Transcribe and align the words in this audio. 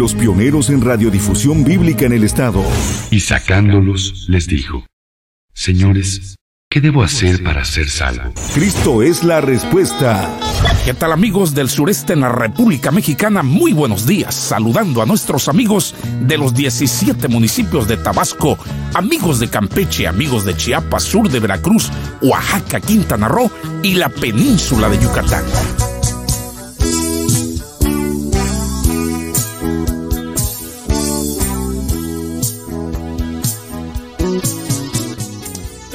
Los 0.00 0.14
pioneros 0.14 0.70
en 0.70 0.80
radiodifusión 0.80 1.62
bíblica 1.62 2.06
en 2.06 2.14
el 2.14 2.24
estado. 2.24 2.64
Y 3.10 3.20
sacándolos, 3.20 4.24
les 4.30 4.46
dijo, 4.46 4.86
Señores, 5.52 6.36
¿qué 6.70 6.80
debo 6.80 7.02
hacer 7.02 7.42
para 7.42 7.66
ser 7.66 7.90
salvo? 7.90 8.32
Cristo 8.54 9.02
es 9.02 9.22
la 9.24 9.42
respuesta. 9.42 10.34
¿Qué 10.86 10.94
tal 10.94 11.12
amigos 11.12 11.54
del 11.54 11.68
sureste 11.68 12.14
en 12.14 12.20
la 12.20 12.30
República 12.30 12.90
Mexicana? 12.90 13.42
Muy 13.42 13.74
buenos 13.74 14.06
días, 14.06 14.34
saludando 14.34 15.02
a 15.02 15.06
nuestros 15.06 15.48
amigos 15.50 15.94
de 16.22 16.38
los 16.38 16.54
17 16.54 17.28
municipios 17.28 17.86
de 17.86 17.98
Tabasco, 17.98 18.56
amigos 18.94 19.38
de 19.38 19.48
Campeche, 19.48 20.06
amigos 20.06 20.46
de 20.46 20.56
Chiapas, 20.56 21.02
sur 21.02 21.28
de 21.28 21.40
Veracruz, 21.40 21.90
Oaxaca, 22.22 22.80
Quintana 22.80 23.28
Roo 23.28 23.50
y 23.82 23.96
la 23.96 24.08
península 24.08 24.88
de 24.88 24.98
Yucatán. 24.98 25.44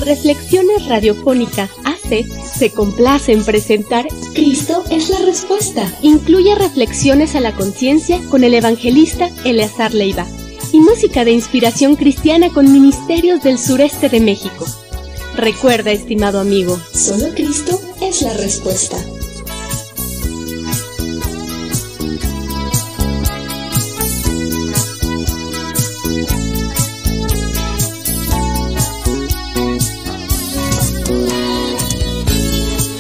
Reflexiones 0.06 0.86
Radiofónica 0.86 1.68
AC 1.84 2.26
se 2.46 2.70
complace 2.70 3.34
en 3.34 3.44
presentar 3.44 4.06
Cristo 4.36 4.84
es 4.92 5.10
la 5.10 5.18
respuesta. 5.20 5.92
Incluye 6.04 6.54
reflexiones 6.54 7.36
a 7.36 7.40
la 7.40 7.54
conciencia 7.54 8.20
con 8.30 8.44
el 8.44 8.54
evangelista 8.54 9.32
Eleazar 9.44 9.96
Leiva 9.96 10.28
y 10.72 10.80
música 10.80 11.26
de 11.26 11.32
inspiración 11.32 11.96
cristiana 11.96 12.50
con 12.50 12.72
ministerios 12.72 13.42
del 13.42 13.58
sureste 13.58 14.10
de 14.10 14.20
México. 14.20 14.66
Recuerda, 15.36 15.92
estimado 15.92 16.40
amigo, 16.40 16.80
solo 16.94 17.34
Cristo 17.34 17.82
es 18.00 18.22
la 18.22 18.34
respuesta. 18.34 18.98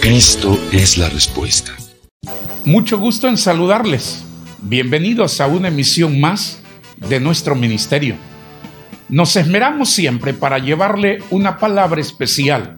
Cristo 0.05 0.55
es 0.71 0.99
la 0.99 1.09
respuesta. 1.09 1.71
Mucho 2.63 2.99
gusto 2.99 3.27
en 3.27 3.39
saludarles. 3.39 4.23
Bienvenidos 4.61 5.41
a 5.41 5.47
una 5.47 5.69
emisión 5.69 6.19
más 6.19 6.61
de 6.97 7.19
nuestro 7.19 7.55
ministerio. 7.55 8.15
Nos 9.09 9.35
esmeramos 9.35 9.89
siempre 9.89 10.35
para 10.35 10.59
llevarle 10.59 11.23
una 11.31 11.57
palabra 11.57 11.99
especial, 12.01 12.77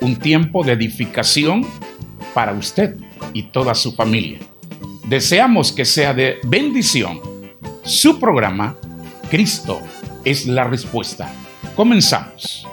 un 0.00 0.16
tiempo 0.16 0.64
de 0.64 0.72
edificación 0.72 1.66
para 2.32 2.54
usted 2.54 2.96
y 3.34 3.42
toda 3.42 3.74
su 3.74 3.92
familia. 3.92 4.38
Deseamos 5.06 5.70
que 5.70 5.84
sea 5.84 6.14
de 6.14 6.38
bendición 6.44 7.20
su 7.82 8.18
programa, 8.18 8.74
Cristo 9.30 9.82
es 10.24 10.46
la 10.46 10.64
respuesta. 10.64 11.30
Comenzamos. 11.76 12.66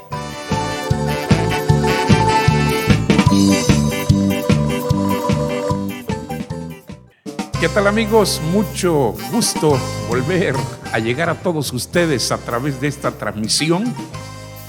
¿Qué 7.61 7.69
tal 7.69 7.85
amigos? 7.85 8.41
Mucho 8.51 9.13
gusto 9.31 9.77
volver 10.09 10.55
a 10.91 10.97
llegar 10.97 11.29
a 11.29 11.35
todos 11.35 11.71
ustedes 11.73 12.31
a 12.31 12.39
través 12.39 12.81
de 12.81 12.87
esta 12.87 13.11
transmisión. 13.11 13.83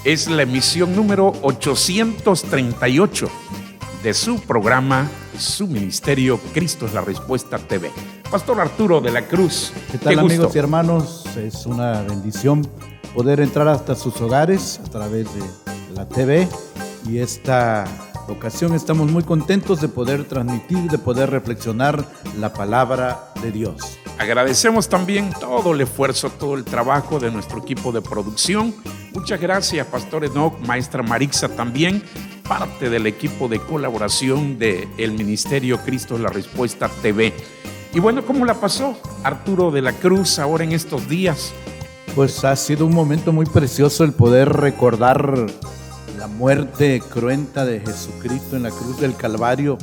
Es 0.04 0.28
la 0.28 0.42
emisión 0.42 0.94
número 0.94 1.32
838 1.40 3.30
de 4.02 4.12
su 4.12 4.38
programa, 4.42 5.08
su 5.38 5.68
ministerio, 5.68 6.38
Cristo 6.52 6.84
es 6.84 6.92
la 6.92 7.00
Respuesta 7.00 7.56
TV. 7.56 7.90
Pastor 8.30 8.60
Arturo 8.60 9.00
de 9.00 9.10
la 9.10 9.26
Cruz. 9.26 9.72
¿Qué 9.90 9.96
tal 9.96 10.18
amigos 10.18 10.54
y 10.54 10.58
hermanos? 10.58 11.24
Es 11.34 11.64
una 11.64 12.02
bendición 12.02 12.60
poder 13.14 13.40
entrar 13.40 13.68
hasta 13.68 13.94
sus 13.94 14.20
hogares 14.20 14.82
a 14.84 14.90
través 14.90 15.28
de 15.34 15.40
la 15.94 16.06
TV 16.06 16.46
y 17.08 17.20
esta 17.20 17.86
ocasión 18.32 18.74
estamos 18.74 19.10
muy 19.10 19.22
contentos 19.22 19.80
de 19.80 19.88
poder 19.88 20.24
transmitir, 20.24 20.90
de 20.90 20.98
poder 20.98 21.30
reflexionar 21.30 22.04
la 22.38 22.52
palabra 22.52 23.32
de 23.42 23.52
Dios. 23.52 23.98
Agradecemos 24.18 24.88
también 24.88 25.30
todo 25.40 25.72
el 25.72 25.80
esfuerzo, 25.80 26.30
todo 26.30 26.54
el 26.54 26.64
trabajo 26.64 27.18
de 27.18 27.30
nuestro 27.30 27.58
equipo 27.58 27.92
de 27.92 28.02
producción. 28.02 28.74
Muchas 29.12 29.40
gracias, 29.40 29.86
Pastor 29.86 30.24
Enoch, 30.24 30.58
Maestra 30.66 31.02
Marixa 31.02 31.48
también, 31.48 32.02
parte 32.48 32.90
del 32.90 33.06
equipo 33.06 33.48
de 33.48 33.60
colaboración 33.60 34.58
del 34.58 34.88
el 34.98 35.12
Ministerio 35.12 35.78
Cristo 35.78 36.18
la 36.18 36.30
Respuesta 36.30 36.90
TV. 37.02 37.32
Y 37.94 38.00
bueno, 38.00 38.24
¿cómo 38.24 38.44
la 38.44 38.54
pasó 38.54 38.96
Arturo 39.22 39.70
de 39.70 39.82
la 39.82 39.92
Cruz 39.92 40.38
ahora 40.38 40.64
en 40.64 40.72
estos 40.72 41.08
días? 41.08 41.52
Pues 42.14 42.44
ha 42.44 42.56
sido 42.56 42.86
un 42.86 42.94
momento 42.94 43.32
muy 43.32 43.46
precioso 43.46 44.04
el 44.04 44.12
poder 44.12 44.48
recordar 44.48 45.46
la 46.22 46.28
muerte 46.28 47.02
cruenta 47.10 47.64
de 47.64 47.80
Jesucristo 47.80 48.54
en 48.54 48.62
la 48.62 48.70
cruz 48.70 49.00
del 49.00 49.16
Calvario, 49.16 49.76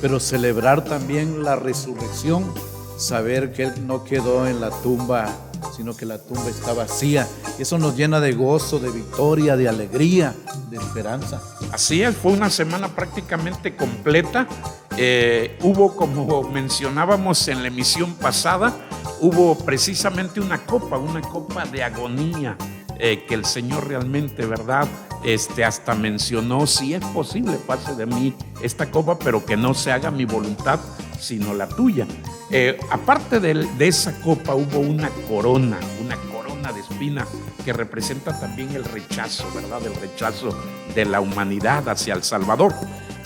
pero 0.00 0.20
celebrar 0.20 0.82
también 0.84 1.42
la 1.44 1.54
resurrección, 1.54 2.50
saber 2.96 3.52
que 3.52 3.64
Él 3.64 3.86
no 3.86 4.02
quedó 4.02 4.46
en 4.46 4.62
la 4.62 4.70
tumba, 4.70 5.28
sino 5.76 5.94
que 5.94 6.06
la 6.06 6.16
tumba 6.16 6.48
está 6.48 6.72
vacía. 6.72 7.28
Eso 7.58 7.76
nos 7.76 7.94
llena 7.94 8.20
de 8.20 8.32
gozo, 8.32 8.78
de 8.78 8.88
victoria, 8.88 9.54
de 9.54 9.68
alegría, 9.68 10.34
de 10.70 10.78
esperanza. 10.78 11.42
Así 11.72 12.02
es, 12.02 12.16
fue 12.16 12.32
una 12.32 12.48
semana 12.48 12.88
prácticamente 12.88 13.76
completa. 13.76 14.48
Eh, 14.96 15.58
hubo, 15.60 15.94
como 15.94 16.42
mencionábamos 16.44 17.48
en 17.48 17.60
la 17.60 17.68
emisión 17.68 18.14
pasada, 18.14 18.72
hubo 19.20 19.58
precisamente 19.58 20.40
una 20.40 20.64
copa, 20.64 20.96
una 20.96 21.20
copa 21.20 21.66
de 21.66 21.84
agonía 21.84 22.56
eh, 22.98 23.26
que 23.28 23.34
el 23.34 23.44
Señor 23.44 23.88
realmente, 23.88 24.46
¿verdad? 24.46 24.88
Este, 25.24 25.64
hasta 25.64 25.94
mencionó, 25.94 26.66
si 26.66 26.94
es 26.94 27.04
posible, 27.06 27.56
pase 27.66 27.94
de 27.94 28.06
mí 28.06 28.34
esta 28.60 28.90
copa, 28.90 29.18
pero 29.18 29.44
que 29.44 29.56
no 29.56 29.72
se 29.72 29.92
haga 29.92 30.10
mi 30.10 30.24
voluntad, 30.24 30.80
sino 31.20 31.54
la 31.54 31.68
tuya. 31.68 32.06
Eh, 32.50 32.78
aparte 32.90 33.38
de, 33.38 33.54
de 33.54 33.88
esa 33.88 34.20
copa 34.20 34.54
hubo 34.54 34.78
una 34.80 35.08
corona, 35.28 35.78
una 36.04 36.16
corona 36.16 36.72
de 36.72 36.80
espina 36.80 37.26
que 37.64 37.72
representa 37.72 38.38
también 38.38 38.72
el 38.72 38.84
rechazo, 38.84 39.46
¿verdad? 39.54 39.86
El 39.86 39.94
rechazo 39.94 40.56
de 40.94 41.04
la 41.04 41.20
humanidad 41.20 41.88
hacia 41.88 42.14
el 42.14 42.22
Salvador. 42.22 42.74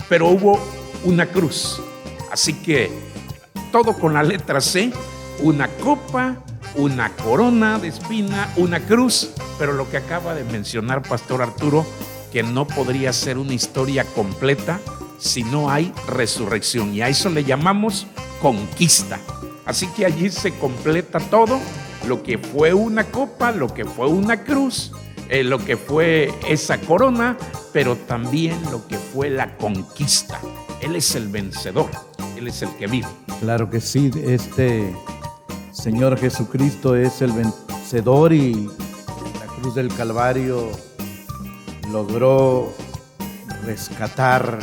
Pero 0.07 0.27
hubo 0.27 0.59
una 1.03 1.25
cruz. 1.25 1.81
Así 2.31 2.53
que 2.53 2.91
todo 3.71 3.93
con 3.93 4.13
la 4.13 4.23
letra 4.23 4.61
C, 4.61 4.91
una 5.41 5.67
copa, 5.67 6.37
una 6.75 7.15
corona 7.15 7.79
de 7.79 7.87
espina, 7.89 8.51
una 8.55 8.79
cruz, 8.79 9.31
pero 9.57 9.73
lo 9.73 9.89
que 9.89 9.97
acaba 9.97 10.35
de 10.35 10.43
mencionar 10.43 11.01
Pastor 11.01 11.41
Arturo, 11.41 11.85
que 12.31 12.43
no 12.43 12.67
podría 12.67 13.13
ser 13.13 13.37
una 13.37 13.53
historia 13.53 14.03
completa 14.03 14.79
si 15.17 15.43
no 15.43 15.69
hay 15.69 15.93
resurrección. 16.07 16.93
Y 16.93 17.01
a 17.01 17.09
eso 17.09 17.29
le 17.29 17.43
llamamos 17.43 18.07
conquista. 18.41 19.19
Así 19.65 19.87
que 19.87 20.05
allí 20.05 20.29
se 20.29 20.51
completa 20.53 21.19
todo, 21.19 21.59
lo 22.07 22.23
que 22.23 22.37
fue 22.37 22.73
una 22.73 23.03
copa, 23.05 23.51
lo 23.51 23.73
que 23.73 23.83
fue 23.83 24.07
una 24.07 24.43
cruz, 24.43 24.91
eh, 25.29 25.43
lo 25.43 25.63
que 25.63 25.75
fue 25.75 26.33
esa 26.47 26.79
corona, 26.79 27.37
pero 27.73 27.95
también 27.95 28.61
lo 28.71 28.87
que 28.87 28.97
fue 28.97 29.29
la 29.29 29.57
conquista. 29.57 30.39
Él 30.81 30.95
es 30.95 31.15
el 31.15 31.27
vencedor, 31.27 31.89
Él 32.37 32.47
es 32.47 32.61
el 32.61 32.69
que 32.77 32.87
vive. 32.87 33.07
Claro 33.41 33.69
que 33.69 33.81
sí, 33.81 34.09
este 34.23 34.95
Señor 35.87 36.19
Jesucristo 36.19 36.97
es 36.97 37.21
el 37.21 37.31
vencedor 37.31 38.33
y 38.33 38.51
en 38.51 39.39
la 39.39 39.45
cruz 39.55 39.73
del 39.73 39.87
Calvario 39.87 40.69
logró 41.93 42.73
rescatar 43.63 44.59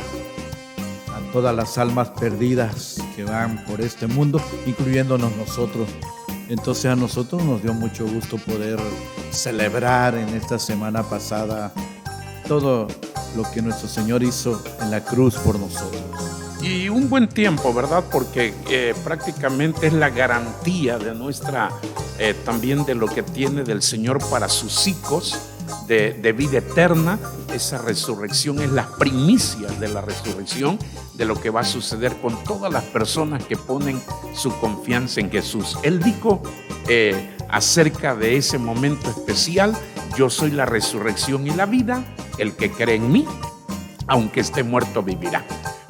a 1.09 1.33
todas 1.33 1.57
las 1.57 1.79
almas 1.79 2.11
perdidas 2.11 2.99
que 3.17 3.25
van 3.25 3.65
por 3.65 3.81
este 3.81 4.07
mundo, 4.07 4.39
incluyéndonos 4.67 5.35
nosotros. 5.35 5.89
Entonces 6.51 6.85
a 6.85 6.95
nosotros 6.95 7.43
nos 7.43 7.63
dio 7.63 7.73
mucho 7.73 8.07
gusto 8.07 8.37
poder 8.37 8.79
celebrar 9.31 10.17
en 10.17 10.29
esta 10.29 10.59
semana 10.59 11.05
pasada 11.05 11.73
todo 12.47 12.87
lo 13.35 13.51
que 13.51 13.63
nuestro 13.63 13.89
Señor 13.89 14.23
hizo 14.23 14.63
en 14.83 14.91
la 14.91 15.03
cruz 15.03 15.37
por 15.37 15.59
nosotros 15.59 16.34
y 16.65 16.89
un 16.89 17.11
buen 17.11 17.29
tiempo, 17.29 17.75
¿verdad? 17.75 18.05
Porque 18.11 18.55
eh, 18.71 18.95
prácticamente 19.05 19.87
es 19.87 19.93
la 19.93 20.09
garantía 20.09 20.99
de 20.99 21.15
nuestra, 21.15 21.71
eh, 22.19 22.35
también 22.45 22.87
de 22.87 22.95
lo 22.95 23.07
que 23.07 23.23
tiene 23.23 23.65
del 23.65 23.83
Señor 23.83 24.19
para 24.31 24.49
sus 24.49 24.87
hijos 24.87 25.39
de, 25.87 26.33
vida 26.33 26.59
eterna. 26.59 27.19
Esa 27.53 27.79
resurrección 27.79 28.61
es 28.61 28.71
la 28.71 28.89
primicia 28.99 29.69
de 29.79 29.89
la 29.89 30.01
resurrección, 30.01 30.79
de 31.15 31.27
lo 31.27 31.39
que 31.39 31.51
va 31.51 31.61
a 31.61 31.65
suceder 31.65 32.17
con 32.21 32.43
todas 32.45 32.73
las 32.73 32.85
personas 32.85 33.45
que 33.45 33.57
ponen 33.57 34.01
su 34.35 34.51
confianza 34.59 35.21
en 35.21 35.31
Jesús. 35.31 35.77
Él 35.83 36.01
dijo 36.01 36.43
eh, 36.89 37.37
acerca 37.51 38.17
de 38.17 38.39
ese 38.39 38.59
momento 38.59 39.11
especial, 39.11 39.77
yo 40.17 40.31
soy 40.31 40.51
la 40.51 40.65
resurrección 40.65 41.47
y 41.47 41.51
la 41.51 41.67
vida, 41.67 42.05
el 42.39 42.55
que 42.57 42.71
cree 42.71 42.97
en 42.97 43.13
mí, 43.13 43.27
aunque 44.07 44.41
esté 44.41 44.63
muerto, 44.63 45.03
vivirá. 45.03 45.45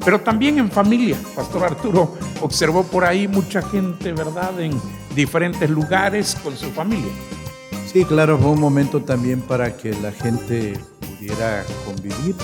Pero 0.05 0.21
también 0.21 0.59
en 0.59 0.71
familia. 0.71 1.17
Pastor 1.35 1.65
Arturo 1.65 2.15
observó 2.41 2.83
por 2.85 3.05
ahí 3.05 3.27
mucha 3.27 3.63
gente, 3.63 4.13
¿verdad?, 4.13 4.61
en 4.61 4.73
diferentes 5.15 5.69
lugares 5.71 6.37
con 6.43 6.57
su 6.57 6.71
familia. 6.71 7.13
Sí, 7.93 8.05
claro, 8.05 8.39
fue 8.39 8.51
un 8.51 8.61
momento 8.61 9.03
también 9.03 9.41
para 9.41 9.77
que 9.77 9.93
la 9.95 10.13
gente 10.13 10.79
pudiera 11.01 11.65
convivir, 11.87 12.35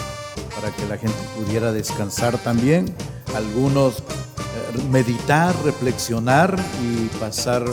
para 0.55 0.75
que 0.75 0.87
la 0.87 0.97
gente 0.97 1.19
pudiera 1.37 1.73
descansar 1.73 2.39
también, 2.39 2.95
algunos 3.35 3.99
eh, 3.99 4.83
meditar, 4.91 5.55
reflexionar 5.65 6.57
y 6.83 7.07
pasar 7.19 7.65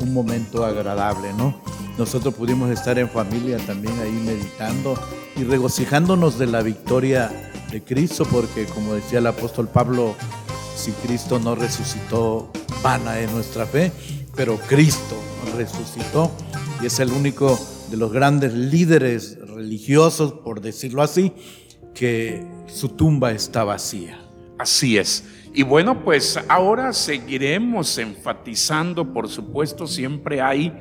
un 0.00 0.12
momento 0.12 0.64
agradable, 0.64 1.32
¿no? 1.34 1.60
Nosotros 1.98 2.34
pudimos 2.34 2.70
estar 2.70 2.98
en 2.98 3.08
familia 3.08 3.58
también 3.58 3.98
ahí 4.00 4.10
meditando 4.10 4.98
y 5.36 5.44
regocijándonos 5.44 6.38
de 6.38 6.46
la 6.46 6.62
victoria 6.62 7.49
de 7.70 7.82
Cristo, 7.82 8.24
porque 8.30 8.64
como 8.66 8.94
decía 8.94 9.18
el 9.18 9.26
apóstol 9.26 9.68
Pablo, 9.68 10.14
si 10.76 10.92
Cristo 10.92 11.38
no 11.38 11.54
resucitó, 11.54 12.50
vana 12.82 13.18
es 13.20 13.30
nuestra 13.32 13.66
fe, 13.66 13.92
pero 14.34 14.56
Cristo 14.68 15.16
resucitó 15.56 16.30
y 16.82 16.86
es 16.86 16.98
el 16.98 17.12
único 17.12 17.58
de 17.90 17.96
los 17.96 18.12
grandes 18.12 18.54
líderes 18.54 19.38
religiosos, 19.38 20.32
por 20.32 20.60
decirlo 20.60 21.02
así, 21.02 21.32
que 21.94 22.46
su 22.66 22.90
tumba 22.90 23.32
está 23.32 23.64
vacía. 23.64 24.20
Así 24.58 24.98
es. 24.98 25.24
Y 25.52 25.62
bueno, 25.62 26.04
pues 26.04 26.38
ahora 26.48 26.92
seguiremos 26.92 27.98
enfatizando, 27.98 29.12
por 29.12 29.28
supuesto, 29.28 29.86
siempre 29.86 30.40
hay 30.40 30.72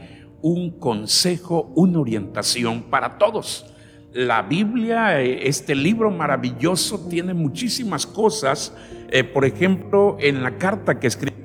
un 0.41 0.79
consejo, 0.79 1.71
una 1.75 1.99
orientación 1.99 2.83
para 2.83 3.17
todos. 3.17 3.65
La 4.13 4.41
Biblia, 4.41 5.21
eh, 5.21 5.47
este 5.47 5.75
libro 5.75 6.09
maravilloso, 6.09 7.07
tiene 7.07 7.35
muchísimas 7.35 8.07
cosas. 8.07 8.73
Eh, 9.11 9.23
por 9.23 9.45
ejemplo, 9.45 10.17
en 10.19 10.41
la 10.41 10.57
carta 10.57 10.99
que 10.99 11.05
escribe 11.05 11.35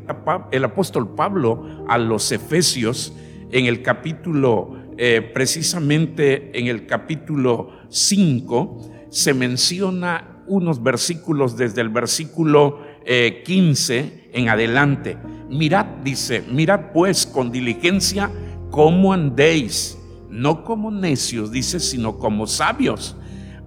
el 0.50 0.64
apóstol 0.64 1.14
Pablo 1.14 1.84
a 1.88 1.98
los 1.98 2.32
Efesios, 2.32 3.12
en 3.50 3.66
el 3.66 3.82
capítulo, 3.82 4.76
eh, 4.96 5.20
precisamente 5.34 6.58
en 6.58 6.68
el 6.68 6.86
capítulo 6.86 7.70
5, 7.90 9.08
se 9.10 9.34
menciona 9.34 10.42
unos 10.46 10.82
versículos 10.82 11.58
desde 11.58 11.82
el 11.82 11.90
versículo 11.90 12.80
15 13.04 14.30
en 14.32 14.48
adelante. 14.48 15.18
Mirad, 15.50 15.84
dice, 16.02 16.42
mirad 16.50 16.92
pues 16.92 17.26
con 17.26 17.52
diligencia 17.52 18.30
cómo 18.70 19.12
andéis, 19.12 19.98
no 20.34 20.64
como 20.64 20.90
necios, 20.90 21.52
dice, 21.52 21.78
sino 21.78 22.18
como 22.18 22.48
sabios, 22.48 23.16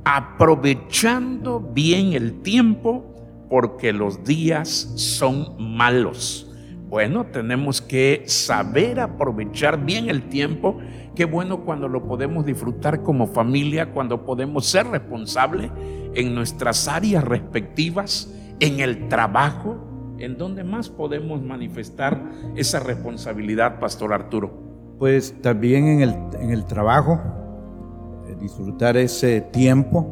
aprovechando 0.03 1.61
bien 1.61 2.11
el 2.11 2.41
tiempo, 2.41 3.15
porque 3.49 3.93
los 3.93 4.25
días 4.25 4.91
son 4.95 5.55
malos. 5.57 6.51
Bueno, 6.89 7.27
tenemos 7.27 7.81
que 7.81 8.23
saber 8.25 8.99
aprovechar 8.99 9.85
bien 9.85 10.09
el 10.09 10.27
tiempo. 10.27 10.77
Qué 11.15 11.23
bueno 11.23 11.63
cuando 11.63 11.87
lo 11.87 12.05
podemos 12.05 12.45
disfrutar 12.45 13.01
como 13.01 13.27
familia, 13.27 13.93
cuando 13.93 14.25
podemos 14.25 14.65
ser 14.65 14.87
responsables 14.87 15.71
en 16.15 16.35
nuestras 16.35 16.89
áreas 16.89 17.23
respectivas, 17.23 18.33
en 18.59 18.81
el 18.81 19.07
trabajo, 19.07 20.15
en 20.19 20.37
donde 20.37 20.65
más 20.65 20.89
podemos 20.89 21.41
manifestar 21.41 22.29
esa 22.57 22.81
responsabilidad, 22.81 23.79
Pastor 23.79 24.13
Arturo. 24.13 24.66
Pues 24.99 25.35
también 25.41 25.87
en 25.87 26.01
el, 26.01 26.15
en 26.39 26.51
el 26.51 26.65
trabajo, 26.65 27.19
eh, 28.27 28.35
disfrutar 28.39 28.97
ese 28.97 29.41
tiempo, 29.41 30.07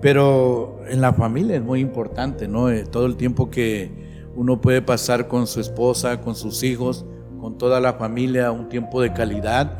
pero 0.00 0.80
en 0.88 1.00
la 1.00 1.12
familia 1.12 1.56
es 1.56 1.62
muy 1.62 1.80
importante, 1.80 2.46
¿no? 2.46 2.70
Eh, 2.70 2.84
todo 2.84 3.06
el 3.06 3.16
tiempo 3.16 3.50
que 3.50 4.06
uno 4.36 4.60
puede 4.60 4.82
pasar 4.82 5.28
con 5.28 5.46
su 5.46 5.60
esposa, 5.60 6.20
con 6.20 6.36
sus 6.36 6.62
hijos, 6.62 7.04
con 7.40 7.58
toda 7.58 7.80
la 7.80 7.94
familia, 7.94 8.52
un 8.52 8.68
tiempo 8.68 9.00
de 9.00 9.12
calidad 9.12 9.78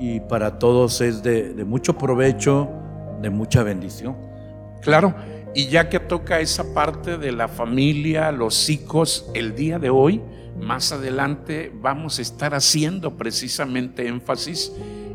y 0.00 0.20
para 0.20 0.58
todos 0.58 1.00
es 1.00 1.22
de, 1.22 1.64
mucho 1.66 1.98
provecho, 1.98 2.68
de 3.20 3.30
mucha 3.30 3.62
bendición. 3.62 4.16
Claro, 4.80 5.14
y 5.54 5.66
ya 5.68 5.88
que 5.88 5.98
toca 5.98 6.40
esa 6.40 6.72
parte 6.72 7.18
de 7.18 7.32
la 7.32 7.48
familia, 7.48 8.30
los 8.30 8.70
hijos, 8.70 9.30
el 9.34 9.54
día 9.54 9.78
de 9.78 9.90
hoy, 9.90 10.22
más 10.60 10.92
adelante 10.92 11.72
vamos 11.80 12.18
a 12.18 12.22
estar 12.22 12.54
haciendo 12.54 13.16
precisamente 13.16 14.06
énfasis 14.06 14.72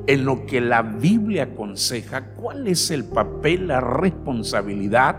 en 0.08 0.26
lo 0.26 0.46
que 0.46 0.62
la 0.62 0.82
Biblia 0.82 1.44
aconseja, 1.44 2.34
cuál 2.36 2.68
es 2.68 2.92
el 2.92 3.06
papel, 3.06 3.68
la 3.68 3.80
responsabilidad 3.80 5.18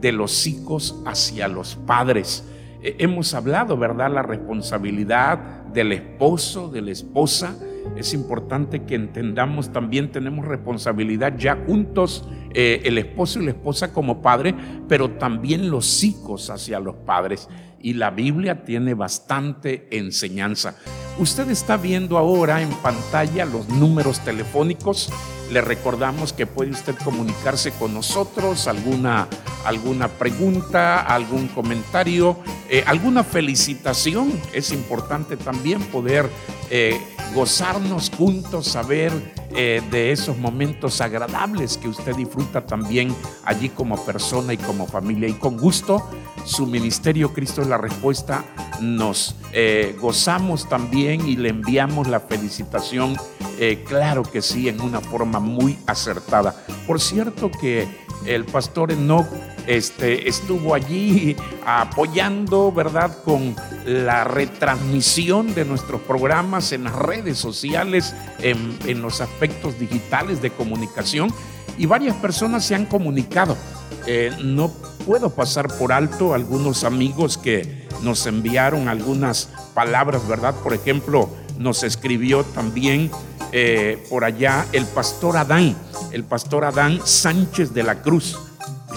de 0.00 0.12
los 0.12 0.46
hijos 0.46 1.00
hacia 1.06 1.48
los 1.48 1.76
padres. 1.76 2.44
Eh, 2.82 2.96
hemos 2.98 3.34
hablado, 3.34 3.76
¿verdad? 3.76 4.10
La 4.10 4.22
responsabilidad 4.22 5.64
del 5.66 5.92
esposo, 5.92 6.68
de 6.68 6.82
la 6.82 6.90
esposa. 6.90 7.56
Es 7.96 8.14
importante 8.14 8.84
que 8.84 8.94
entendamos 8.94 9.72
también, 9.72 10.10
tenemos 10.10 10.46
responsabilidad 10.46 11.36
ya 11.36 11.56
juntos, 11.66 12.28
eh, 12.54 12.80
el 12.84 12.98
esposo 12.98 13.40
y 13.40 13.44
la 13.44 13.50
esposa 13.50 13.92
como 13.92 14.22
padre, 14.22 14.54
pero 14.88 15.10
también 15.12 15.70
los 15.70 16.02
hijos 16.04 16.48
hacia 16.48 16.80
los 16.80 16.94
padres 16.96 17.48
y 17.82 17.94
la 17.94 18.10
Biblia 18.10 18.64
tiene 18.64 18.94
bastante 18.94 19.88
enseñanza. 19.90 20.76
Usted 21.18 21.50
está 21.50 21.76
viendo 21.76 22.16
ahora 22.16 22.62
en 22.62 22.70
pantalla 22.70 23.44
los 23.44 23.68
números 23.68 24.20
telefónicos. 24.20 25.10
Le 25.50 25.60
recordamos 25.60 26.32
que 26.32 26.46
puede 26.46 26.70
usted 26.70 26.94
comunicarse 27.04 27.72
con 27.72 27.92
nosotros, 27.92 28.66
alguna, 28.66 29.28
alguna 29.66 30.08
pregunta, 30.08 31.00
algún 31.02 31.48
comentario, 31.48 32.38
eh, 32.70 32.82
alguna 32.86 33.22
felicitación. 33.22 34.32
Es 34.54 34.72
importante 34.72 35.36
también 35.36 35.82
poder 35.82 36.30
eh, 36.70 36.98
gozarnos 37.34 38.10
juntos, 38.16 38.68
saber 38.68 39.12
eh, 39.54 39.82
de 39.90 40.12
esos 40.12 40.38
momentos 40.38 41.02
agradables 41.02 41.76
que 41.76 41.88
usted 41.88 42.16
disfruta 42.16 42.64
también 42.64 43.14
allí 43.44 43.68
como 43.68 44.02
persona 44.06 44.54
y 44.54 44.56
como 44.56 44.86
familia. 44.86 45.28
Y 45.28 45.34
con 45.34 45.58
gusto, 45.58 46.08
su 46.46 46.66
ministerio 46.66 47.34
Cristo 47.34 47.60
es 47.60 47.68
la 47.68 47.76
respuesta. 47.76 48.42
Nos 48.80 49.36
gozamos 50.00 50.66
también 50.66 51.01
y 51.10 51.36
le 51.36 51.48
enviamos 51.48 52.06
la 52.06 52.20
felicitación, 52.20 53.16
eh, 53.58 53.82
claro 53.86 54.22
que 54.22 54.40
sí, 54.40 54.68
en 54.68 54.80
una 54.80 55.00
forma 55.00 55.40
muy 55.40 55.78
acertada. 55.86 56.54
Por 56.86 57.00
cierto 57.00 57.50
que 57.50 57.88
el 58.24 58.44
pastor 58.44 58.92
Enoch 58.92 59.26
este, 59.66 60.28
estuvo 60.28 60.74
allí 60.74 61.36
apoyando, 61.66 62.70
¿verdad?, 62.70 63.18
con 63.24 63.56
la 63.84 64.22
retransmisión 64.22 65.54
de 65.54 65.64
nuestros 65.64 66.00
programas 66.02 66.72
en 66.72 66.84
las 66.84 66.94
redes 66.94 67.38
sociales, 67.38 68.14
en, 68.40 69.02
los 69.02 69.20
aspectos 69.20 69.78
digitales 69.78 70.40
de 70.40 70.50
comunicación, 70.50 71.32
y 71.78 71.86
varias 71.86 72.14
personas 72.16 72.64
se 72.64 72.76
han 72.76 72.86
comunicado. 72.86 73.56
Eh, 74.06 74.30
no 74.42 74.70
puedo 75.04 75.30
pasar 75.30 75.66
por 75.78 75.92
alto 75.92 76.34
algunos 76.34 76.84
amigos 76.84 77.38
que 77.38 77.81
nos 78.02 78.26
enviaron 78.26 78.88
algunas 78.88 79.48
palabras, 79.74 80.26
¿verdad? 80.26 80.54
Por 80.62 80.74
ejemplo, 80.74 81.28
nos 81.58 81.82
escribió 81.82 82.44
también 82.44 83.10
eh, 83.52 84.04
por 84.08 84.24
allá 84.24 84.66
el 84.72 84.86
pastor 84.86 85.36
Adán, 85.36 85.76
el 86.12 86.24
pastor 86.24 86.64
Adán 86.64 87.00
Sánchez 87.04 87.72
de 87.74 87.82
la 87.82 88.02
Cruz 88.02 88.38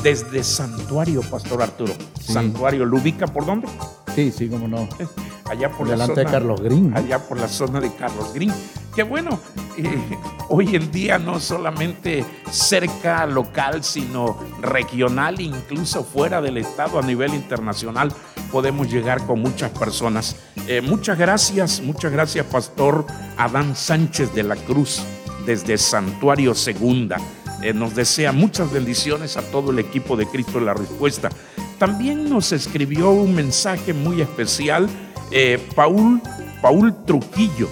desde 0.04 0.44
Santuario, 0.44 1.22
Pastor 1.22 1.62
Arturo. 1.62 1.94
Santuario, 2.22 2.86
¿lo 2.86 2.98
ubica 2.98 3.28
por 3.28 3.46
dónde? 3.46 3.68
Sí, 4.16 4.32
sí, 4.32 4.48
cómo 4.48 4.68
no. 4.68 4.88
Allá 5.46 5.70
por 5.70 5.88
Delante 5.88 6.16
la 6.16 6.16
zona, 6.16 6.30
de 6.30 6.32
Carlos 6.32 6.62
Green. 6.62 6.98
Allá 6.98 7.20
por 7.20 7.40
la 7.40 7.48
zona 7.48 7.80
de 7.82 7.94
Carlos 7.94 8.34
Green. 8.34 8.54
Que 8.96 9.04
bueno, 9.04 9.40
eh, 9.78 10.18
hoy 10.50 10.76
en 10.76 10.90
día 10.90 11.20
no 11.20 11.40
solamente 11.40 12.26
cerca 12.50 13.26
local, 13.26 13.84
sino 13.84 14.40
regional, 14.62 15.42
incluso 15.42 16.04
fuera 16.06 16.42
del 16.42 16.58
estado 16.58 16.98
a 16.98 17.02
nivel 17.02 17.34
internacional, 17.34 18.12
podemos 18.52 18.90
llegar 18.90 19.26
con 19.26 19.42
muchas 19.42 19.72
personas. 19.72 20.38
Eh, 20.68 20.82
muchas 20.82 21.18
gracias, 21.18 21.82
muchas 21.82 22.12
gracias, 22.12 22.46
Pastor 22.46 23.06
Adán 23.38 23.76
Sánchez 23.76 24.34
de 24.34 24.44
la 24.44 24.56
Cruz, 24.56 25.04
desde 25.46 25.78
Santuario 25.78 26.56
Segunda. 26.56 27.18
Eh, 27.62 27.74
nos 27.74 27.96
desea 27.96 28.32
muchas 28.32 28.72
bendiciones 28.72 29.38
a 29.38 29.42
todo 29.42 29.72
el 29.72 29.80
equipo 29.80 30.16
de 30.16 30.28
Cristo 30.28 30.58
en 30.58 30.66
la 30.66 30.74
Respuesta. 30.74 31.30
También 31.78 32.30
nos 32.30 32.52
escribió 32.52 33.10
un 33.12 33.34
mensaje 33.34 33.94
muy 33.94 34.22
especial 34.22 34.88
eh, 35.32 35.60
Paul, 35.76 36.22
Paul 36.62 37.06
Trujillo. 37.06 37.70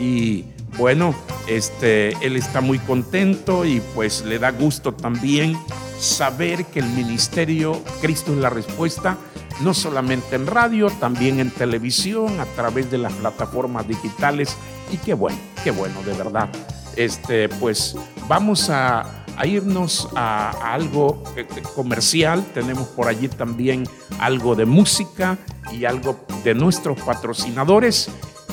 Y 0.00 0.44
bueno, 0.78 1.14
este, 1.46 2.10
él 2.24 2.36
está 2.36 2.60
muy 2.60 2.78
contento 2.78 3.64
y 3.64 3.80
pues 3.94 4.24
le 4.24 4.38
da 4.38 4.50
gusto 4.50 4.92
también 4.92 5.56
saber 5.98 6.64
que 6.66 6.80
el 6.80 6.86
ministerio 6.86 7.82
Cristo 8.00 8.32
es 8.32 8.38
la 8.38 8.50
Respuesta, 8.50 9.16
no 9.60 9.72
solamente 9.72 10.36
en 10.36 10.46
radio, 10.46 10.88
también 11.00 11.38
en 11.38 11.50
televisión, 11.50 12.40
a 12.40 12.44
través 12.56 12.90
de 12.90 12.98
las 12.98 13.12
plataformas 13.12 13.86
digitales. 13.86 14.56
Y 14.92 14.96
qué 14.98 15.14
bueno, 15.14 15.38
qué 15.62 15.70
bueno, 15.70 16.02
de 16.02 16.12
verdad. 16.14 16.48
este, 16.96 17.48
pues 17.48 17.96
vamos 18.28 18.70
a, 18.70 19.24
irnos 19.44 20.08
a, 20.14 20.50
algo 20.72 21.22
eh, 21.36 21.46
comercial. 21.74 22.44
Tenemos 22.54 22.88
por 22.88 23.08
allí 23.08 23.28
también 23.28 23.84
algo 24.18 24.54
de 24.54 24.66
música 24.66 25.38
y 25.72 25.84
algo 25.84 26.24
de 26.44 26.54
nuestros 26.54 27.00
patrocinadores. 27.00 28.08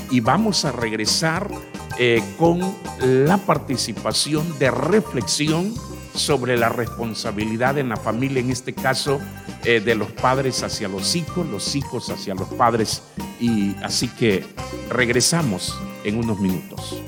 Y 0.09 0.19
vamos 0.19 0.65
a 0.65 0.71
regresar 0.71 1.49
eh, 1.97 2.23
con 2.37 2.59
la 2.99 3.37
participación 3.37 4.57
de 4.59 4.71
reflexión 4.71 5.73
sobre 6.13 6.57
la 6.57 6.69
responsabilidad 6.69 7.77
en 7.77 7.87
la 7.87 7.95
familia, 7.95 8.41
en 8.41 8.51
este 8.51 8.73
caso 8.73 9.19
eh, 9.63 9.79
de 9.79 9.95
los 9.95 10.11
padres 10.11 10.61
hacia 10.63 10.89
los 10.89 11.15
hijos, 11.15 11.47
los 11.47 11.75
hijos 11.75 12.09
hacia 12.09 12.35
los 12.35 12.49
padres. 12.49 13.03
Y 13.39 13.75
así 13.83 14.07
que 14.09 14.45
regresamos 14.89 15.77
en 16.03 16.17
unos 16.17 16.39
minutos. 16.39 17.01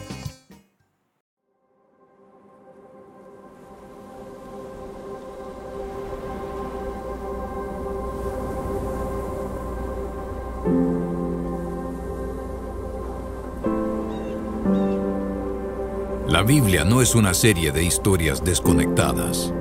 Es 17.03 17.15
una 17.15 17.33
serie 17.33 17.73
de 17.73 17.83
historias 17.83 18.45
desconectadas. 18.45 19.53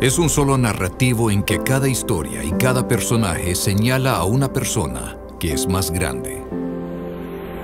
Es 0.00 0.20
un 0.20 0.28
solo 0.28 0.56
narrativo 0.56 1.32
en 1.32 1.42
que 1.42 1.58
cada 1.58 1.88
historia 1.88 2.44
y 2.44 2.52
cada 2.52 2.86
personaje 2.86 3.56
señala 3.56 4.14
a 4.14 4.22
una 4.22 4.52
persona 4.52 5.18
que 5.40 5.52
es 5.52 5.66
más 5.66 5.90
grande. 5.90 6.44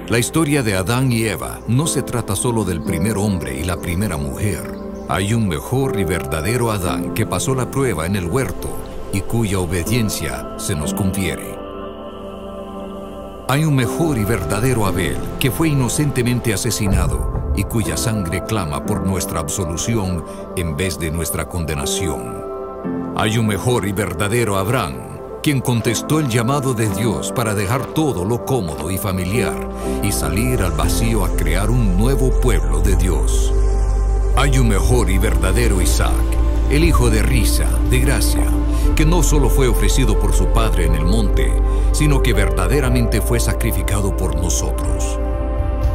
La 0.09 0.19
historia 0.19 0.64
de 0.64 0.75
Adán 0.75 1.12
y 1.12 1.23
Eva 1.23 1.61
no 1.69 1.87
se 1.87 2.02
trata 2.02 2.35
solo 2.35 2.64
del 2.64 2.83
primer 2.83 3.17
hombre 3.17 3.57
y 3.57 3.62
la 3.62 3.76
primera 3.76 4.17
mujer. 4.17 4.75
Hay 5.09 5.35
un 5.35 5.47
mejor 5.47 6.00
y 6.00 6.05
verdadero 6.05 6.73
Adán 6.73 7.14
que 7.14 7.25
pasó 7.25 7.55
la 7.55 7.71
prueba 7.71 8.07
en 8.07 8.17
el 8.17 8.26
huerto 8.26 8.71
y 9.12 9.21
cuya 9.21 9.61
obediencia 9.61 10.59
se 10.59 10.75
nos 10.75 10.93
confiere. 10.95 11.57
Hay 13.49 13.64
un 13.64 13.76
mejor 13.76 14.19
y 14.19 14.25
verdadero 14.25 14.85
Abel 14.85 15.19
que 15.38 15.52
fue 15.52 15.69
inocentemente 15.69 16.52
asesinado 16.52 17.31
y 17.56 17.64
cuya 17.64 17.97
sangre 17.97 18.44
clama 18.44 18.85
por 18.85 19.06
nuestra 19.06 19.40
absolución 19.40 20.25
en 20.56 20.76
vez 20.76 20.99
de 20.99 21.11
nuestra 21.11 21.49
condenación. 21.49 22.42
Hay 23.16 23.38
un 23.38 23.47
mejor 23.47 23.87
y 23.87 23.92
verdadero 23.92 24.56
Abraham 24.56 25.12
quien 25.42 25.61
contestó 25.61 26.21
el 26.21 26.28
llamado 26.28 26.73
de 26.73 26.88
Dios 26.88 27.32
para 27.32 27.54
dejar 27.54 27.87
todo 27.87 28.25
lo 28.25 28.44
cómodo 28.44 28.92
y 28.92 28.97
familiar 28.97 29.68
y 30.02 30.12
salir 30.12 30.62
al 30.62 30.71
vacío 30.71 31.25
a 31.25 31.30
crear 31.30 31.68
un 31.68 31.99
nuevo 31.99 32.30
pueblo 32.40 32.80
de 32.80 32.94
Dios. 32.94 33.52
Hay 34.37 34.59
un 34.59 34.68
mejor 34.68 35.11
y 35.11 35.18
verdadero 35.18 35.82
Isaac, 35.82 36.12
el 36.71 36.85
hijo 36.85 37.11
de 37.11 37.23
risa, 37.23 37.68
de 37.90 37.99
gracia, 37.99 38.47
que 38.94 39.04
no 39.04 39.23
solo 39.25 39.50
fue 39.50 39.66
ofrecido 39.66 40.18
por 40.18 40.32
su 40.32 40.47
padre 40.47 40.87
en 40.87 40.94
el 40.94 41.04
monte, 41.04 41.52
sino 41.90 42.23
que 42.23 42.32
verdaderamente 42.32 43.21
fue 43.21 43.40
sacrificado 43.40 44.16
por 44.16 44.37
nosotros. 44.37 45.18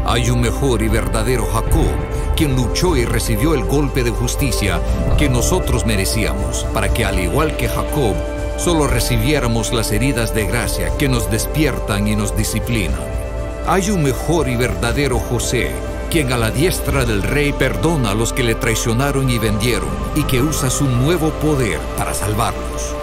Hay 0.10 0.30
un 0.30 0.40
mejor 0.40 0.82
y 0.82 0.88
verdadero 0.88 1.46
Jacob, 1.48 1.92
quien 2.38 2.56
luchó 2.56 2.96
y 2.96 3.04
recibió 3.04 3.54
el 3.54 3.66
golpe 3.66 4.06
de 4.06 4.12
justicia 4.12 4.80
que 5.18 5.28
nosotros 5.28 5.86
merecíamos, 5.86 6.66
para 6.74 6.94
que 6.94 7.04
al 7.04 7.20
igual 7.20 7.58
que 7.58 7.68
Jacob, 7.68 8.16
solo 8.58 8.88
recibiéramos 8.88 9.74
las 9.74 9.92
heridas 9.92 10.34
de 10.34 10.48
gracia 10.48 10.96
que 10.98 11.10
nos 11.10 11.30
despiertan 11.30 12.08
y 12.08 12.16
nos 12.16 12.38
disciplinan. 12.38 13.02
Hay 13.68 13.90
un 13.90 14.02
mejor 14.02 14.48
y 14.48 14.56
verdadero 14.56 15.20
José, 15.20 15.74
quien 16.10 16.32
a 16.32 16.38
la 16.38 16.52
diestra 16.52 17.04
del 17.04 17.22
rey 17.22 17.52
perdona 17.52 18.12
a 18.12 18.16
los 18.16 18.32
que 18.32 18.44
le 18.44 18.56
traicionaron 18.56 19.30
y 19.30 19.40
vendieron, 19.40 19.90
y 20.16 20.24
que 20.24 20.42
usa 20.42 20.70
su 20.70 20.86
nuevo 20.86 21.32
poder 21.32 21.80
para 21.98 22.14
salvarlos. 22.14 22.96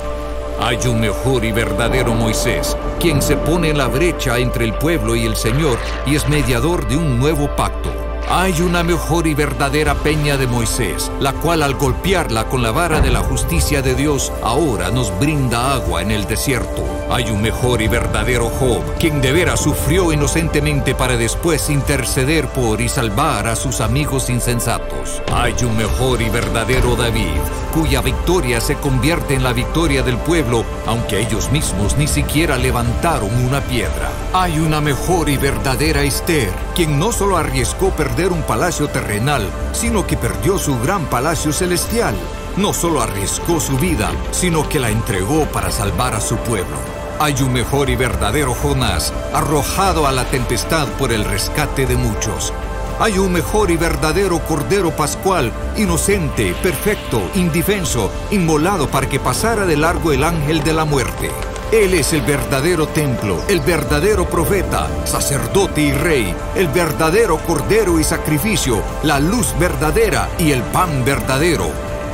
Hay 0.61 0.79
un 0.87 1.01
mejor 1.01 1.45
y 1.45 1.53
verdadero 1.53 2.15
Moisés, 2.15 2.77
quien 3.01 3.21
se 3.21 3.37
pone 3.37 3.71
en 3.71 3.79
la 3.79 3.89
brecha 3.89 4.39
entre 4.39 4.65
el 4.65 4.75
pueblo 4.75 5.17
y 5.17 5.27
el 5.27 5.37
Señor 5.37 5.79
y 6.07 6.15
es 6.15 6.29
mediador 6.29 6.87
de 6.89 6.97
un 6.97 7.19
nuevo 7.19 7.55
pacto. 7.57 7.91
Hay 8.29 8.61
una 8.63 8.83
mejor 8.83 9.27
y 9.27 9.35
verdadera 9.35 9.95
peña 9.95 10.37
de 10.37 10.47
Moisés, 10.47 11.11
la 11.21 11.33
cual 11.33 11.63
al 11.63 11.75
golpearla 11.75 12.49
con 12.49 12.63
la 12.63 12.71
vara 12.71 13.01
de 13.01 13.11
la 13.11 13.21
justicia 13.21 13.83
de 13.83 13.95
Dios, 13.95 14.33
ahora 14.43 14.91
nos 14.91 15.17
brinda 15.19 15.75
agua 15.75 16.01
en 16.01 16.11
el 16.11 16.25
desierto. 16.27 16.94
Hay 17.11 17.31
un 17.31 17.43
mejor 17.43 17.83
y 17.83 17.89
verdadero 17.89 18.49
Job, 18.49 18.83
quien 18.99 19.21
de 19.21 19.33
veras 19.33 19.61
sufrió 19.61 20.13
inocentemente 20.13 20.95
para 20.95 21.17
después 21.17 21.69
interceder 21.69 22.49
por 22.49 22.81
y 22.81 22.89
salvar 22.89 23.47
a 23.47 23.57
sus 23.57 23.81
amigos 23.81 24.31
insensatos. 24.31 25.23
Hay 25.33 25.55
un 25.65 25.77
mejor 25.77 26.23
y 26.23 26.31
verdadero 26.31 26.97
David, 26.97 27.39
cuya 27.75 28.01
victoria 28.01 28.61
se 28.61 28.77
convierte 28.77 29.35
en 29.35 29.43
la 29.43 29.53
victoria 29.53 30.03
del 30.03 30.17
pueblo, 30.17 30.65
aunque 30.87 31.21
ellos 31.21 31.51
mismos 31.53 31.97
ni 31.99 32.07
siquiera 32.07 32.57
levantaron 32.57 33.31
una 33.45 33.61
piedra. 33.61 34.11
Hay 34.33 34.59
una 34.59 34.81
mejor 34.81 35.29
y 35.29 35.37
verdadera 35.37 36.03
Esther, 36.03 36.53
quien 36.75 36.99
no 36.99 37.13
solo 37.13 37.37
arriesgó 37.37 37.91
perder 37.91 38.33
un 38.33 38.43
palacio 38.43 38.89
terrenal, 38.89 39.47
sino 39.73 40.07
que 40.07 40.17
perdió 40.17 40.59
su 40.59 40.81
gran 40.81 41.05
palacio 41.07 41.53
celestial. 41.53 42.15
No 42.57 42.73
solo 42.73 43.03
arriesgó 43.03 43.61
su 43.61 43.77
vida, 43.77 44.13
sino 44.31 44.69
que 44.69 44.79
la 44.79 44.89
entregó 44.89 45.45
para 45.47 45.71
salvar 45.71 46.15
a 46.15 46.21
su 46.21 46.37
pueblo. 46.37 46.94
Hay 47.21 47.35
un 47.43 47.53
mejor 47.53 47.91
y 47.91 47.97
verdadero 47.97 48.55
Jonás, 48.55 49.13
arrojado 49.33 50.07
a 50.07 50.13
la 50.13 50.25
tempestad 50.25 50.89
por 50.99 51.13
el 51.13 51.25
rescate 51.25 51.87
de 51.87 51.97
muchos. 51.97 52.53
Hay 52.99 53.19
un 53.19 53.33
mejor 53.33 53.71
y 53.71 53.77
verdadero 53.77 54.41
Cordero 54.41 54.91
Pascual, 54.91 55.53
inocente, 55.77 56.55
perfecto, 56.61 57.23
indefenso, 57.37 58.11
inmolado 58.33 58.89
para 58.89 59.09
que 59.09 59.21
pasara 59.21 59.65
de 59.65 59.77
largo 59.77 60.13
el 60.13 60.25
ángel 60.25 60.65
de 60.65 60.73
la 60.73 60.85
muerte. 60.85 61.31
Él 61.71 61.95
es 61.95 62.13
el 62.13 62.23
verdadero 62.23 62.89
templo, 62.89 63.41
el 63.49 63.61
verdadero 63.61 64.29
profeta, 64.29 64.89
sacerdote 65.05 65.83
y 65.83 65.93
rey, 65.93 66.35
el 66.57 66.69
verdadero 66.69 67.39
cordero 67.39 67.99
y 68.01 68.05
sacrificio, 68.05 68.83
la 69.05 69.21
luz 69.21 69.55
verdadera 69.59 70.29
y 70.39 70.51
el 70.51 70.63
pan 70.63 71.05
verdadero. 71.05 71.69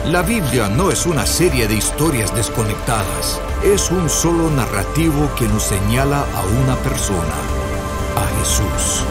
La 0.07 0.23
Biblia 0.23 0.69
no 0.69 0.91
es 0.91 1.05
una 1.05 1.27
serie 1.27 1.69
de 1.69 1.75
historias 1.75 2.35
desconectadas, 2.35 3.39
es 3.63 3.91
un 3.91 4.09
solo 4.09 4.51
narrativo 4.51 5.29
que 5.39 5.47
nos 5.47 5.65
señala 5.65 6.25
a 6.35 6.45
una 6.63 6.77
persona, 6.77 7.35
a 8.17 8.27
Jesús. 8.39 9.05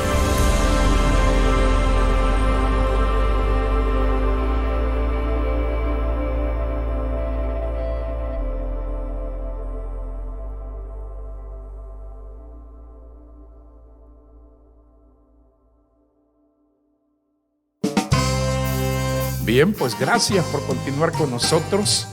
Bien, 19.46 19.74
pues 19.74 20.00
gracias 20.00 20.46
por 20.46 20.66
continuar 20.66 21.12
con 21.12 21.32
nosotros 21.32 22.08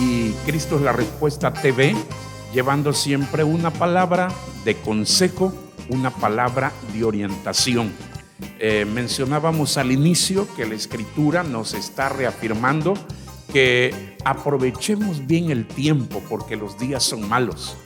y 0.00 0.30
Cristo 0.46 0.76
es 0.76 0.82
la 0.82 0.92
Respuesta 0.92 1.52
TV, 1.52 1.94
llevando 2.52 2.92
siempre 2.92 3.44
una 3.44 3.72
palabra 3.72 4.28
de 4.64 4.76
consejo, 4.76 5.52
una 5.88 6.10
palabra 6.10 6.72
de 6.94 7.04
orientación. 7.04 7.92
Eh, 8.60 8.84
mencionábamos 8.84 9.76
al 9.76 9.90
inicio 9.90 10.46
que 10.54 10.66
la 10.66 10.74
escritura 10.74 11.42
nos 11.42 11.74
está 11.74 12.08
reafirmando 12.08 12.94
que 13.52 14.16
aprovechemos 14.24 15.26
bien 15.26 15.50
el 15.50 15.66
tiempo 15.66 16.22
porque 16.28 16.56
los 16.56 16.78
días 16.78 17.02
son 17.02 17.28
malos. 17.28 17.76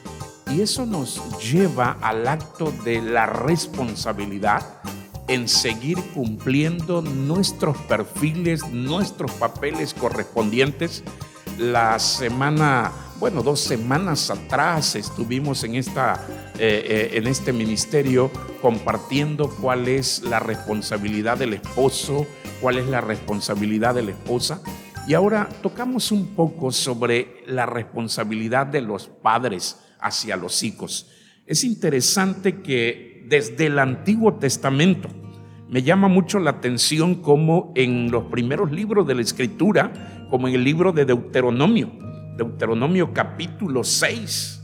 Y 0.51 0.61
eso 0.61 0.85
nos 0.85 1.21
lleva 1.41 1.97
al 2.03 2.29
acto 2.29 2.73
de 2.85 3.01
la 3.01 3.27
responsabilidad 3.27 4.83
en 5.29 5.49
seguir 5.49 5.99
cumpliendo 6.13 7.01
nuestros 7.01 7.77
perfiles, 7.79 8.69
nuestros 8.69 9.31
papeles 9.33 9.95
correspondientes. 9.95 11.05
La 11.59 11.99
semana, 11.99 12.91
bueno, 13.21 13.43
dos 13.43 13.61
semanas 13.61 14.31
atrás 14.31 14.97
estuvimos 14.97 15.63
en, 15.65 15.75
esta, 15.75 16.27
eh, 16.59 17.11
eh, 17.13 17.19
en 17.19 17.27
este 17.27 17.53
ministerio 17.53 18.31
compartiendo 18.61 19.51
cuál 19.61 19.87
es 19.89 20.23
la 20.23 20.41
responsabilidad 20.41 21.39
del 21.39 21.55
esposo, 21.55 22.27
cuál 22.61 22.79
es 22.79 22.87
la 22.87 23.01
responsabilidad 23.01 23.95
de 23.95 24.03
la 24.03 24.11
esposa. 24.13 24.63
Y 25.07 25.15
ahora 25.15 25.49
tocamos 25.63 26.11
un 26.11 26.35
poco 26.35 26.73
sobre 26.73 27.43
la 27.47 27.67
responsabilidad 27.67 28.67
de 28.67 28.81
los 28.81 29.09
padres 29.09 29.79
hacia 30.01 30.37
los 30.37 30.63
hijos. 30.63 31.11
Es 31.47 31.65
interesante 31.65 32.63
que 32.63 33.25
desde 33.29 33.67
el 33.67 33.79
Antiguo 33.79 34.35
Testamento, 34.35 35.09
me 35.73 35.83
llama 35.83 36.09
mucho 36.09 36.39
la 36.39 36.51
atención 36.51 37.15
como 37.15 37.73
en 37.75 38.11
los 38.11 38.25
primeros 38.25 38.71
libros 38.71 39.07
de 39.07 39.15
la 39.15 39.23
Escritura, 39.23 40.27
como 40.29 40.47
en 40.47 40.55
el 40.55 40.65
libro 40.65 40.93
de 40.93 41.07
Deuteronomio, 41.07 41.91
Deuteronomio 42.37 43.15
capítulo 43.15 43.83
6, 43.83 44.61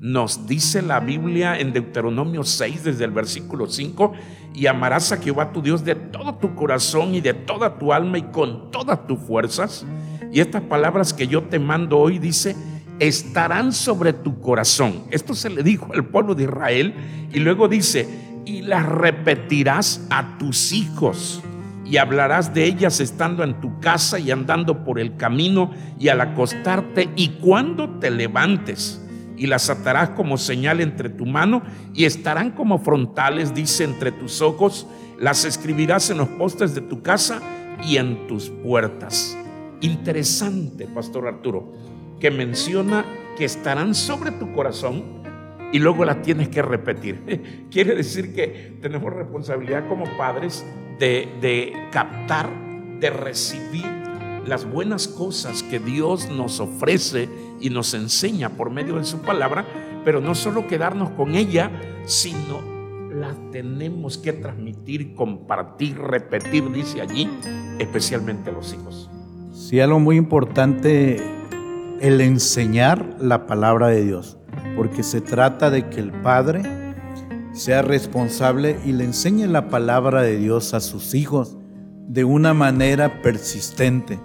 Nos 0.00 0.48
dice 0.48 0.82
la 0.82 0.98
Biblia 0.98 1.56
en 1.60 1.72
Deuteronomio 1.72 2.42
6 2.42 2.82
desde 2.82 3.04
el 3.04 3.12
versículo 3.12 3.68
5, 3.68 4.12
y 4.52 4.66
amarás 4.66 5.12
a 5.12 5.18
Jehová 5.18 5.52
tu 5.52 5.62
Dios 5.62 5.84
de 5.84 5.94
todo 5.94 6.34
tu 6.34 6.56
corazón 6.56 7.14
y 7.14 7.20
de 7.20 7.34
toda 7.34 7.78
tu 7.78 7.92
alma 7.92 8.18
y 8.18 8.22
con 8.22 8.72
todas 8.72 9.06
tus 9.06 9.20
fuerzas. 9.20 9.86
Y 10.32 10.40
estas 10.40 10.62
palabras 10.62 11.14
que 11.14 11.28
yo 11.28 11.44
te 11.44 11.60
mando 11.60 11.98
hoy 11.98 12.18
dice, 12.18 12.56
estarán 12.98 13.72
sobre 13.72 14.12
tu 14.12 14.40
corazón. 14.40 15.04
Esto 15.12 15.34
se 15.34 15.50
le 15.50 15.62
dijo 15.62 15.92
al 15.94 16.06
pueblo 16.06 16.34
de 16.34 16.44
Israel 16.44 16.94
y 17.32 17.38
luego 17.38 17.68
dice, 17.68 18.27
y 18.48 18.62
las 18.62 18.86
repetirás 18.86 20.06
a 20.08 20.38
tus 20.38 20.72
hijos. 20.72 21.42
Y 21.84 21.98
hablarás 21.98 22.54
de 22.54 22.64
ellas 22.64 22.98
estando 22.98 23.44
en 23.44 23.60
tu 23.60 23.78
casa 23.78 24.18
y 24.18 24.30
andando 24.30 24.84
por 24.84 24.98
el 24.98 25.16
camino 25.16 25.70
y 25.98 26.08
al 26.08 26.22
acostarte 26.22 27.10
y 27.14 27.28
cuando 27.40 27.98
te 27.98 28.10
levantes. 28.10 29.04
Y 29.36 29.46
las 29.48 29.68
atarás 29.68 30.10
como 30.10 30.38
señal 30.38 30.80
entre 30.80 31.10
tu 31.10 31.26
mano 31.26 31.62
y 31.92 32.06
estarán 32.06 32.52
como 32.52 32.78
frontales, 32.78 33.54
dice, 33.54 33.84
entre 33.84 34.12
tus 34.12 34.40
ojos, 34.40 34.86
las 35.20 35.44
escribirás 35.44 36.08
en 36.08 36.18
los 36.18 36.28
postes 36.28 36.74
de 36.74 36.80
tu 36.80 37.02
casa 37.02 37.40
y 37.84 37.98
en 37.98 38.26
tus 38.28 38.48
puertas. 38.48 39.36
Interesante, 39.82 40.86
Pastor 40.86 41.28
Arturo, 41.28 41.72
que 42.18 42.30
menciona 42.30 43.04
que 43.36 43.44
estarán 43.44 43.94
sobre 43.94 44.32
tu 44.32 44.52
corazón 44.52 45.17
y 45.72 45.78
luego 45.78 46.04
las 46.04 46.22
tienes 46.22 46.48
que 46.48 46.62
repetir. 46.62 47.66
Quiere 47.70 47.94
decir 47.94 48.34
que 48.34 48.78
tenemos 48.80 49.12
responsabilidad 49.12 49.88
como 49.88 50.04
padres 50.16 50.64
de, 50.98 51.28
de 51.40 51.72
captar, 51.90 52.48
de 53.00 53.10
recibir 53.10 53.86
las 54.46 54.64
buenas 54.64 55.08
cosas 55.08 55.62
que 55.62 55.78
Dios 55.78 56.30
nos 56.30 56.58
ofrece 56.58 57.28
y 57.60 57.70
nos 57.70 57.92
enseña 57.94 58.50
por 58.50 58.70
medio 58.70 58.96
de 58.96 59.04
su 59.04 59.18
palabra, 59.18 59.66
pero 60.04 60.20
no 60.20 60.34
solo 60.34 60.66
quedarnos 60.66 61.10
con 61.10 61.34
ella, 61.34 61.70
sino 62.06 62.78
la 63.10 63.34
tenemos 63.50 64.16
que 64.16 64.32
transmitir, 64.32 65.14
compartir, 65.14 65.98
repetir, 65.98 66.70
dice 66.72 67.00
allí, 67.00 67.28
especialmente 67.78 68.50
a 68.50 68.52
los 68.52 68.72
hijos. 68.72 69.10
Sí, 69.52 69.80
algo 69.80 69.98
muy 69.98 70.16
importante, 70.16 71.16
el 72.00 72.20
enseñar 72.20 73.16
la 73.20 73.46
palabra 73.46 73.88
de 73.88 74.04
Dios, 74.04 74.37
porque 74.78 75.02
se 75.02 75.20
trata 75.20 75.72
de 75.72 75.90
que 75.90 75.98
el 75.98 76.12
Padre 76.12 76.62
sea 77.52 77.82
responsable 77.82 78.78
y 78.86 78.92
le 78.92 79.02
enseñe 79.02 79.48
la 79.48 79.68
palabra 79.68 80.22
de 80.22 80.38
Dios 80.38 80.72
a 80.72 80.78
sus 80.78 81.16
hijos 81.16 81.56
de 82.06 82.22
una 82.22 82.54
manera 82.54 83.20
persistente, 83.20 84.20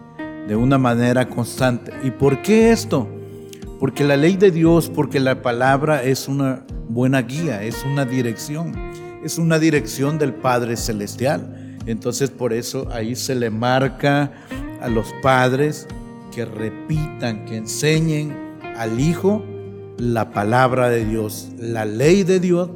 de 0.48 0.56
una 0.56 0.78
manera 0.78 1.28
constante. 1.28 1.92
¿Y 2.04 2.12
por 2.12 2.44
qué 2.44 2.72
esto? 2.72 3.10
Porque 3.80 4.04
la 4.04 4.16
ley 4.16 4.38
de 4.38 4.52
Dios, 4.52 4.92
porque 4.94 5.20
la 5.20 5.42
palabra 5.42 6.04
es 6.04 6.28
una 6.28 6.64
buena 6.88 7.24
guía, 7.24 7.64
es 7.64 7.84
una 7.84 8.06
dirección, 8.06 8.76
es 9.24 9.40
una 9.40 9.58
dirección 9.58 10.20
del 10.20 10.36
Padre 10.36 10.78
Celestial. 10.78 11.80
Entonces 11.88 12.30
por 12.30 12.54
eso 12.54 12.88
ahí 12.92 13.16
se 13.16 13.34
le 13.34 13.50
marca 13.50 14.32
a 14.84 14.88
los 14.88 15.12
padres 15.24 15.88
que 16.32 16.46
repitan, 16.46 17.44
que 17.46 17.58
enseñen 17.58 18.38
al 18.78 19.00
Hijo 19.00 19.44
la 20.12 20.32
palabra 20.32 20.90
de 20.90 21.06
Dios, 21.06 21.50
la 21.58 21.86
ley 21.86 22.24
de 22.24 22.40
Dios, 22.40 22.70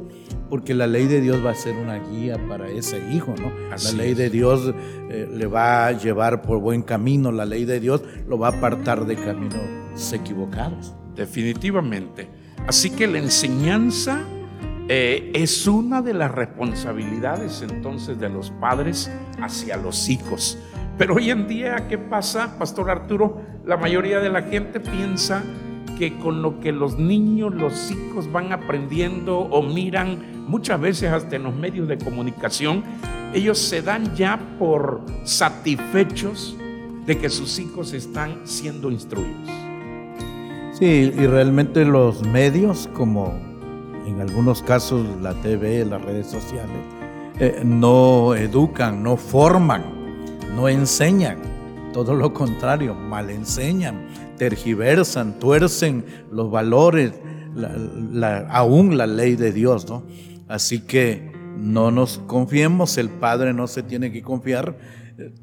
porque 0.48 0.74
la 0.74 0.86
ley 0.86 1.06
de 1.06 1.20
Dios 1.20 1.44
va 1.44 1.50
a 1.50 1.54
ser 1.54 1.76
una 1.76 1.98
guía 1.98 2.38
para 2.48 2.68
ese 2.68 3.00
hijo, 3.12 3.34
¿no? 3.38 3.52
la 3.70 3.92
ley 3.92 4.14
de 4.14 4.30
Dios 4.30 4.74
eh, 5.10 5.28
le 5.30 5.46
va 5.46 5.88
a 5.88 5.92
llevar 5.92 6.40
por 6.40 6.58
buen 6.58 6.82
camino, 6.82 7.30
la 7.30 7.44
ley 7.44 7.66
de 7.66 7.80
Dios 7.80 8.02
lo 8.26 8.38
va 8.38 8.48
a 8.48 8.52
apartar 8.52 9.04
de 9.04 9.16
caminos 9.16 10.12
equivocados. 10.12 10.94
Definitivamente. 11.14 12.28
Así 12.66 12.90
que 12.90 13.06
la 13.06 13.18
enseñanza 13.18 14.20
eh, 14.88 15.32
es 15.34 15.66
una 15.66 16.00
de 16.00 16.14
las 16.14 16.30
responsabilidades 16.30 17.60
entonces 17.62 18.18
de 18.18 18.28
los 18.28 18.50
padres 18.52 19.10
hacia 19.42 19.76
los 19.76 20.08
hijos. 20.08 20.58
Pero 20.96 21.14
hoy 21.16 21.30
en 21.30 21.46
día, 21.46 21.88
¿qué 21.88 21.98
pasa, 21.98 22.56
Pastor 22.58 22.90
Arturo? 22.90 23.42
La 23.66 23.76
mayoría 23.76 24.20
de 24.20 24.30
la 24.30 24.42
gente 24.42 24.80
piensa 24.80 25.42
que 25.98 26.16
con 26.18 26.42
lo 26.42 26.60
que 26.60 26.72
los 26.72 26.98
niños, 26.98 27.54
los 27.54 27.90
hijos 27.90 28.30
van 28.30 28.52
aprendiendo 28.52 29.38
o 29.38 29.62
miran, 29.62 30.44
muchas 30.46 30.80
veces 30.80 31.10
hasta 31.10 31.36
en 31.36 31.44
los 31.44 31.54
medios 31.54 31.88
de 31.88 31.98
comunicación, 31.98 32.82
ellos 33.34 33.58
se 33.58 33.82
dan 33.82 34.14
ya 34.14 34.38
por 34.58 35.02
satisfechos 35.24 36.56
de 37.06 37.18
que 37.18 37.28
sus 37.28 37.58
hijos 37.58 37.92
están 37.92 38.40
siendo 38.44 38.90
instruidos. 38.90 39.48
Sí, 40.78 41.12
y 41.14 41.26
realmente 41.26 41.84
los 41.84 42.22
medios, 42.22 42.88
como 42.94 43.34
en 44.06 44.20
algunos 44.20 44.62
casos 44.62 45.06
la 45.20 45.34
TV, 45.34 45.84
las 45.84 46.00
redes 46.02 46.28
sociales, 46.28 46.78
eh, 47.40 47.62
no 47.64 48.34
educan, 48.34 49.02
no 49.02 49.16
forman 49.16 49.98
no 50.58 50.68
enseñan, 50.68 51.38
todo 51.92 52.14
lo 52.14 52.32
contrario, 52.32 52.94
mal 52.94 53.30
enseñan, 53.30 54.06
tergiversan, 54.36 55.38
tuercen 55.38 56.04
los 56.30 56.50
valores, 56.50 57.12
aún 58.50 58.96
la 58.96 59.06
ley 59.06 59.36
de 59.36 59.52
Dios, 59.52 59.88
¿no? 59.88 60.04
Así 60.48 60.80
que 60.80 61.32
no 61.56 61.90
nos 61.90 62.18
confiemos, 62.18 62.98
el 62.98 63.08
Padre 63.08 63.52
no 63.52 63.66
se 63.66 63.82
tiene 63.82 64.12
que 64.12 64.22
confiar, 64.22 64.78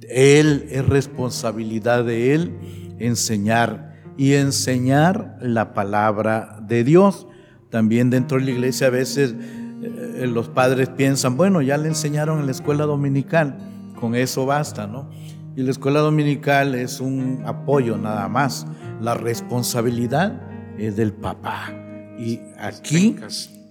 Él 0.09 0.67
es 0.69 0.87
responsabilidad 0.87 2.05
de 2.05 2.33
Él 2.33 2.57
enseñar 2.99 3.95
y 4.17 4.33
enseñar 4.33 5.37
la 5.41 5.73
palabra 5.73 6.59
de 6.65 6.83
Dios. 6.83 7.27
También 7.69 8.09
dentro 8.09 8.39
de 8.39 8.45
la 8.45 8.51
iglesia 8.51 8.87
a 8.87 8.91
veces 8.91 9.35
eh, 9.37 10.27
los 10.27 10.47
padres 10.47 10.89
piensan, 10.89 11.35
bueno, 11.35 11.61
ya 11.61 11.77
le 11.77 11.89
enseñaron 11.89 12.39
en 12.39 12.45
la 12.45 12.51
escuela 12.53 12.85
dominical 12.85 13.57
con 13.99 14.15
eso 14.15 14.45
basta, 14.45 14.87
¿no? 14.87 15.09
Y 15.57 15.63
la 15.63 15.71
escuela 15.71 16.01
dominical 16.01 16.75
es 16.75 16.99
un 16.99 17.43
apoyo 17.45 17.97
nada 17.97 18.27
más. 18.27 18.67
La 18.99 19.13
responsabilidad 19.13 20.41
es 20.77 20.97
del 20.97 21.13
papá. 21.13 21.73
Y 22.19 22.41
aquí 22.57 23.15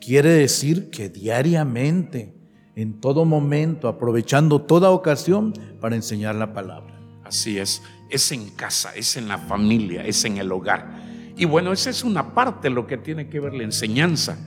quiere 0.01 0.31
decir 0.31 0.89
que 0.89 1.11
diariamente, 1.11 2.35
en 2.75 3.01
todo 3.01 3.27
momento, 3.27 3.89
aprovechando 3.89 4.63
toda 4.63 4.91
ocasión 4.91 5.53
para 5.81 5.95
enseñar 5.95 6.37
la 6.37 6.55
palabra. 6.55 6.99
Así 7.23 7.59
es, 7.59 7.83
es 8.09 8.33
en 8.33 8.49
casa, 8.51 8.95
es 8.95 9.17
en 9.19 9.29
la 9.29 9.37
familia, 9.37 10.07
es 10.07 10.25
en 10.25 10.39
el 10.39 10.53
hogar. 10.53 11.03
Y 11.37 11.45
bueno, 11.45 11.73
esa 11.73 11.91
es 11.91 12.03
una 12.03 12.35
parte 12.35 12.69
de 12.69 12.75
lo 12.75 12.87
que 12.87 12.97
tiene 12.97 13.29
que 13.29 13.41
ver 13.41 13.53
la 13.53 13.65
enseñanza 13.65 14.39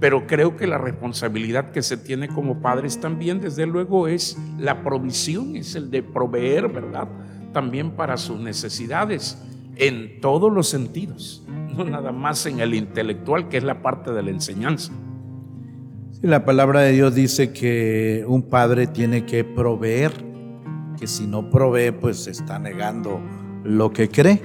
pero 0.00 0.26
creo 0.26 0.56
que 0.56 0.66
la 0.66 0.78
responsabilidad 0.78 1.70
que 1.70 1.82
se 1.82 1.96
tiene 1.96 2.28
como 2.28 2.60
padres 2.60 3.00
también, 3.00 3.40
desde 3.40 3.66
luego, 3.66 4.08
es 4.08 4.36
la 4.58 4.82
provisión, 4.82 5.56
es 5.56 5.74
el 5.74 5.90
de 5.90 6.02
proveer, 6.02 6.68
¿verdad? 6.68 7.08
También 7.52 7.92
para 7.92 8.16
sus 8.16 8.38
necesidades 8.40 9.38
en 9.76 10.20
todos 10.20 10.52
los 10.52 10.68
sentidos, 10.68 11.44
no 11.76 11.84
nada 11.84 12.12
más 12.12 12.46
en 12.46 12.60
el 12.60 12.74
intelectual, 12.74 13.48
que 13.48 13.56
es 13.56 13.64
la 13.64 13.82
parte 13.82 14.12
de 14.12 14.22
la 14.22 14.30
enseñanza. 14.30 14.92
La 16.22 16.44
palabra 16.44 16.80
de 16.80 16.92
Dios 16.92 17.14
dice 17.14 17.52
que 17.52 18.24
un 18.26 18.42
padre 18.42 18.86
tiene 18.86 19.26
que 19.26 19.44
proveer, 19.44 20.12
que 20.98 21.06
si 21.06 21.26
no 21.26 21.50
provee, 21.50 21.92
pues 21.92 22.26
está 22.26 22.58
negando 22.58 23.20
lo 23.62 23.92
que 23.92 24.08
cree. 24.08 24.40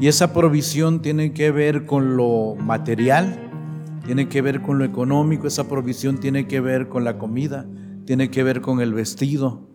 Y 0.00 0.08
esa 0.08 0.32
provisión 0.32 1.00
tiene 1.02 1.32
que 1.32 1.50
ver 1.50 1.86
con 1.86 2.16
lo 2.16 2.54
material, 2.56 3.45
tiene 4.06 4.28
que 4.28 4.40
ver 4.40 4.62
con 4.62 4.78
lo 4.78 4.84
económico, 4.84 5.48
esa 5.48 5.68
provisión 5.68 6.18
tiene 6.18 6.46
que 6.46 6.60
ver 6.60 6.88
con 6.88 7.02
la 7.02 7.18
comida, 7.18 7.66
tiene 8.04 8.30
que 8.30 8.44
ver 8.44 8.60
con 8.60 8.80
el 8.80 8.94
vestido, 8.94 9.68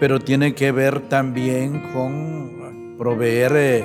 pero 0.00 0.18
tiene 0.18 0.54
que 0.54 0.72
ver 0.72 1.08
también 1.10 1.82
con 1.92 2.96
proveer 2.96 3.52
eh, 3.54 3.84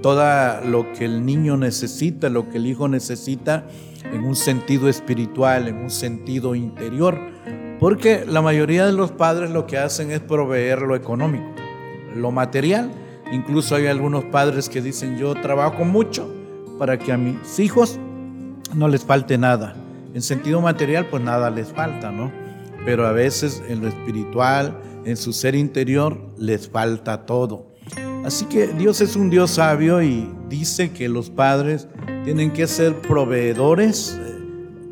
todo 0.00 0.64
lo 0.64 0.92
que 0.92 1.06
el 1.06 1.26
niño 1.26 1.56
necesita, 1.56 2.28
lo 2.28 2.48
que 2.48 2.58
el 2.58 2.66
hijo 2.68 2.86
necesita 2.86 3.66
en 4.12 4.24
un 4.24 4.36
sentido 4.36 4.88
espiritual, 4.88 5.66
en 5.66 5.78
un 5.78 5.90
sentido 5.90 6.54
interior, 6.54 7.18
porque 7.80 8.24
la 8.24 8.42
mayoría 8.42 8.86
de 8.86 8.92
los 8.92 9.10
padres 9.10 9.50
lo 9.50 9.66
que 9.66 9.76
hacen 9.76 10.12
es 10.12 10.20
proveer 10.20 10.82
lo 10.82 10.94
económico, 10.94 11.46
lo 12.14 12.30
material. 12.30 12.92
Incluso 13.32 13.74
hay 13.74 13.86
algunos 13.86 14.24
padres 14.24 14.68
que 14.68 14.80
dicen 14.80 15.18
yo 15.18 15.34
trabajo 15.34 15.84
mucho 15.84 16.32
para 16.78 16.98
que 16.98 17.12
a 17.12 17.16
mis 17.16 17.58
hijos 17.58 17.98
no 18.74 18.88
les 18.88 19.04
falte 19.04 19.38
nada. 19.38 19.74
En 20.14 20.22
sentido 20.22 20.60
material, 20.60 21.06
pues 21.10 21.22
nada 21.22 21.50
les 21.50 21.68
falta, 21.68 22.10
¿no? 22.10 22.32
Pero 22.84 23.06
a 23.06 23.12
veces 23.12 23.62
en 23.68 23.80
lo 23.80 23.88
espiritual, 23.88 24.78
en 25.04 25.16
su 25.16 25.32
ser 25.32 25.54
interior, 25.54 26.18
les 26.36 26.68
falta 26.68 27.26
todo. 27.26 27.70
Así 28.24 28.44
que 28.46 28.68
Dios 28.68 29.00
es 29.00 29.16
un 29.16 29.30
Dios 29.30 29.52
sabio 29.52 30.02
y 30.02 30.28
dice 30.48 30.90
que 30.92 31.08
los 31.08 31.30
padres 31.30 31.88
tienen 32.24 32.52
que 32.52 32.66
ser 32.66 32.94
proveedores 33.00 34.18
eh, 34.20 34.40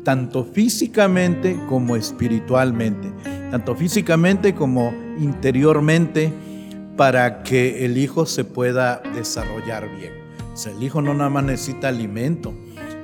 tanto 0.03 0.43
físicamente 0.43 1.59
como 1.67 1.95
espiritualmente, 1.95 3.11
tanto 3.51 3.75
físicamente 3.75 4.55
como 4.55 4.93
interiormente, 5.19 6.33
para 6.97 7.43
que 7.43 7.85
el 7.85 7.97
hijo 7.97 8.25
se 8.25 8.43
pueda 8.43 9.01
desarrollar 9.15 9.87
bien. 9.97 10.13
O 10.53 10.57
sea, 10.57 10.73
el 10.73 10.83
hijo 10.83 11.01
no 11.01 11.13
nada 11.13 11.29
más 11.29 11.43
necesita 11.43 11.87
alimento, 11.87 12.53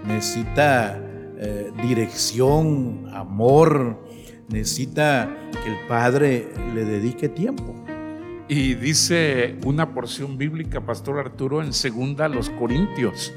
necesita 0.08 1.00
eh, 1.38 1.72
dirección, 1.82 3.10
amor, 3.14 4.04
necesita 4.48 5.36
que 5.52 5.70
el 5.72 5.88
padre 5.88 6.48
le 6.74 6.86
dedique 6.86 7.30
tiempo. 7.30 7.76
Y 8.48 8.76
dice 8.76 9.58
una 9.66 9.94
porción 9.94 10.38
bíblica, 10.38 10.82
Pastor 10.82 11.20
Arturo, 11.20 11.64
en 11.64 11.74
segunda 11.74 12.28
los 12.28 12.50
Corintios 12.52 13.34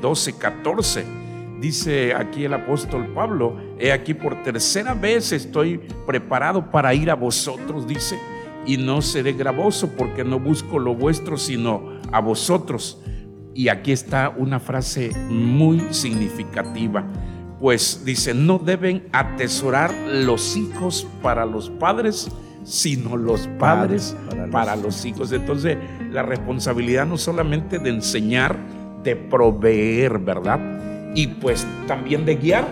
12, 0.00 0.30
eh, 0.30 0.34
14. 0.38 1.04
Dice 1.60 2.14
aquí 2.14 2.44
el 2.44 2.54
apóstol 2.54 3.06
Pablo, 3.14 3.56
he 3.78 3.92
aquí 3.92 4.14
por 4.14 4.42
tercera 4.42 4.94
vez 4.94 5.30
estoy 5.32 5.78
preparado 6.06 6.70
para 6.70 6.94
ir 6.94 7.10
a 7.10 7.14
vosotros, 7.14 7.86
dice, 7.86 8.18
y 8.66 8.76
no 8.76 9.02
seré 9.02 9.34
gravoso 9.34 9.90
porque 9.96 10.24
no 10.24 10.40
busco 10.40 10.78
lo 10.78 10.94
vuestro, 10.94 11.36
sino 11.36 12.00
a 12.10 12.20
vosotros. 12.20 13.00
Y 13.54 13.68
aquí 13.68 13.92
está 13.92 14.32
una 14.36 14.60
frase 14.60 15.10
muy 15.28 15.82
significativa 15.90 17.04
pues 17.60 18.02
dice, 18.06 18.32
no 18.32 18.58
deben 18.58 19.04
atesorar 19.12 19.92
los 20.08 20.56
hijos 20.56 21.06
para 21.22 21.44
los 21.44 21.68
padres, 21.68 22.28
sino 22.64 23.16
los 23.18 23.46
padres 23.58 24.16
para, 24.50 24.76
los... 24.76 25.04
hijos. 25.04 25.30
Entonces, 25.30 25.76
la 26.10 26.22
responsabilidad 26.22 27.06
no 27.06 27.18
solamente 27.18 27.78
de 27.78 27.90
enseñar, 27.90 28.56
de 29.04 29.14
proveer, 29.14 30.18
¿verdad? 30.18 31.12
Y 31.14 31.26
pues 31.26 31.66
también 31.86 32.24
de 32.24 32.36
guiar, 32.36 32.66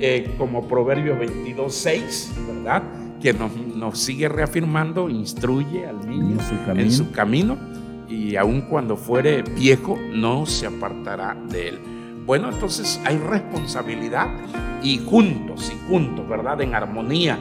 eh, 0.00 0.34
como 0.36 0.66
Proverbio 0.66 1.16
22, 1.16 1.72
6, 1.72 2.32
¿verdad? 2.48 2.82
Que 3.22 3.32
nos, 3.32 3.98
sigue 3.98 4.28
reafirmando, 4.28 5.08
instruye 5.08 5.86
al 5.86 6.08
niño 6.08 6.38
en 6.74 6.90
su 6.90 7.12
camino 7.12 7.56
y 8.08 8.36
aun 8.36 8.62
cuando 8.62 8.96
fuere 8.96 9.42
viejo, 9.42 9.98
no 10.12 10.46
se 10.46 10.66
apartará 10.66 11.34
de 11.48 11.68
él. 11.68 11.78
Bueno, 12.26 12.50
entonces 12.50 13.00
hay 13.04 13.18
responsabilidad 13.18 14.28
y 14.82 14.98
juntos, 14.98 15.70
y 15.70 15.88
juntos, 15.88 16.28
¿verdad? 16.28 16.60
En 16.60 16.74
armonía. 16.74 17.38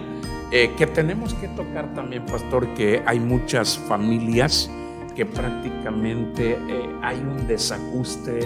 Eh, 0.51 0.71
que 0.77 0.85
tenemos 0.85 1.33
que 1.33 1.47
tocar 1.47 1.93
también, 1.95 2.25
pastor, 2.25 2.67
que 2.75 3.01
hay 3.07 3.19
muchas 3.19 3.77
familias 3.77 4.69
que 5.15 5.25
prácticamente 5.25 6.51
eh, 6.51 6.89
hay 7.01 7.17
un 7.17 7.47
desajuste, 7.47 8.39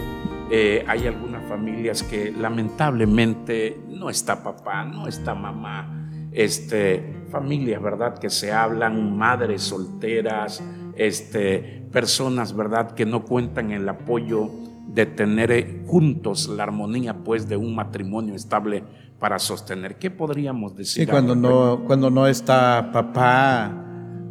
eh, 0.50 0.84
hay 0.86 1.06
algunas 1.06 1.46
familias 1.48 2.02
que 2.02 2.32
lamentablemente 2.32 3.80
no 3.88 4.08
está 4.08 4.42
papá, 4.42 4.84
no 4.84 5.06
está 5.06 5.34
mamá, 5.34 6.08
este, 6.32 7.24
familias, 7.30 7.82
¿verdad? 7.82 8.18
Que 8.18 8.30
se 8.30 8.52
hablan, 8.52 9.16
madres 9.16 9.62
solteras, 9.62 10.62
este, 10.94 11.77
personas, 11.90 12.54
¿verdad? 12.54 12.92
Que 12.92 13.06
no 13.06 13.24
cuentan 13.24 13.70
el 13.72 13.88
apoyo 13.88 14.50
de 14.88 15.06
tener 15.06 15.52
eh, 15.52 15.82
juntos 15.86 16.48
la 16.48 16.62
armonía 16.62 17.14
pues 17.24 17.48
de 17.48 17.56
un 17.56 17.74
matrimonio 17.74 18.34
estable 18.34 18.84
para 19.18 19.38
sostener. 19.38 19.98
¿Qué 19.98 20.10
podríamos 20.10 20.76
decir? 20.76 21.04
Sí, 21.04 21.10
cuando 21.10 21.34
no, 21.34 21.84
cuando 21.86 22.10
no 22.10 22.26
está 22.26 22.90
papá, 22.92 23.72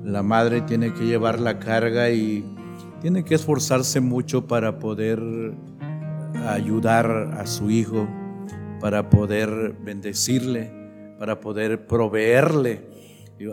la 0.04 0.24
madre 0.24 0.62
tiene 0.62 0.93
que 0.93 1.06
llevar 1.06 1.39
la 1.39 1.60
carga 1.60 2.10
y 2.10 2.43
tiene 3.02 3.24
que 3.24 3.36
esforzarse 3.36 4.00
mucho 4.00 4.48
para 4.48 4.80
poder 4.80 5.22
ayudar 6.48 7.36
a 7.38 7.46
su 7.46 7.70
hijo, 7.70 8.08
para 8.80 9.10
poder 9.10 9.76
bendecirle, 9.84 10.72
para 11.20 11.39
poder 11.39 11.86
proveerle. 11.86 12.96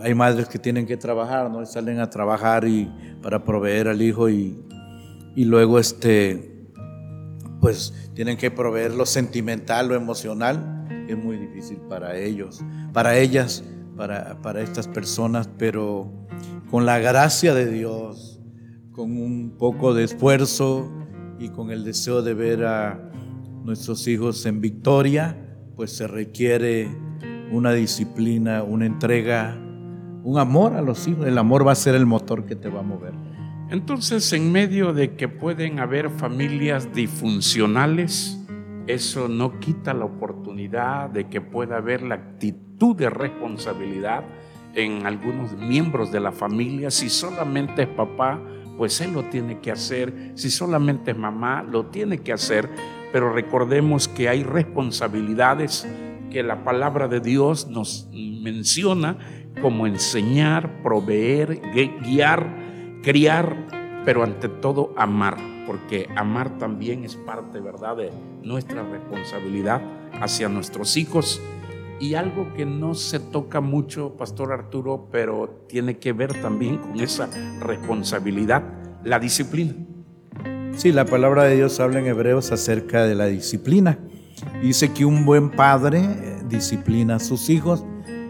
Hay 0.02 0.14
madres 0.14 0.48
que 0.48 0.58
tienen 0.58 0.86
que 0.86 0.96
trabajar, 0.96 1.50
¿no? 1.50 1.64
Salen 1.66 2.00
a 2.00 2.08
trabajar 2.08 2.66
y 2.66 2.90
para 3.22 3.44
proveer 3.44 3.88
al 3.88 4.00
hijo 4.00 4.28
y, 4.28 4.58
y 5.36 5.44
luego 5.44 5.78
este 5.78 6.54
pues 7.60 7.94
tienen 8.12 8.36
que 8.36 8.50
proveer 8.50 8.92
lo 8.92 9.06
sentimental, 9.06 9.88
lo 9.88 9.94
emocional, 9.94 10.86
es 11.08 11.16
muy 11.16 11.38
difícil 11.38 11.78
para 11.88 12.14
ellos, 12.14 12.62
para 12.92 13.16
ellas, 13.16 13.64
para, 13.96 14.40
para 14.42 14.60
estas 14.60 14.86
personas, 14.86 15.48
pero 15.56 16.12
con 16.70 16.84
la 16.84 16.98
gracia 16.98 17.54
de 17.54 17.70
Dios, 17.70 18.38
con 18.92 19.16
un 19.16 19.56
poco 19.56 19.94
de 19.94 20.04
esfuerzo 20.04 20.92
y 21.38 21.48
con 21.48 21.70
el 21.70 21.84
deseo 21.84 22.20
de 22.20 22.34
ver 22.34 22.66
a 22.66 23.10
nuestros 23.64 24.06
hijos 24.08 24.44
en 24.44 24.60
victoria, 24.60 25.34
pues 25.74 25.96
se 25.96 26.06
requiere 26.06 26.88
una 27.50 27.72
disciplina, 27.72 28.62
una 28.62 28.84
entrega, 28.84 29.58
un 30.24 30.38
amor 30.38 30.72
a 30.74 30.82
los 30.82 31.06
hijos. 31.06 31.26
El 31.26 31.38
amor 31.38 31.66
va 31.66 31.72
a 31.72 31.76
ser 31.76 31.94
el 31.94 32.06
motor 32.06 32.46
que 32.46 32.56
te 32.56 32.68
va 32.68 32.80
a 32.80 32.82
mover. 32.82 33.12
Entonces, 33.70 34.32
en 34.32 34.50
medio 34.50 34.92
de 34.92 35.14
que 35.14 35.28
pueden 35.28 35.78
haber 35.78 36.10
familias 36.10 36.92
disfuncionales, 36.92 38.40
eso 38.86 39.28
no 39.28 39.60
quita 39.60 39.94
la 39.94 40.06
oportunidad 40.06 41.10
de 41.10 41.28
que 41.28 41.40
pueda 41.40 41.76
haber 41.76 42.02
la 42.02 42.16
actitud 42.16 42.96
de 42.96 43.10
responsabilidad 43.10 44.24
en 44.74 45.06
algunos 45.06 45.56
miembros 45.56 46.10
de 46.10 46.20
la 46.20 46.32
familia. 46.32 46.90
Si 46.90 47.08
solamente 47.10 47.82
es 47.82 47.88
papá, 47.88 48.40
pues 48.78 49.00
él 49.00 49.12
lo 49.12 49.24
tiene 49.24 49.60
que 49.60 49.70
hacer. 49.70 50.32
Si 50.34 50.50
solamente 50.50 51.12
es 51.12 51.18
mamá, 51.18 51.62
lo 51.62 51.86
tiene 51.86 52.18
que 52.18 52.32
hacer. 52.32 52.68
Pero 53.12 53.32
recordemos 53.32 54.08
que 54.08 54.28
hay 54.28 54.42
responsabilidades 54.42 55.86
que 56.30 56.42
la 56.42 56.64
palabra 56.64 57.08
de 57.08 57.20
Dios 57.20 57.68
nos 57.68 58.08
menciona 58.12 59.18
como 59.60 59.86
enseñar, 59.86 60.82
proveer, 60.82 61.60
guiar 62.02 62.64
criar, 63.04 63.54
pero 64.04 64.24
ante 64.24 64.48
todo 64.48 64.92
amar, 64.96 65.36
porque 65.66 66.08
amar 66.16 66.58
también 66.58 67.04
es 67.04 67.14
parte, 67.14 67.60
¿verdad?, 67.60 67.96
de 67.96 68.10
nuestra 68.42 68.82
responsabilidad 68.82 69.82
hacia 70.20 70.48
nuestros 70.48 70.96
hijos. 70.96 71.40
Y 72.00 72.14
algo 72.14 72.52
que 72.54 72.66
no 72.66 72.94
se 72.94 73.20
toca 73.20 73.60
mucho, 73.60 74.16
Pastor 74.16 74.52
Arturo, 74.52 75.08
pero 75.12 75.64
tiene 75.68 75.98
que 75.98 76.12
ver 76.12 76.40
también 76.40 76.78
con 76.78 76.98
esa 76.98 77.28
responsabilidad, 77.60 78.64
la 79.04 79.20
disciplina. 79.20 79.74
Sí, 80.72 80.90
la 80.90 81.04
palabra 81.04 81.44
de 81.44 81.54
Dios 81.56 81.78
habla 81.78 82.00
en 82.00 82.06
Hebreos 82.06 82.50
acerca 82.50 83.04
de 83.04 83.14
la 83.14 83.26
disciplina. 83.26 83.98
Dice 84.60 84.92
que 84.92 85.04
un 85.04 85.24
buen 85.24 85.50
padre 85.50 86.00
eh, 86.00 86.42
disciplina 86.48 87.16
a 87.16 87.20
sus 87.20 87.48
hijos 87.48 87.84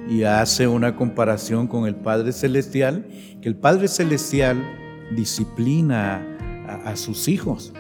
y 0.08 0.24
hace 0.24 0.68
una 0.68 0.96
comparación 0.96 1.66
con 1.66 1.86
el 1.86 1.94
Padre 1.94 2.32
Celestial, 2.32 3.06
que 3.40 3.48
el 3.48 3.56
Padre 3.56 3.88
Celestial 3.88 4.62
disciplina 5.14 6.22
a, 6.84 6.96
sus 6.96 7.28
hijos, 7.28 7.72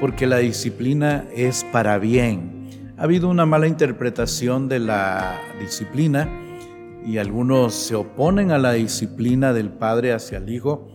porque 0.00 0.26
la 0.26 0.38
disciplina 0.38 1.24
es 1.34 1.64
para 1.72 1.98
bien. 1.98 2.92
Ha 2.96 3.04
habido 3.04 3.28
una 3.28 3.46
mala 3.46 3.66
interpretación 3.66 4.68
de 4.68 4.80
la 4.80 5.40
disciplina 5.60 6.28
y 7.04 7.18
algunos 7.18 7.74
se 7.74 7.94
oponen 7.94 8.50
a 8.50 8.58
la 8.58 8.72
disciplina 8.72 9.52
del 9.52 9.70
Padre 9.70 10.12
hacia 10.12 10.38
el 10.38 10.48
Hijo 10.48 10.88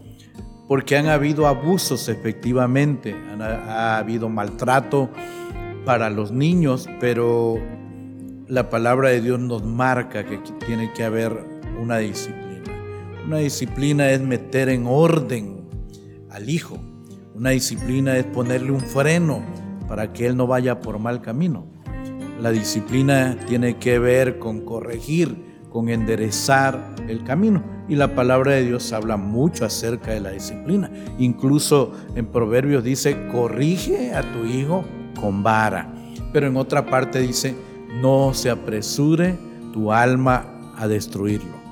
porque 0.68 0.98
han 0.98 1.08
habido 1.08 1.48
abusos 1.48 2.10
efectivamente, 2.10 3.16
ha 3.40 3.98
habido 3.98 4.30
maltrato 4.30 5.10
para 5.86 6.10
los 6.10 6.32
niños, 6.32 6.90
pero 7.00 7.60
la 8.48 8.70
palabra 8.70 9.10
de 9.10 9.22
Dios 9.22 9.40
nos 9.40 9.64
marca 9.64 10.26
que 10.26 10.40
tiene 10.66 10.92
que 10.94 11.04
haber 11.04 11.46
una 11.82 11.98
disciplina. 11.98 12.44
Una 13.26 13.38
disciplina 13.38 14.10
es 14.12 14.22
meter 14.22 14.70
en 14.70 14.86
orden 14.86 15.70
al 16.30 16.50
hijo. 16.50 16.78
Una 17.34 17.52
disciplina 17.52 18.18
es 18.18 18.26
ponerle 18.26 18.72
un 18.72 18.82
freno 18.82 19.42
para 19.88 20.12
que 20.12 20.26
él 20.26 20.36
no 20.36 20.46
vaya 20.46 20.82
por 20.82 21.00
mal 21.00 21.22
camino. 21.22 21.66
La 22.42 22.52
disciplina 22.52 23.38
tiene 23.48 23.78
que 23.78 23.98
ver 24.00 24.40
con 24.40 24.66
corregir, 24.66 25.38
con 25.70 25.88
enderezar 25.90 26.96
el 27.08 27.24
camino. 27.24 27.64
Y 27.88 27.96
la 27.96 28.14
palabra 28.14 28.54
de 28.54 28.66
Dios 28.66 28.92
habla 28.92 29.16
mucho 29.18 29.66
acerca 29.66 30.12
de 30.12 30.20
la 30.20 30.32
disciplina. 30.32 30.92
Incluso 31.18 31.94
en 32.16 32.26
Proverbios 32.26 32.84
dice, 32.84 33.28
corrige 33.32 34.14
a 34.14 34.22
tu 34.34 34.46
hijo 34.46 34.84
con 35.20 35.44
vara. 35.44 35.94
Pero 36.34 36.48
en 36.48 36.58
otra 36.58 36.86
parte 36.86 37.20
dice, 37.20 37.56
no 38.02 38.34
se 38.34 38.50
apresure 38.50 39.38
tu 39.72 39.92
alma 39.92 40.46
a 40.78 40.88
destruirlo. 40.88 41.64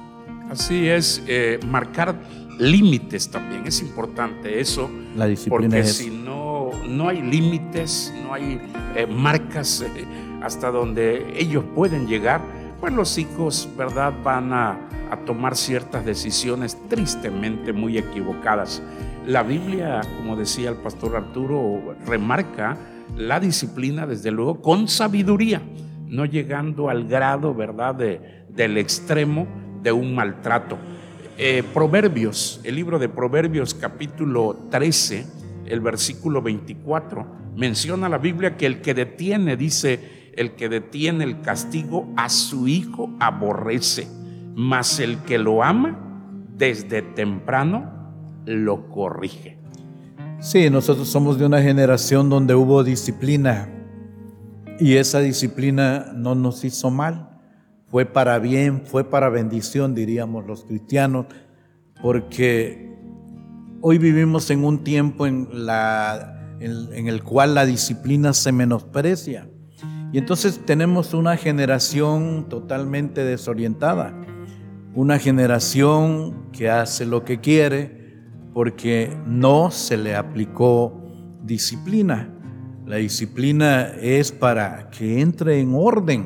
Así 0.50 0.88
es, 0.88 1.24
eh, 1.28 1.60
marcar 1.68 2.16
límites 2.60 3.30
también 3.30 3.66
es 3.66 3.82
importante 3.82 4.60
eso. 4.60 4.90
La 5.16 5.26
disciplina 5.26 5.78
porque 5.78 5.84
si 5.84 6.10
no, 6.10 6.72
no 6.88 7.08
hay 7.08 7.22
límites, 7.22 8.14
no 8.24 8.34
hay 8.34 8.62
eh, 8.96 9.08
marcas 9.08 9.82
eh, 9.82 10.06
hasta 10.44 10.70
donde 10.70 11.40
ellos 11.40 11.64
pueden 11.74 12.08
llegar, 12.08 12.42
pues 12.80 12.94
los 12.94 13.18
hijos, 13.18 13.70
¿verdad?, 13.78 14.14
van 14.24 14.52
a, 14.54 14.90
a 15.10 15.18
tomar 15.26 15.56
ciertas 15.56 16.06
decisiones 16.06 16.78
tristemente 16.90 17.74
muy 17.74 17.98
equivocadas. 17.98 18.82
La 19.26 19.44
Biblia, 19.44 20.02
como 20.18 20.36
decía 20.36 20.70
el 20.70 20.78
pastor 20.78 21.16
Arturo, 21.16 21.96
remarca 22.06 22.78
la 23.16 23.40
disciplina, 23.40 24.08
desde 24.08 24.32
luego, 24.32 24.62
con 24.62 24.88
sabiduría 24.88 25.62
no 26.12 26.26
llegando 26.26 26.90
al 26.90 27.08
grado, 27.08 27.56
¿verdad?, 27.56 27.96
de, 27.96 28.44
del 28.50 28.78
extremo 28.78 29.48
de 29.82 29.94
un 29.94 30.14
maltrato. 30.14 30.78
Eh, 31.38 31.64
Proverbios, 31.74 32.60
el 32.66 32.76
libro 32.76 33.00
de 33.00 33.08
Proverbios 33.08 33.74
capítulo 33.74 34.68
13, 34.70 35.26
el 35.66 35.80
versículo 35.80 36.42
24, 36.42 37.40
Menciona 37.56 38.10
la 38.10 38.18
Biblia 38.18 38.58
que 38.58 38.66
el 38.66 38.82
que 38.82 38.94
detiene, 38.94 39.56
dice, 39.56 40.32
el 40.36 40.52
que 40.52 40.68
detiene 40.68 41.24
el 41.24 41.42
castigo 41.42 42.12
a 42.18 42.30
su 42.30 42.68
hijo 42.68 43.10
aborrece, 43.20 44.08
mas 44.54 45.00
el 45.00 45.18
que 45.20 45.38
lo 45.38 45.64
ama 45.64 45.98
desde 46.58 47.02
temprano 47.02 47.90
lo 48.46 48.90
corrige. 48.90 49.58
Sí, 50.40 50.70
nosotros 50.70 51.08
somos 51.08 51.40
de 51.40 51.46
una 51.46 51.62
generación 51.62 52.30
donde 52.30 52.54
hubo 52.56 52.84
disciplina 52.84 53.70
y 54.82 54.98
esa 54.98 55.20
disciplina 55.20 56.12
no 56.16 56.34
nos 56.34 56.64
hizo 56.64 56.90
mal, 56.90 57.30
fue 57.86 58.08
para 58.08 58.40
bien, 58.40 58.82
fue 58.84 59.04
para 59.04 59.30
bendición, 59.30 59.94
diríamos 59.94 60.48
los 60.48 60.66
cristianos, 60.66 61.28
porque 62.02 62.92
hoy 63.82 64.00
vivimos 64.00 64.50
en 64.50 64.66
un 64.66 64.84
tiempo 64.84 65.28
en, 65.28 65.50
el 66.60 67.24
cual 67.24 67.54
la 67.54 67.68
disciplina 67.68 68.34
se 68.34 68.52
menosprecia. 68.52 69.48
Y 70.12 70.18
entonces 70.18 70.60
tenemos 70.66 71.14
una 71.14 71.38
generación 71.38 72.50
totalmente 72.50 73.24
desorientada, 73.24 74.20
una 74.96 75.20
generación 75.20 76.50
que 76.52 76.72
hace 76.72 77.06
lo 77.06 77.24
que 77.24 77.40
quiere 77.40 78.18
porque 78.52 79.16
no 79.28 79.70
se 79.70 79.98
le 79.98 80.16
aplicó 80.16 81.04
disciplina. 81.44 82.34
La 82.92 82.98
disciplina 82.98 83.94
es 84.02 84.34
para 84.34 84.90
que 84.90 85.22
entre 85.22 85.62
en 85.62 85.74
orden, 85.76 86.26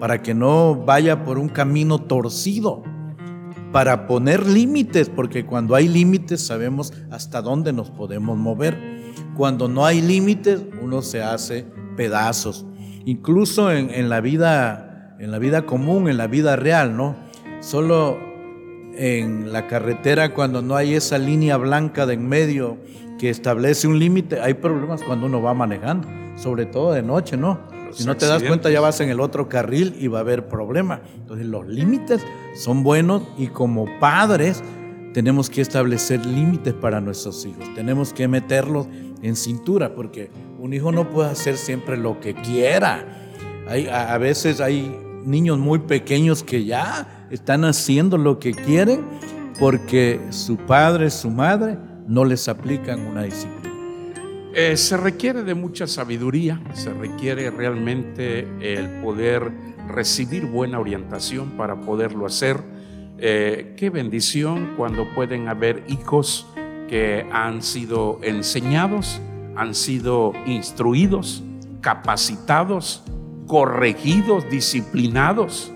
para 0.00 0.22
que 0.22 0.32
no 0.32 0.74
vaya 0.74 1.26
por 1.26 1.36
un 1.36 1.50
camino 1.50 1.98
torcido 1.98 2.82
para 3.70 4.06
poner 4.06 4.46
límites, 4.46 5.10
porque 5.10 5.44
cuando 5.44 5.74
hay 5.74 5.86
límites 5.88 6.40
sabemos 6.40 6.94
hasta 7.10 7.42
dónde 7.42 7.74
nos 7.74 7.90
podemos 7.90 8.38
mover. 8.38 8.78
Cuando 9.36 9.68
no 9.68 9.84
hay 9.84 10.00
límites, 10.00 10.62
uno 10.80 11.02
se 11.02 11.22
hace 11.22 11.66
pedazos. 11.98 12.64
Incluso 13.04 13.70
en, 13.70 14.08
la 14.08 14.22
vida, 14.22 15.14
en 15.20 15.30
la 15.30 15.38
vida 15.38 15.66
común, 15.66 16.08
en 16.08 16.16
la 16.16 16.28
vida 16.28 16.56
real, 16.56 16.96
¿no? 16.96 17.14
Solo 17.60 18.16
en 18.96 19.52
la 19.52 19.66
carretera, 19.66 20.32
cuando 20.32 20.62
no 20.62 20.76
hay 20.76 20.94
esa 20.94 21.18
línea 21.18 21.58
blanca 21.58 22.06
de 22.06 22.14
en 22.14 22.26
medio 22.26 22.78
que 23.18 23.30
establece 23.30 23.86
un 23.86 23.98
límite, 23.98 24.40
hay 24.40 24.54
problemas 24.54 25.02
cuando 25.02 25.26
uno 25.26 25.40
va 25.40 25.54
manejando, 25.54 26.08
sobre 26.36 26.66
todo 26.66 26.92
de 26.92 27.02
noche, 27.02 27.36
¿no? 27.36 27.58
si 27.94 28.04
no 28.04 28.16
te 28.16 28.26
das 28.26 28.42
cuenta 28.42 28.70
ya 28.70 28.80
vas 28.80 29.00
en 29.00 29.08
el 29.08 29.20
otro 29.20 29.48
carril 29.48 29.94
y 29.98 30.08
va 30.08 30.18
a 30.18 30.20
haber 30.22 30.48
problema. 30.48 31.00
Entonces 31.16 31.46
los 31.46 31.66
límites 31.66 32.22
son 32.56 32.82
buenos 32.82 33.22
y 33.38 33.48
como 33.48 33.86
padres 34.00 34.62
tenemos 35.12 35.48
que 35.48 35.60
establecer 35.60 36.26
límites 36.26 36.74
para 36.74 37.00
nuestros 37.00 37.44
hijos. 37.46 37.64
Tenemos 37.74 38.12
que 38.12 38.26
meterlos 38.26 38.88
en 39.22 39.36
cintura 39.36 39.94
porque 39.94 40.30
un 40.58 40.72
hijo 40.74 40.90
no 40.90 41.08
puede 41.08 41.30
hacer 41.30 41.56
siempre 41.56 41.96
lo 41.96 42.18
que 42.20 42.34
quiera. 42.34 43.30
Hay, 43.68 43.86
a, 43.86 44.18
veces 44.18 44.60
hay 44.60 44.98
niños 45.24 45.58
muy 45.58 45.78
pequeños 45.78 46.42
que 46.42 46.64
ya 46.64 47.26
están 47.30 47.64
haciendo 47.64 48.18
lo 48.18 48.38
que 48.38 48.52
quieren 48.52 49.04
porque 49.58 50.20
su 50.30 50.56
padre, 50.56 51.10
su 51.10 51.30
madre 51.30 51.78
no 52.06 52.24
les 52.24 52.48
aplican 52.48 53.00
una 53.00 53.22
disciplina. 53.22 53.74
Eh, 54.56 54.76
se 54.76 54.96
requiere 54.96 55.42
de 55.42 55.54
mucha 55.54 55.86
sabiduría, 55.86 56.60
se 56.74 56.92
requiere 56.94 57.50
realmente 57.50 58.46
el 58.60 58.88
poder 59.02 59.50
recibir 59.88 60.46
buena 60.46 60.78
orientación 60.78 61.50
para 61.56 61.80
poderlo 61.80 62.24
hacer. 62.24 62.60
Eh, 63.18 63.74
qué 63.76 63.90
bendición 63.90 64.74
cuando 64.76 65.12
pueden 65.14 65.48
haber 65.48 65.82
hijos 65.88 66.46
que 66.88 67.26
han 67.32 67.62
sido 67.62 68.20
enseñados, 68.22 69.20
han 69.56 69.74
sido 69.74 70.32
instruidos, 70.46 71.42
capacitados, 71.80 73.02
corregidos, 73.46 74.48
disciplinados. 74.50 75.72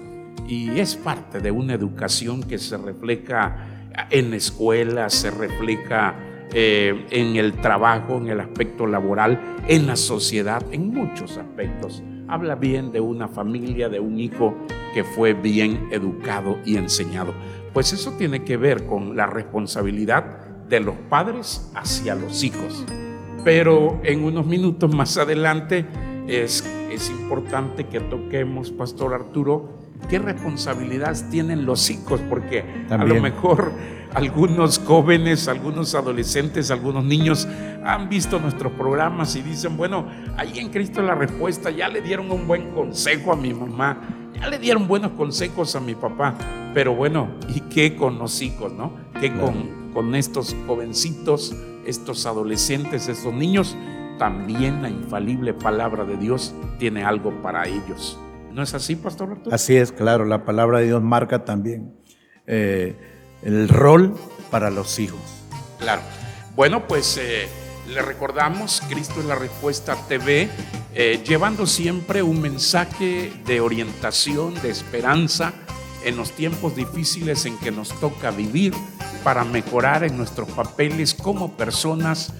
Y 0.46 0.78
es 0.78 0.94
parte 0.94 1.40
de 1.40 1.50
una 1.50 1.74
educación 1.74 2.42
que 2.42 2.58
se 2.58 2.76
refleja 2.76 3.77
en 4.11 4.34
escuelas, 4.34 5.14
se 5.14 5.30
refleja 5.30 6.14
eh, 6.52 7.06
en 7.11 7.37
el 7.37 7.52
trabajo, 7.54 8.16
en 8.16 8.28
el 8.28 8.40
aspecto 8.40 8.87
laboral, 8.87 9.56
en 9.66 9.87
la 9.87 9.96
sociedad, 9.96 10.62
en 10.72 10.88
muchos 10.88 11.37
aspectos. 11.37 12.02
Habla 12.26 12.54
bien 12.54 12.92
de 12.92 13.00
una 13.00 13.28
familia, 13.28 13.88
de 13.88 14.00
un 14.00 14.18
hijo 14.18 14.54
que 14.94 15.04
fue 15.04 15.34
bien 15.34 15.88
educado 15.90 16.58
y 16.64 16.76
enseñado. 16.76 17.34
Pues 17.72 17.92
eso 17.92 18.12
tiene 18.12 18.44
que 18.44 18.56
ver 18.56 18.87
con 18.87 19.16
la 19.16 19.26
responsabilidad 19.26 20.48
de 20.68 20.80
los 20.80 20.94
padres 21.08 21.70
hacia 21.74 22.14
los 22.14 22.42
hijos. 22.42 22.84
Pero 23.44 24.00
en 24.02 24.24
unos 24.24 24.46
minutos 24.46 24.94
más 24.94 25.16
adelante 25.16 25.87
es, 26.26 26.64
es 26.90 27.11
importante 27.11 27.87
que 27.87 28.00
toquemos, 28.00 28.70
Pastor 28.70 29.14
Arturo, 29.14 29.77
qué 30.08 30.18
responsabilidad 30.18 31.16
tienen 31.30 31.66
los 31.66 31.90
hijos, 31.90 32.20
porque 32.28 32.64
a 32.90 32.96
lo 32.96 33.20
mejor 33.20 33.72
algunos 34.14 34.78
jóvenes, 34.78 35.48
algunos 35.48 35.94
adolescentes, 35.94 36.70
algunos 36.70 37.04
niños 37.04 37.46
han 37.84 38.08
visto 38.08 38.38
nuestros 38.38 38.72
programas 38.72 39.37
y 39.37 39.42
dicen, 39.42 39.76
bueno, 39.76 40.06
ahí 40.37 40.58
en 40.58 40.70
Cristo 40.70 41.02
la 41.02 41.14
respuesta, 41.14 41.70
ya 41.70 41.88
le 41.88 42.00
dieron 42.00 42.30
un 42.30 42.46
buen 42.46 42.70
consejo 42.72 43.32
a 43.32 43.37
mi 43.37 43.52
mamá, 43.52 44.00
ya 44.34 44.48
le 44.48 44.58
dieron 44.58 44.88
buenos 44.88 45.12
consejos 45.12 45.74
a 45.76 45.80
mi 45.80 45.94
papá, 45.94 46.34
pero 46.74 46.94
bueno, 46.94 47.28
¿y 47.48 47.61
qué 47.62 47.96
con 47.96 48.18
los 48.18 48.40
hijos, 48.40 48.72
no? 48.72 48.92
¿Qué 49.20 49.32
con, 49.32 49.90
con 49.92 50.14
estos 50.14 50.56
jovencitos, 50.66 51.54
estos 51.87 52.24
adolescentes, 52.26 53.08
estos 53.08 53.34
niños? 53.34 53.76
También 54.18 54.82
la 54.82 54.90
infalible 54.90 55.54
palabra 55.54 56.04
de 56.04 56.16
Dios 56.16 56.54
tiene 56.78 57.04
algo 57.04 57.30
para 57.42 57.68
ellos. 57.68 58.18
¿No 58.58 58.64
es 58.64 58.74
así, 58.74 58.96
Pastor 58.96 59.30
Arturo? 59.30 59.54
Así 59.54 59.76
es, 59.76 59.92
claro, 59.92 60.24
la 60.24 60.44
palabra 60.44 60.80
de 60.80 60.86
Dios 60.86 61.00
marca 61.00 61.44
también 61.44 61.94
eh, 62.44 62.96
el 63.42 63.68
rol 63.68 64.16
para 64.50 64.68
los 64.68 64.98
hijos. 64.98 65.20
Claro. 65.78 66.02
Bueno, 66.56 66.88
pues 66.88 67.18
eh, 67.18 67.46
le 67.86 68.02
recordamos, 68.02 68.82
Cristo 68.88 69.20
es 69.20 69.26
la 69.26 69.36
Respuesta 69.36 69.96
TV, 70.08 70.48
eh, 70.92 71.22
llevando 71.24 71.68
siempre 71.68 72.20
un 72.24 72.40
mensaje 72.40 73.32
de 73.46 73.60
orientación, 73.60 74.60
de 74.60 74.70
esperanza 74.70 75.52
en 76.04 76.16
los 76.16 76.32
tiempos 76.32 76.74
difíciles 76.74 77.46
en 77.46 77.56
que 77.58 77.70
nos 77.70 77.90
toca 78.00 78.32
vivir 78.32 78.74
para 79.22 79.44
mejorar 79.44 80.02
en 80.02 80.16
nuestros 80.16 80.50
papeles 80.50 81.14
como 81.14 81.56
personas, 81.56 82.32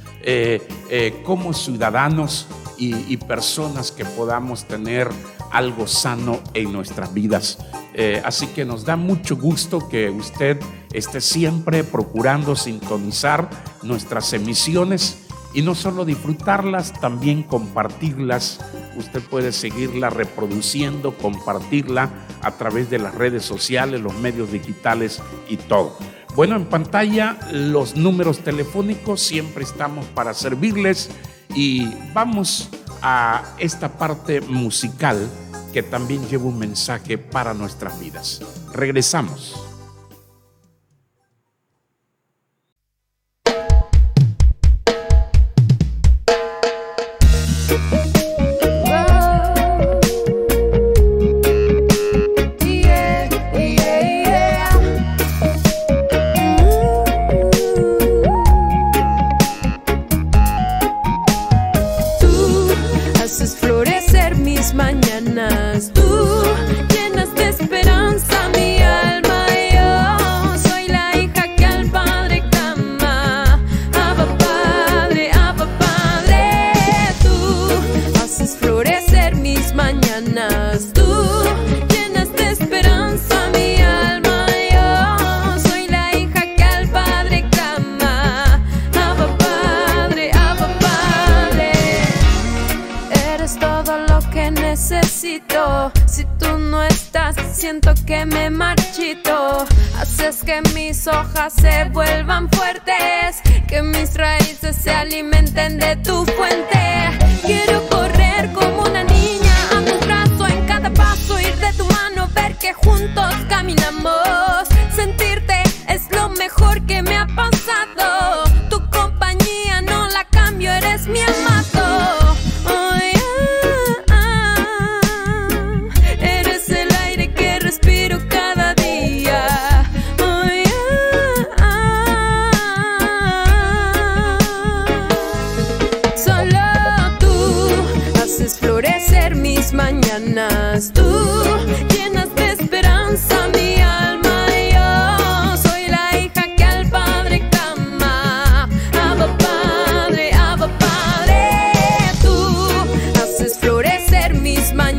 como 1.22 1.52
ciudadanos 1.52 2.48
y, 2.76 3.16
personas 3.18 3.92
que 3.92 4.04
podamos 4.04 4.64
tener 4.64 5.09
algo 5.51 5.87
sano 5.87 6.41
en 6.55 6.73
nuestras 6.73 7.13
vidas. 7.15 7.59
Eh, 7.95 8.23
así 8.25 8.47
que 8.49 8.65
nos 8.65 8.85
da 8.85 8.97
mucho 8.97 9.37
gusto 9.37 9.89
que 9.89 10.11
usted 10.11 10.61
esté 10.93 11.21
siempre 11.21 11.85
procurando 11.85 12.55
sintonizar 12.55 13.51
nuestras 13.83 14.33
emisiones 14.33 15.27
y 15.55 15.63
no 15.63 15.75
solo 15.75 16.05
disfrutarlas, 16.05 16.93
también 17.01 17.43
compartirlas. 17.43 18.61
Usted 18.97 19.23
puede 19.23 19.53
seguirla 19.53 20.11
reproduciendo, 20.11 21.15
compartirla 21.17 22.11
a 22.43 22.53
través 22.53 22.91
de 22.91 22.99
las 22.99 23.15
redes 23.15 23.45
sociales, 23.45 24.01
los 24.01 24.15
medios 24.15 24.53
digitales 24.53 25.21
y 25.49 25.57
todo. 25.57 25.97
Bueno, 26.37 26.55
en 26.55 26.67
pantalla 26.67 27.37
los 27.51 27.97
números 27.97 28.41
telefónicos 28.41 29.21
siempre 29.21 29.65
estamos 29.65 30.05
para 30.07 30.35
servirles 30.35 31.11
y 31.55 31.89
vamos 32.13 32.69
a 33.03 33.55
esta 33.59 33.99
parte 33.99 34.41
musical 34.41 35.29
que 35.73 35.83
también 35.83 36.27
lleva 36.29 36.45
un 36.45 36.59
mensaje 36.59 37.19
para 37.19 37.55
nuestras 37.55 37.99
vidas. 38.01 38.41
Regresamos. 38.73 39.67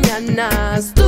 Mañanas. 0.02 0.94
Tú 0.94 1.04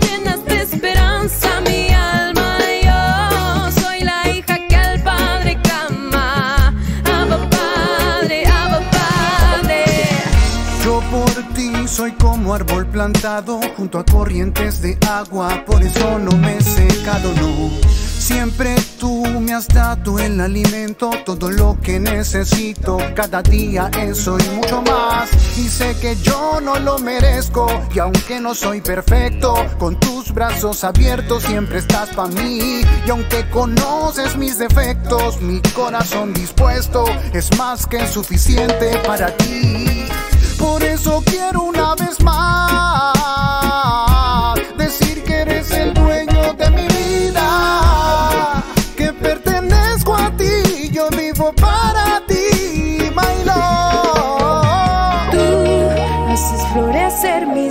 llenas 0.00 0.44
de 0.44 0.62
esperanza 0.62 1.60
mi 1.62 1.88
alma. 1.90 2.58
Yo 2.82 3.80
soy 3.80 4.00
la 4.00 4.28
hija 4.28 4.58
que 4.68 4.76
al 4.76 5.02
Padre 5.02 5.58
clama. 5.62 6.74
Abba 7.04 7.48
Padre, 7.50 8.46
Abba 8.46 8.80
Padre. 8.90 9.84
Yo 10.84 11.02
por 11.10 11.54
ti 11.54 11.72
soy 11.86 12.12
como 12.12 12.54
árbol 12.54 12.86
plantado 12.86 13.60
junto 13.76 13.98
a 13.98 14.04
corrientes 14.04 14.80
de 14.82 14.98
agua, 15.08 15.64
por 15.66 15.82
eso 15.82 16.18
no 16.18 16.36
me 16.36 16.56
he 16.56 16.62
secado, 16.62 17.32
no. 17.34 17.70
Siempre 18.20 18.76
tú 18.98 19.24
me 19.40 19.54
has 19.54 19.66
dado 19.66 20.18
el 20.18 20.38
alimento, 20.40 21.10
todo 21.24 21.50
lo 21.50 21.78
que 21.82 21.98
necesito, 21.98 22.98
cada 23.16 23.40
día 23.40 23.90
eso 23.98 24.36
y 24.38 24.48
mucho 24.50 24.82
más. 24.82 25.30
Y 25.56 25.66
sé 25.68 25.96
que 25.98 26.14
yo 26.16 26.60
no 26.60 26.78
lo 26.78 26.98
merezco, 26.98 27.66
y 27.94 27.98
aunque 27.98 28.38
no 28.38 28.54
soy 28.54 28.82
perfecto, 28.82 29.54
con 29.78 29.98
tus 29.98 30.32
brazos 30.34 30.84
abiertos 30.84 31.44
siempre 31.44 31.78
estás 31.78 32.10
para 32.10 32.28
mí. 32.28 32.82
Y 33.06 33.10
aunque 33.10 33.48
conoces 33.48 34.36
mis 34.36 34.58
defectos, 34.58 35.40
mi 35.40 35.62
corazón 35.74 36.34
dispuesto 36.34 37.06
es 37.32 37.56
más 37.56 37.86
que 37.86 38.06
suficiente 38.06 38.98
para 39.06 39.34
ti. 39.34 40.04
Por 40.58 40.84
eso 40.84 41.22
quiero 41.24 41.62
una 41.62 41.94
vez 41.94 42.20
más 42.22 44.09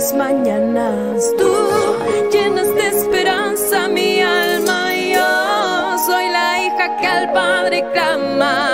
mis 0.00 0.14
mañanas, 0.14 1.30
tú 1.36 1.52
llenas 2.32 2.74
de 2.74 2.86
esperanza 2.86 3.86
mi 3.88 4.20
alma 4.22 4.94
yo 4.94 5.98
soy 6.06 6.26
la 6.30 6.64
hija 6.64 6.96
que 6.98 7.06
al 7.06 7.32
Padre 7.34 7.84
clama. 7.92 8.69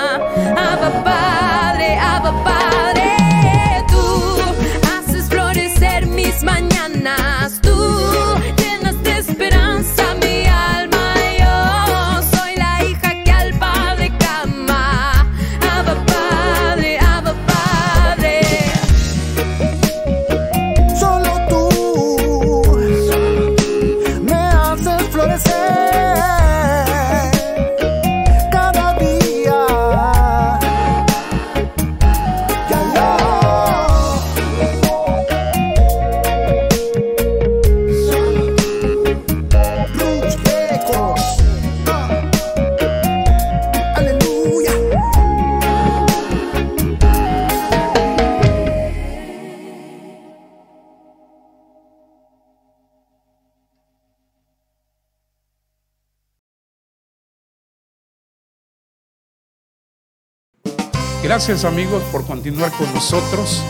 Gracias 61.27 61.65
amigos 61.65 62.05
por 62.13 62.25
continuar 62.25 62.71
con 62.71 62.95
nosotros. 62.95 63.61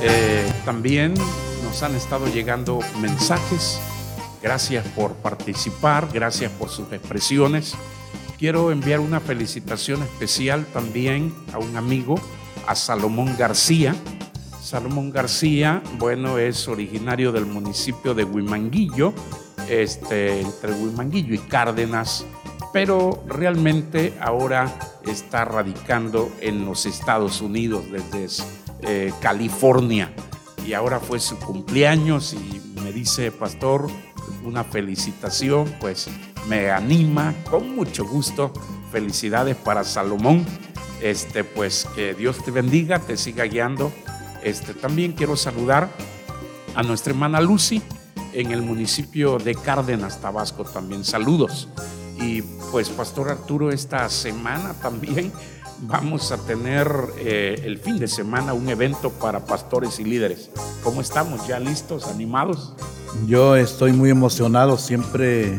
Eh, 0.00 0.48
también 0.64 1.12
nos 1.64 1.82
han 1.82 1.96
estado 1.96 2.28
llegando 2.28 2.78
mensajes. 3.00 3.80
Gracias 4.40 4.86
por 4.94 5.14
participar, 5.14 6.06
gracias 6.12 6.52
por 6.52 6.68
sus 6.68 6.92
expresiones. 6.92 7.74
Quiero 8.38 8.70
enviar 8.70 9.00
una 9.00 9.18
felicitación 9.18 10.04
especial 10.04 10.64
también 10.66 11.34
a 11.52 11.58
un 11.58 11.76
amigo, 11.76 12.14
a 12.68 12.76
Salomón 12.76 13.34
García. 13.36 13.96
Salomón 14.62 15.10
García, 15.10 15.82
bueno, 15.98 16.38
es 16.38 16.68
originario 16.68 17.32
del 17.32 17.44
municipio 17.44 18.14
de 18.14 18.22
Huimanguillo, 18.22 19.12
este, 19.68 20.42
entre 20.42 20.74
Huimanguillo 20.74 21.34
y 21.34 21.38
Cárdenas, 21.38 22.24
pero 22.72 23.22
realmente 23.26 24.14
ahora 24.20 24.72
está 25.04 25.44
radicando 25.44 26.30
en 26.40 26.64
los 26.64 26.86
Estados 26.86 27.40
Unidos 27.40 27.84
desde 27.90 28.44
eh, 28.82 29.12
California. 29.20 30.12
Y 30.66 30.74
ahora 30.74 31.00
fue 31.00 31.20
su 31.20 31.38
cumpleaños 31.38 32.34
y 32.34 32.60
me 32.82 32.92
dice, 32.92 33.32
pastor, 33.32 33.88
una 34.44 34.62
felicitación, 34.64 35.74
pues 35.80 36.08
me 36.48 36.70
anima 36.70 37.34
con 37.50 37.74
mucho 37.74 38.04
gusto. 38.04 38.52
Felicidades 38.92 39.56
para 39.56 39.84
Salomón. 39.84 40.44
Este, 41.00 41.44
pues 41.44 41.86
que 41.94 42.14
Dios 42.14 42.44
te 42.44 42.50
bendiga, 42.50 42.98
te 42.98 43.16
siga 43.16 43.44
guiando. 43.44 43.90
Este, 44.42 44.74
también 44.74 45.12
quiero 45.12 45.36
saludar 45.36 45.88
a 46.74 46.82
nuestra 46.82 47.12
hermana 47.12 47.40
Lucy 47.40 47.82
en 48.32 48.52
el 48.52 48.62
municipio 48.62 49.38
de 49.38 49.54
Cárdenas, 49.54 50.20
Tabasco. 50.20 50.64
También 50.64 51.04
saludos. 51.04 51.68
Y 52.20 52.42
pues, 52.70 52.90
Pastor 52.90 53.30
Arturo, 53.30 53.70
esta 53.70 54.08
semana 54.08 54.74
también 54.74 55.32
vamos 55.80 56.30
a 56.32 56.36
tener 56.36 56.86
eh, 57.18 57.62
el 57.64 57.78
fin 57.78 57.98
de 57.98 58.06
semana 58.06 58.52
un 58.52 58.68
evento 58.68 59.10
para 59.10 59.44
pastores 59.46 59.98
y 59.98 60.04
líderes. 60.04 60.50
¿Cómo 60.84 61.00
estamos? 61.00 61.46
¿Ya 61.48 61.58
listos, 61.58 62.06
animados? 62.06 62.74
Yo 63.26 63.56
estoy 63.56 63.92
muy 63.92 64.10
emocionado, 64.10 64.76
siempre 64.76 65.58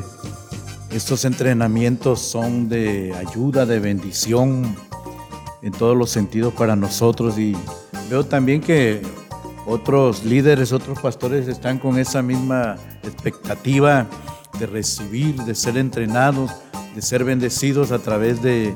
estos 0.91 1.25
entrenamientos 1.25 2.21
son 2.21 2.69
de 2.69 3.13
ayuda, 3.15 3.65
de 3.65 3.79
bendición 3.79 4.75
en 5.61 5.71
todos 5.71 5.97
los 5.97 6.09
sentidos 6.09 6.53
para 6.53 6.75
nosotros 6.75 7.37
y 7.37 7.55
veo 8.09 8.25
también 8.25 8.61
que 8.61 9.01
otros 9.65 10.23
líderes, 10.23 10.71
otros 10.71 10.99
pastores 10.99 11.47
están 11.47 11.77
con 11.77 11.97
esa 11.97 12.21
misma 12.21 12.77
expectativa 13.03 14.07
de 14.61 14.67
recibir, 14.67 15.35
de 15.37 15.55
ser 15.55 15.75
entrenados, 15.75 16.51
de 16.93 17.01
ser 17.01 17.23
bendecidos 17.23 17.91
a 17.91 17.97
través 17.97 18.43
de 18.43 18.75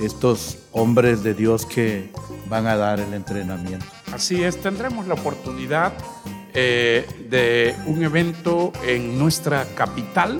estos 0.00 0.58
hombres 0.70 1.24
de 1.24 1.34
Dios 1.34 1.66
que 1.66 2.10
van 2.48 2.68
a 2.68 2.76
dar 2.76 3.00
el 3.00 3.12
entrenamiento. 3.12 3.84
Así 4.12 4.44
es, 4.44 4.60
tendremos 4.60 5.08
la 5.08 5.14
oportunidad 5.14 5.92
eh, 6.54 7.04
de 7.28 7.74
un 7.86 8.04
evento 8.04 8.72
en 8.86 9.18
nuestra 9.18 9.66
capital. 9.74 10.38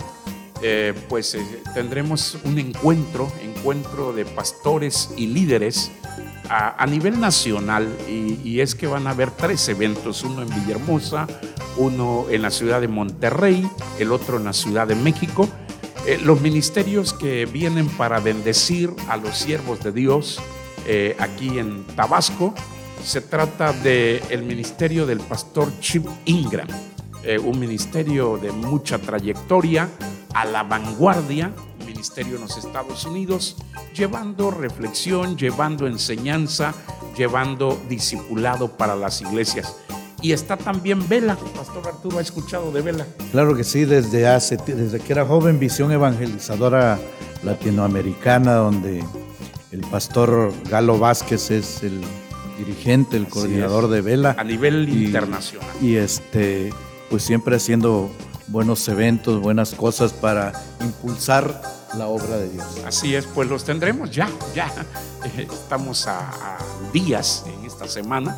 Eh, 0.62 0.94
pues 1.08 1.34
eh, 1.34 1.42
tendremos 1.74 2.38
un 2.44 2.58
encuentro, 2.60 3.30
encuentro 3.42 4.12
de 4.12 4.24
pastores 4.24 5.10
y 5.16 5.26
líderes 5.26 5.90
a, 6.48 6.86
nivel 6.86 7.18
nacional 7.18 7.88
y 8.06 8.60
es 8.60 8.74
que 8.74 8.86
van 8.86 9.06
a 9.06 9.10
haber 9.10 9.30
tres 9.30 9.66
eventos, 9.68 10.22
uno 10.22 10.42
en 10.42 10.48
Villahermosa, 10.50 11.26
uno 11.76 12.26
en 12.30 12.42
la 12.42 12.50
ciudad 12.50 12.80
de 12.80 12.88
Monterrey, 12.88 13.68
el 13.98 14.12
otro 14.12 14.36
en 14.38 14.44
la 14.44 14.52
ciudad 14.52 14.86
de 14.86 14.94
México. 14.94 15.48
Eh, 16.06 16.18
los 16.22 16.40
ministerios 16.40 17.12
que 17.12 17.46
vienen 17.46 17.88
para 17.88 18.20
bendecir 18.20 18.90
a 19.08 19.16
los 19.16 19.36
siervos 19.36 19.80
de 19.80 19.92
Dios 19.92 20.40
eh, 20.86 21.16
aquí 21.18 21.58
en 21.58 21.84
Tabasco, 21.96 22.54
se 23.02 23.20
trata 23.20 23.72
del 23.72 24.42
ministerio 24.44 25.06
del 25.06 25.20
pastor 25.20 25.68
Chip 25.80 26.06
Ingram, 26.24 26.68
eh, 27.22 27.38
un 27.38 27.58
ministerio 27.58 28.38
de 28.38 28.52
mucha 28.52 28.98
trayectoria, 28.98 29.88
a 30.34 30.44
la 30.44 30.62
vanguardia, 30.62 31.52
ministerio 31.86 32.36
en 32.36 32.42
los 32.42 32.58
Estados 32.58 33.04
Unidos, 33.06 33.56
llevando 33.94 34.50
reflexión, 34.50 35.38
llevando 35.38 35.86
enseñanza, 35.86 36.74
llevando 37.16 37.80
discipulado 37.88 38.76
para 38.76 38.94
las 38.94 39.22
iglesias. 39.22 39.76
Y 40.24 40.32
está 40.32 40.56
también 40.56 41.06
Vela, 41.06 41.36
Pastor 41.54 41.86
Arturo 41.86 42.18
ha 42.18 42.22
escuchado 42.22 42.72
de 42.72 42.80
Vela. 42.80 43.06
Claro 43.30 43.54
que 43.54 43.62
sí, 43.62 43.84
desde 43.84 44.26
hace, 44.26 44.56
desde 44.56 44.98
que 44.98 45.12
era 45.12 45.26
joven, 45.26 45.58
visión 45.58 45.92
evangelizadora 45.92 46.98
latinoamericana, 47.42 48.54
donde 48.54 49.04
el 49.70 49.80
pastor 49.82 50.52
Galo 50.70 50.98
Vázquez 50.98 51.50
es 51.50 51.82
el 51.82 52.00
dirigente, 52.58 53.16
el 53.18 53.24
Así 53.24 53.32
coordinador 53.32 53.84
es. 53.84 53.90
de 53.90 54.00
Vela. 54.00 54.34
A 54.38 54.44
nivel 54.44 54.88
Y- 54.88 55.04
internacional. 55.06 55.68
Y 55.82 55.96
este, 55.96 56.72
pues 57.10 57.22
siempre 57.22 57.56
haciendo 57.56 58.10
buenos 58.48 58.86
eventos, 58.88 59.40
buenas 59.42 59.74
cosas 59.74 60.12
para 60.12 60.52
impulsar 60.80 61.60
la 61.98 62.06
obra 62.06 62.36
de 62.38 62.48
Dios. 62.48 62.64
Así 62.86 63.14
es, 63.14 63.26
pues 63.26 63.48
los 63.48 63.64
tendremos 63.64 64.10
ya, 64.10 64.28
ya. 64.54 64.72
Estamos 65.36 66.06
a, 66.06 66.18
a 66.30 66.58
días 66.92 67.44
en 67.46 67.66
esta 67.66 67.86
semana, 67.88 68.36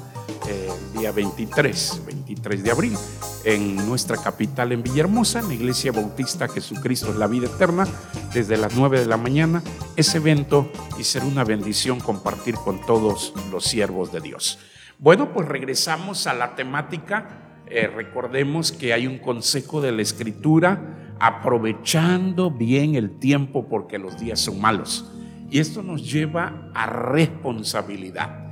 eh, 0.49 0.68
el 0.93 0.99
día 1.01 1.12
23, 1.12 2.03
23 2.07 2.62
de 2.62 2.70
abril, 2.70 2.97
en 3.45 3.77
nuestra 3.87 4.16
capital 4.16 4.72
en 4.72 4.83
Villahermosa, 4.83 5.41
en 5.41 5.49
la 5.49 5.55
Iglesia 5.55 5.93
Bautista 5.93 6.49
Jesucristo 6.49 7.11
es 7.11 7.16
la 7.16 7.27
vida 7.27 7.47
eterna, 7.47 7.87
desde 8.33 8.57
las 8.57 8.74
9 8.74 9.01
de 9.01 9.07
la 9.07 9.16
mañana, 9.16 9.62
ese 9.97 10.18
evento 10.18 10.70
y 10.99 11.05
será 11.05 11.24
una 11.24 11.45
bendición 11.45 12.01
compartir 12.01 12.55
con 12.57 12.81
todos 12.85 13.33
los 13.51 13.64
siervos 13.64 14.12
de 14.12 14.20
Dios. 14.20 14.59
Bueno, 14.99 15.33
pues 15.33 15.47
regresamos 15.47 16.27
a 16.27 16.35
la 16.35 16.55
temática. 16.55 17.62
Eh, 17.66 17.87
recordemos 17.87 18.72
que 18.72 18.93
hay 18.93 19.07
un 19.07 19.18
consejo 19.18 19.81
de 19.81 19.93
la 19.93 20.03
Escritura 20.03 21.14
aprovechando 21.18 22.51
bien 22.51 22.95
el 22.95 23.18
tiempo 23.18 23.68
porque 23.68 23.99
los 23.99 24.18
días 24.18 24.41
son 24.41 24.61
malos. 24.61 25.12
Y 25.51 25.61
esto 25.61 25.83
nos 25.83 26.11
lleva 26.11 26.70
a 26.74 26.87
responsabilidad. 26.87 28.45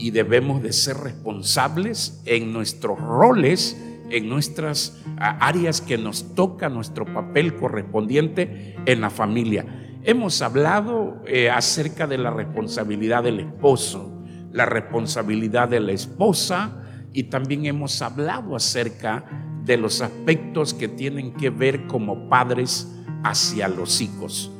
Y 0.00 0.12
debemos 0.12 0.62
de 0.62 0.72
ser 0.72 0.96
responsables 0.96 2.22
en 2.24 2.54
nuestros 2.54 2.98
roles, 2.98 3.78
en 4.08 4.30
nuestras 4.30 5.02
áreas 5.18 5.82
que 5.82 5.98
nos 5.98 6.34
toca 6.34 6.70
nuestro 6.70 7.04
papel 7.04 7.54
correspondiente 7.54 8.76
en 8.86 9.02
la 9.02 9.10
familia. 9.10 9.66
Hemos 10.02 10.40
hablado 10.40 11.22
eh, 11.26 11.50
acerca 11.50 12.06
de 12.06 12.16
la 12.16 12.30
responsabilidad 12.30 13.24
del 13.24 13.40
esposo, 13.40 14.24
la 14.52 14.64
responsabilidad 14.64 15.68
de 15.68 15.80
la 15.80 15.92
esposa 15.92 16.82
y 17.12 17.24
también 17.24 17.66
hemos 17.66 18.00
hablado 18.00 18.56
acerca 18.56 19.24
de 19.64 19.76
los 19.76 20.00
aspectos 20.00 20.72
que 20.72 20.88
tienen 20.88 21.34
que 21.34 21.50
ver 21.50 21.86
como 21.86 22.30
padres 22.30 22.90
hacia 23.22 23.68
los 23.68 24.00
hijos. 24.00 24.50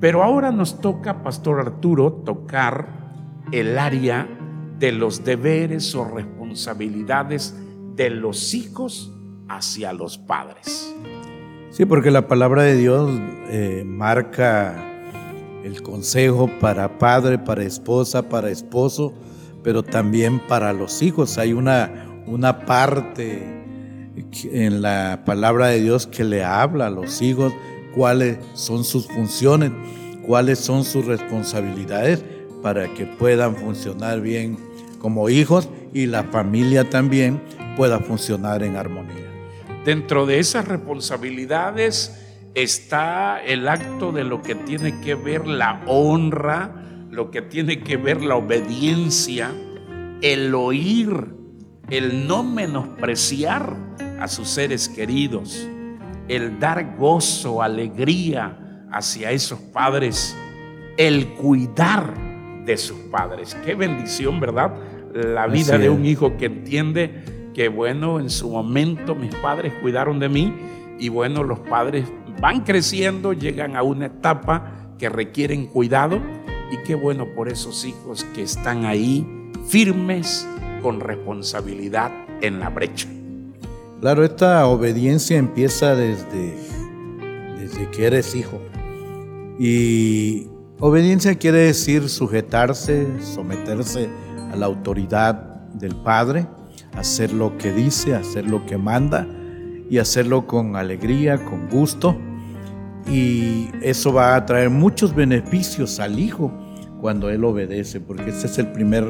Pero 0.00 0.22
ahora 0.22 0.52
nos 0.52 0.82
toca, 0.82 1.22
Pastor 1.22 1.60
Arturo, 1.60 2.12
tocar 2.24 3.00
el 3.52 3.78
área 3.78 4.28
de 4.80 4.92
los 4.92 5.24
deberes 5.24 5.94
o 5.94 6.04
responsabilidades 6.04 7.54
de 7.94 8.08
los 8.08 8.54
hijos 8.54 9.12
hacia 9.46 9.92
los 9.92 10.16
padres. 10.16 10.92
Sí, 11.70 11.84
porque 11.84 12.10
la 12.10 12.26
palabra 12.26 12.62
de 12.62 12.76
Dios 12.76 13.10
eh, 13.50 13.84
marca 13.86 14.86
el 15.62 15.82
consejo 15.82 16.50
para 16.60 16.98
padre, 16.98 17.38
para 17.38 17.62
esposa, 17.62 18.28
para 18.28 18.50
esposo, 18.50 19.12
pero 19.62 19.82
también 19.82 20.40
para 20.48 20.72
los 20.72 21.02
hijos. 21.02 21.36
Hay 21.36 21.52
una, 21.52 22.06
una 22.26 22.64
parte 22.64 23.60
en 24.44 24.80
la 24.80 25.22
palabra 25.26 25.68
de 25.68 25.82
Dios 25.82 26.06
que 26.06 26.24
le 26.24 26.42
habla 26.42 26.86
a 26.86 26.90
los 26.90 27.20
hijos 27.20 27.52
cuáles 27.94 28.38
son 28.54 28.82
sus 28.82 29.06
funciones, 29.08 29.72
cuáles 30.26 30.58
son 30.58 30.84
sus 30.84 31.04
responsabilidades 31.04 32.24
para 32.62 32.92
que 32.94 33.04
puedan 33.06 33.56
funcionar 33.56 34.20
bien 34.20 34.69
como 35.00 35.28
hijos 35.28 35.68
y 35.92 36.06
la 36.06 36.24
familia 36.24 36.88
también 36.88 37.42
pueda 37.76 37.98
funcionar 37.98 38.62
en 38.62 38.76
armonía. 38.76 39.26
Dentro 39.84 40.26
de 40.26 40.38
esas 40.38 40.68
responsabilidades 40.68 42.16
está 42.54 43.42
el 43.42 43.66
acto 43.66 44.12
de 44.12 44.24
lo 44.24 44.42
que 44.42 44.54
tiene 44.54 45.00
que 45.00 45.14
ver 45.14 45.46
la 45.46 45.82
honra, 45.86 46.84
lo 47.10 47.30
que 47.30 47.42
tiene 47.42 47.80
que 47.80 47.96
ver 47.96 48.22
la 48.22 48.36
obediencia, 48.36 49.50
el 50.20 50.54
oír, 50.54 51.34
el 51.88 52.28
no 52.28 52.44
menospreciar 52.44 53.74
a 54.20 54.28
sus 54.28 54.48
seres 54.48 54.88
queridos, 54.88 55.66
el 56.28 56.60
dar 56.60 56.96
gozo, 56.96 57.62
alegría 57.62 58.86
hacia 58.92 59.32
esos 59.32 59.58
padres, 59.58 60.36
el 60.96 61.28
cuidar 61.34 62.29
de 62.70 62.76
sus 62.76 62.98
padres. 63.10 63.56
Qué 63.64 63.74
bendición, 63.74 64.40
¿verdad? 64.40 64.72
La 65.12 65.46
vida 65.46 65.76
de 65.76 65.90
un 65.90 66.06
hijo 66.06 66.36
que 66.36 66.46
entiende 66.46 67.24
que 67.54 67.68
bueno, 67.68 68.20
en 68.20 68.30
su 68.30 68.48
momento 68.48 69.14
mis 69.14 69.34
padres 69.36 69.72
cuidaron 69.82 70.20
de 70.20 70.28
mí 70.28 70.54
y 70.98 71.08
bueno, 71.08 71.42
los 71.42 71.58
padres 71.60 72.06
van 72.40 72.60
creciendo, 72.60 73.32
llegan 73.32 73.76
a 73.76 73.82
una 73.82 74.06
etapa 74.06 74.94
que 74.98 75.08
requieren 75.08 75.66
cuidado 75.66 76.20
y 76.70 76.76
qué 76.86 76.94
bueno 76.94 77.26
por 77.34 77.48
esos 77.48 77.84
hijos 77.84 78.24
que 78.34 78.42
están 78.42 78.84
ahí 78.84 79.26
firmes 79.66 80.46
con 80.82 81.00
responsabilidad 81.00 82.12
en 82.40 82.60
la 82.60 82.70
brecha. 82.70 83.08
Claro, 84.00 84.24
esta 84.24 84.66
obediencia 84.66 85.36
empieza 85.36 85.94
desde, 85.94 86.54
desde 87.58 87.90
que 87.90 88.06
eres 88.06 88.34
hijo. 88.34 88.60
Y 89.58 90.49
obediencia 90.80 91.34
quiere 91.36 91.58
decir 91.58 92.08
sujetarse, 92.08 93.06
someterse 93.20 94.08
a 94.52 94.56
la 94.56 94.66
autoridad 94.66 95.34
del 95.74 95.94
Padre, 95.94 96.46
hacer 96.96 97.32
lo 97.32 97.56
que 97.58 97.72
dice, 97.72 98.14
hacer 98.14 98.46
lo 98.46 98.64
que 98.66 98.78
manda 98.78 99.26
y 99.88 99.98
hacerlo 99.98 100.46
con 100.46 100.76
alegría, 100.76 101.44
con 101.44 101.68
gusto. 101.68 102.16
Y 103.10 103.70
eso 103.82 104.12
va 104.12 104.36
a 104.36 104.46
traer 104.46 104.70
muchos 104.70 105.14
beneficios 105.14 106.00
al 106.00 106.18
hijo 106.18 106.52
cuando 107.00 107.30
él 107.30 107.44
obedece, 107.44 108.00
porque 108.00 108.30
ese 108.30 108.46
es 108.46 108.58
el 108.58 108.72
primer 108.72 109.04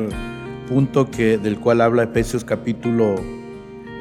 punto 0.68 1.10
que, 1.10 1.38
del 1.38 1.58
cual 1.58 1.80
habla 1.80 2.04
Efesios 2.04 2.44
capítulo 2.44 3.16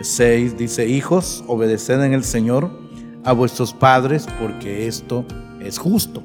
6 0.02 0.58
dice, 0.58 0.88
hijos, 0.88 1.44
obedeced 1.48 2.02
en 2.04 2.14
el 2.14 2.24
Señor 2.24 2.70
a 3.26 3.34
vuestros 3.34 3.74
padres 3.74 4.28
porque 4.40 4.88
esto 4.88 5.26
es 5.62 5.78
justo. 5.78 6.24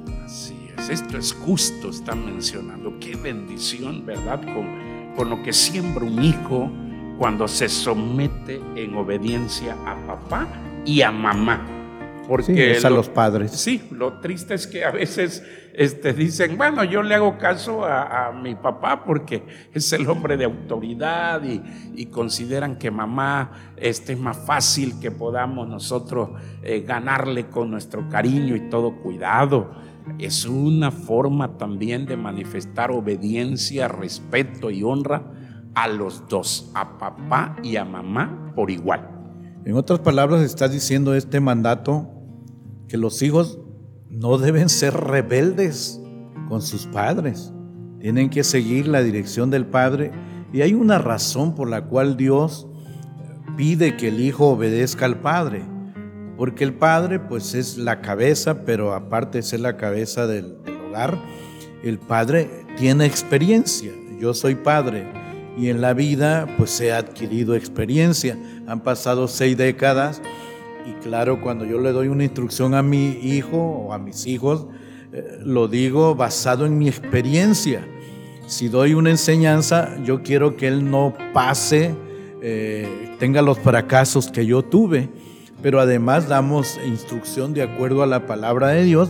Es, 0.91 1.01
esto 1.03 1.19
es 1.19 1.33
justo, 1.33 1.91
están 1.91 2.25
mencionando. 2.25 2.95
Qué 3.01 3.17
bendición, 3.17 4.05
¿verdad? 4.07 4.41
Con, 4.43 5.15
con 5.17 5.31
lo 5.31 5.43
que 5.43 5.53
siembra 5.53 6.05
un 6.05 6.23
hijo 6.23 6.71
cuando 7.19 7.47
se 7.49 7.69
somete 7.69 8.61
en 8.77 8.95
obediencia 8.97 9.77
a 9.87 9.97
papá 10.07 10.47
y 10.85 11.03
a 11.03 11.11
mamá. 11.11 11.67
Porque 12.27 12.55
Sí, 12.55 12.61
es 12.61 12.85
a 12.87 12.91
lo- 12.91 12.97
los 12.97 13.09
padres. 13.11 13.53
Sí, 13.53 13.83
lo 13.91 14.15
triste 14.21 14.55
es 14.55 14.67
que 14.67 14.83
a 14.83 14.91
veces 14.91 15.43
este, 15.75 16.15
dicen, 16.15 16.57
bueno, 16.57 16.83
yo 16.83 17.03
le 17.03 17.15
hago 17.15 17.37
caso 17.37 17.85
a, 17.85 18.29
a 18.29 18.33
mi 18.33 18.55
papá 18.55 19.05
porque 19.05 19.45
es 19.75 19.93
el 19.93 20.09
hombre 20.09 20.39
de 20.39 20.45
autoridad 20.47 21.43
y, 21.45 21.61
y 21.95 22.07
consideran 22.07 22.79
que 22.79 22.91
mamá 22.91 23.75
este, 23.77 24.15
es 24.15 24.19
más 24.19 24.39
fácil 24.39 24.99
que 25.01 25.11
podamos 25.11 25.69
nosotros 25.69 26.31
eh, 26.63 26.81
ganarle 26.89 27.49
con 27.49 27.71
nuestro 27.71 28.09
cariño 28.09 28.57
y 28.57 28.71
todo 28.71 28.97
cuidado. 29.03 29.71
Es 30.19 30.47
una 30.47 30.91
forma 30.91 31.57
también 31.57 32.07
de 32.07 32.17
manifestar 32.17 32.91
obediencia, 32.91 33.89
respeto 33.89 34.71
y 34.71 34.83
honra 34.83 35.33
a 35.75 35.89
los 35.89 36.29
dos, 36.29 36.71
a 36.75 36.99
papá 36.99 37.57
y 37.63 37.77
a 37.77 37.85
mamá 37.85 38.53
por 38.55 38.71
igual. 38.71 39.11
En 39.65 39.77
otras 39.77 40.01
palabras, 40.01 40.43
está 40.43 40.69
diciendo 40.69 41.15
este 41.15 41.41
mandato 41.41 42.09
que 42.87 42.99
los 42.99 43.23
hijos 43.23 43.59
no 44.11 44.39
deben 44.39 44.69
ser 44.69 44.95
rebeldes 44.95 46.01
con 46.49 46.63
sus 46.63 46.87
padres. 46.87 47.53
Tienen 47.99 48.29
que 48.29 48.45
seguir 48.45 48.87
la 48.87 49.03
dirección 49.03 49.51
del 49.51 49.67
padre. 49.67 50.13
Y 50.53 50.61
hay 50.61 50.75
una 50.75 50.99
razón 50.99 51.55
por 51.55 51.69
la 51.69 51.87
cual 51.87 52.17
Dios 52.17 52.69
pide 53.57 53.97
que 53.97 54.09
el 54.09 54.21
hijo 54.21 54.49
obedezca 54.49 55.07
al 55.07 55.21
padre. 55.21 55.65
Porque 56.37 56.65
el 56.65 56.75
padre 56.75 57.21
pues 57.21 57.55
es 57.55 57.79
la 57.79 58.01
cabeza, 58.01 58.65
pero 58.65 58.93
aparte 58.93 59.39
de 59.39 59.43
ser 59.43 59.61
la 59.61 59.77
cabeza 59.77 60.27
del, 60.27 60.57
hogar, 60.89 61.19
el 61.83 61.99
padre 61.99 62.51
tiene 62.77 63.07
experiencia. 63.07 63.93
Yo 64.19 64.35
soy 64.35 64.55
padre 64.55 65.07
y 65.57 65.69
en 65.69 65.81
la 65.81 65.95
vida 65.95 66.47
pues 66.59 66.81
he 66.81 66.93
adquirido 66.93 67.55
experiencia. 67.55 68.37
Han 68.67 68.81
pasado 68.81 69.29
seis 69.29 69.57
décadas 69.57 70.21
y 70.87 70.93
claro, 71.03 71.41
cuando 71.41 71.65
yo 71.65 71.81
le 71.81 71.93
doy 71.93 72.09
una 72.09 72.25
instrucción 72.25 72.75
a 72.75 72.83
mi 72.83 73.19
hijo 73.23 73.59
o 73.59 73.93
a 73.93 73.99
mis 73.99 74.27
hijos, 74.27 74.67
eh, 75.13 75.39
lo 75.43 75.69
digo 75.69 76.15
basado 76.15 76.67
en 76.67 76.77
mi 76.77 76.89
experiencia. 76.89 77.87
Si 78.47 78.69
doy 78.69 78.93
una 78.93 79.11
enseñanza, 79.11 79.97
yo 80.05 80.23
quiero 80.23 80.57
que 80.57 80.69
él 80.69 80.91
no 80.91 81.15
pase, 81.33 81.95
eh, 82.43 83.15
tenga 83.19 83.41
los 83.41 83.59
fracasos 83.59 84.31
que 84.31 84.45
yo 84.45 84.63
tuve, 84.63 85.09
pero 85.65 85.81
además 85.81 86.29
damos 86.29 86.79
instrucción 86.87 87.55
de 87.55 87.63
acuerdo 87.63 88.03
a 88.03 88.07
la 88.07 88.27
palabra 88.27 88.69
de 88.69 88.85
Dios 88.85 89.09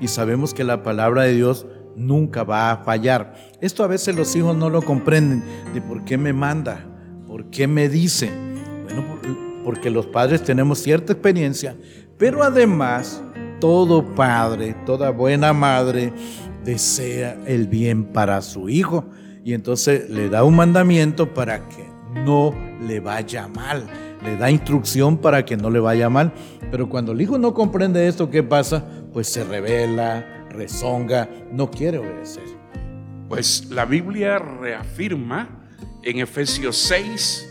y 0.00 0.08
sabemos 0.08 0.54
que 0.54 0.64
la 0.64 0.82
palabra 0.82 1.24
de 1.24 1.34
Dios 1.34 1.66
nunca 1.94 2.42
va 2.42 2.70
a 2.70 2.78
fallar. 2.78 3.34
Esto 3.60 3.84
a 3.84 3.86
veces 3.86 4.16
los 4.16 4.34
hijos 4.34 4.56
no 4.56 4.70
lo 4.70 4.80
comprenden, 4.80 5.44
de 5.74 5.82
por 5.82 6.06
qué 6.06 6.16
me 6.16 6.32
manda, 6.32 6.86
por 7.26 7.50
qué 7.50 7.66
me 7.66 7.90
dice. 7.90 8.30
Bueno, 8.84 9.04
porque 9.62 9.90
los 9.90 10.06
padres 10.06 10.42
tenemos 10.42 10.78
cierta 10.78 11.12
experiencia, 11.12 11.76
pero 12.16 12.44
además 12.44 13.22
todo 13.60 14.02
padre, 14.14 14.74
toda 14.86 15.10
buena 15.10 15.52
madre 15.52 16.14
desea 16.64 17.36
el 17.44 17.66
bien 17.66 18.04
para 18.04 18.40
su 18.40 18.70
hijo 18.70 19.04
y 19.44 19.52
entonces 19.52 20.08
le 20.08 20.30
da 20.30 20.44
un 20.44 20.56
mandamiento 20.56 21.34
para 21.34 21.68
que 21.68 21.86
no 22.24 22.54
le 22.88 23.00
vaya 23.00 23.48
mal, 23.48 23.86
le 24.24 24.36
da 24.36 24.50
instrucción 24.50 25.18
para 25.18 25.44
que 25.44 25.56
no 25.56 25.70
le 25.70 25.80
vaya 25.80 26.08
mal, 26.08 26.32
pero 26.70 26.88
cuando 26.88 27.12
el 27.12 27.20
hijo 27.20 27.38
no 27.38 27.54
comprende 27.54 28.06
esto, 28.06 28.30
¿qué 28.30 28.42
pasa? 28.42 28.84
Pues 29.12 29.28
se 29.28 29.44
revela, 29.44 30.46
rezonga, 30.50 31.28
no 31.52 31.70
quiere 31.70 31.98
obedecer. 31.98 32.44
Pues 33.28 33.70
la 33.70 33.84
Biblia 33.84 34.38
reafirma 34.38 35.48
en 36.02 36.18
Efesios 36.18 36.76
6, 36.76 37.48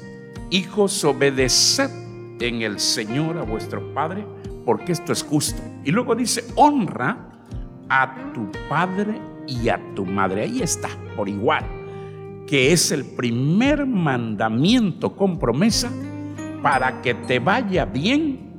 hijos, 0.52 1.04
obedeced 1.04 1.90
en 2.40 2.62
el 2.62 2.80
Señor 2.80 3.38
a 3.38 3.44
vuestro 3.44 3.94
Padre, 3.94 4.26
porque 4.66 4.92
esto 4.92 5.14
es 5.14 5.24
justo. 5.24 5.62
Y 5.84 5.92
luego 5.92 6.16
dice, 6.16 6.44
honra 6.56 7.30
a 7.90 8.32
tu 8.34 8.52
padre 8.70 9.20
y 9.48 9.70
a 9.70 9.80
tu 9.96 10.06
madre. 10.06 10.44
Ahí 10.44 10.62
está, 10.62 10.90
por 11.16 11.28
igual, 11.28 11.66
que 12.46 12.72
es 12.72 12.92
el 12.92 13.04
primer 13.04 13.86
mandamiento 13.86 15.16
con 15.16 15.40
promesa 15.40 15.90
para 16.62 17.02
que 17.02 17.14
te 17.14 17.40
vaya 17.40 17.86
bien 17.86 18.50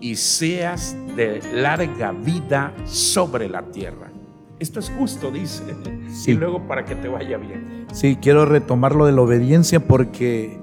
y 0.00 0.16
seas 0.16 0.96
de 1.16 1.40
larga 1.54 2.12
vida 2.12 2.74
sobre 2.84 3.48
la 3.48 3.62
tierra. 3.62 4.10
Esto 4.58 4.80
es 4.80 4.90
justo, 4.90 5.30
dice. 5.30 5.62
Sí. 6.08 6.32
Y 6.32 6.34
luego 6.34 6.66
para 6.66 6.84
que 6.84 6.94
te 6.94 7.08
vaya 7.08 7.38
bien. 7.38 7.86
Sí, 7.92 8.16
quiero 8.20 8.46
retomar 8.46 8.94
lo 8.94 9.06
de 9.06 9.12
la 9.12 9.22
obediencia 9.22 9.80
porque 9.80 10.58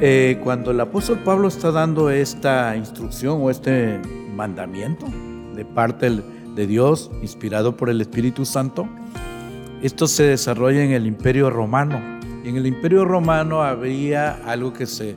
eh, 0.00 0.40
cuando 0.42 0.70
el 0.70 0.80
apóstol 0.80 1.20
Pablo 1.24 1.48
está 1.48 1.70
dando 1.70 2.10
esta 2.10 2.76
instrucción 2.76 3.38
o 3.42 3.50
este 3.50 4.00
mandamiento 4.34 5.06
de 5.54 5.64
parte 5.64 6.10
de 6.10 6.66
Dios, 6.66 7.10
inspirado 7.22 7.76
por 7.76 7.90
el 7.90 8.00
Espíritu 8.00 8.44
Santo, 8.44 8.88
esto 9.82 10.06
se 10.06 10.24
desarrolla 10.24 10.82
en 10.82 10.92
el 10.92 11.06
Imperio 11.06 11.50
Romano. 11.50 12.19
Y 12.44 12.48
en 12.48 12.56
el 12.56 12.66
Imperio 12.66 13.04
Romano 13.04 13.62
había 13.62 14.32
algo 14.46 14.72
que 14.72 14.86
se 14.86 15.16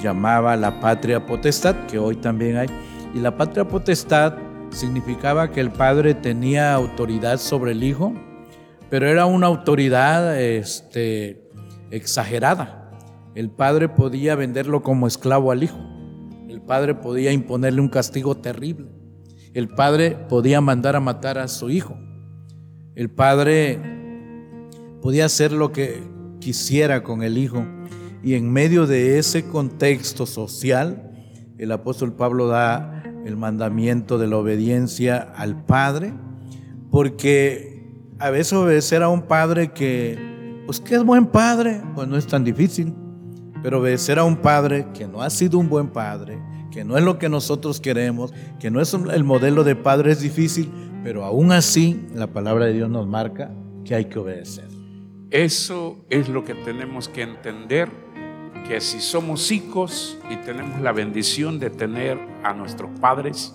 llamaba 0.00 0.56
la 0.56 0.80
patria 0.80 1.26
potestad, 1.26 1.86
que 1.86 1.98
hoy 1.98 2.16
también 2.16 2.56
hay. 2.56 2.68
Y 3.14 3.20
la 3.20 3.36
patria 3.36 3.66
potestad 3.66 4.34
significaba 4.70 5.50
que 5.50 5.60
el 5.60 5.70
padre 5.70 6.14
tenía 6.14 6.72
autoridad 6.72 7.38
sobre 7.38 7.72
el 7.72 7.82
hijo, 7.82 8.14
pero 8.88 9.06
era 9.06 9.26
una 9.26 9.46
autoridad 9.46 10.40
este, 10.40 11.50
exagerada. 11.90 12.90
El 13.34 13.50
padre 13.50 13.88
podía 13.88 14.34
venderlo 14.34 14.82
como 14.82 15.06
esclavo 15.06 15.52
al 15.52 15.62
hijo. 15.62 15.78
El 16.48 16.60
padre 16.60 16.94
podía 16.94 17.32
imponerle 17.32 17.80
un 17.80 17.88
castigo 17.88 18.36
terrible. 18.36 18.88
El 19.54 19.68
padre 19.68 20.16
podía 20.28 20.60
mandar 20.60 20.96
a 20.96 21.00
matar 21.00 21.38
a 21.38 21.48
su 21.48 21.70
hijo. 21.70 21.96
El 22.94 23.10
padre 23.10 23.78
podía 25.00 25.26
hacer 25.26 25.52
lo 25.52 25.72
que 25.72 26.02
quisiera 26.42 27.04
con 27.04 27.22
el 27.22 27.38
hijo. 27.38 27.64
Y 28.22 28.34
en 28.34 28.52
medio 28.52 28.86
de 28.86 29.18
ese 29.18 29.46
contexto 29.46 30.26
social, 30.26 31.10
el 31.56 31.72
apóstol 31.72 32.14
Pablo 32.14 32.48
da 32.48 33.04
el 33.24 33.36
mandamiento 33.36 34.18
de 34.18 34.26
la 34.26 34.36
obediencia 34.36 35.18
al 35.18 35.64
padre, 35.64 36.12
porque 36.90 37.86
a 38.18 38.30
veces 38.30 38.52
obedecer 38.54 39.02
a 39.02 39.08
un 39.08 39.22
padre 39.22 39.72
que, 39.72 40.62
pues 40.66 40.80
que 40.80 40.96
es 40.96 41.04
buen 41.04 41.26
padre, 41.26 41.80
pues 41.94 42.08
no 42.08 42.16
es 42.16 42.26
tan 42.26 42.44
difícil. 42.44 42.92
Pero 43.62 43.78
obedecer 43.78 44.18
a 44.18 44.24
un 44.24 44.36
padre 44.36 44.88
que 44.92 45.06
no 45.06 45.22
ha 45.22 45.30
sido 45.30 45.58
un 45.58 45.68
buen 45.68 45.88
padre, 45.88 46.42
que 46.72 46.84
no 46.84 46.98
es 46.98 47.04
lo 47.04 47.18
que 47.18 47.28
nosotros 47.28 47.80
queremos, 47.80 48.34
que 48.58 48.70
no 48.70 48.80
es 48.80 48.92
el 48.92 49.22
modelo 49.22 49.62
de 49.62 49.76
padre 49.76 50.10
es 50.10 50.20
difícil, 50.20 50.68
pero 51.04 51.24
aún 51.24 51.52
así 51.52 52.04
la 52.14 52.26
palabra 52.26 52.66
de 52.66 52.72
Dios 52.72 52.90
nos 52.90 53.06
marca 53.06 53.52
que 53.84 53.94
hay 53.94 54.06
que 54.06 54.18
obedecer. 54.18 54.71
Eso 55.32 56.04
es 56.10 56.28
lo 56.28 56.44
que 56.44 56.54
tenemos 56.54 57.08
que 57.08 57.22
entender, 57.22 57.88
que 58.68 58.82
si 58.82 59.00
somos 59.00 59.50
hijos 59.50 60.18
y 60.28 60.36
tenemos 60.36 60.82
la 60.82 60.92
bendición 60.92 61.58
de 61.58 61.70
tener 61.70 62.18
a 62.44 62.52
nuestros 62.52 62.90
padres, 63.00 63.54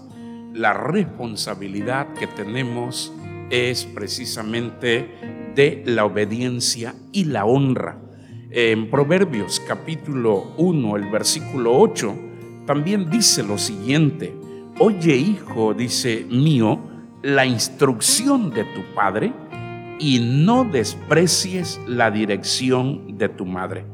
la 0.56 0.74
responsabilidad 0.74 2.16
que 2.16 2.26
tenemos 2.26 3.14
es 3.52 3.86
precisamente 3.86 5.52
de 5.54 5.84
la 5.86 6.06
obediencia 6.06 6.96
y 7.12 7.26
la 7.26 7.46
honra. 7.46 8.02
En 8.50 8.90
Proverbios 8.90 9.60
capítulo 9.60 10.56
1, 10.58 10.96
el 10.96 11.12
versículo 11.12 11.78
8, 11.80 12.16
también 12.66 13.08
dice 13.12 13.44
lo 13.44 13.60
siguiente, 13.60 14.36
oye 14.80 15.16
hijo, 15.16 15.76
dice 15.76 16.26
mío, 16.28 16.80
la 17.22 17.46
instrucción 17.46 18.50
de 18.50 18.64
tu 18.64 18.82
padre 18.96 19.32
y 20.00 20.20
no 20.20 20.64
desprecies 20.64 21.80
la 21.88 22.12
dirección 22.12 23.18
de 23.18 23.30
tu 23.30 23.46
madre. 23.46 23.86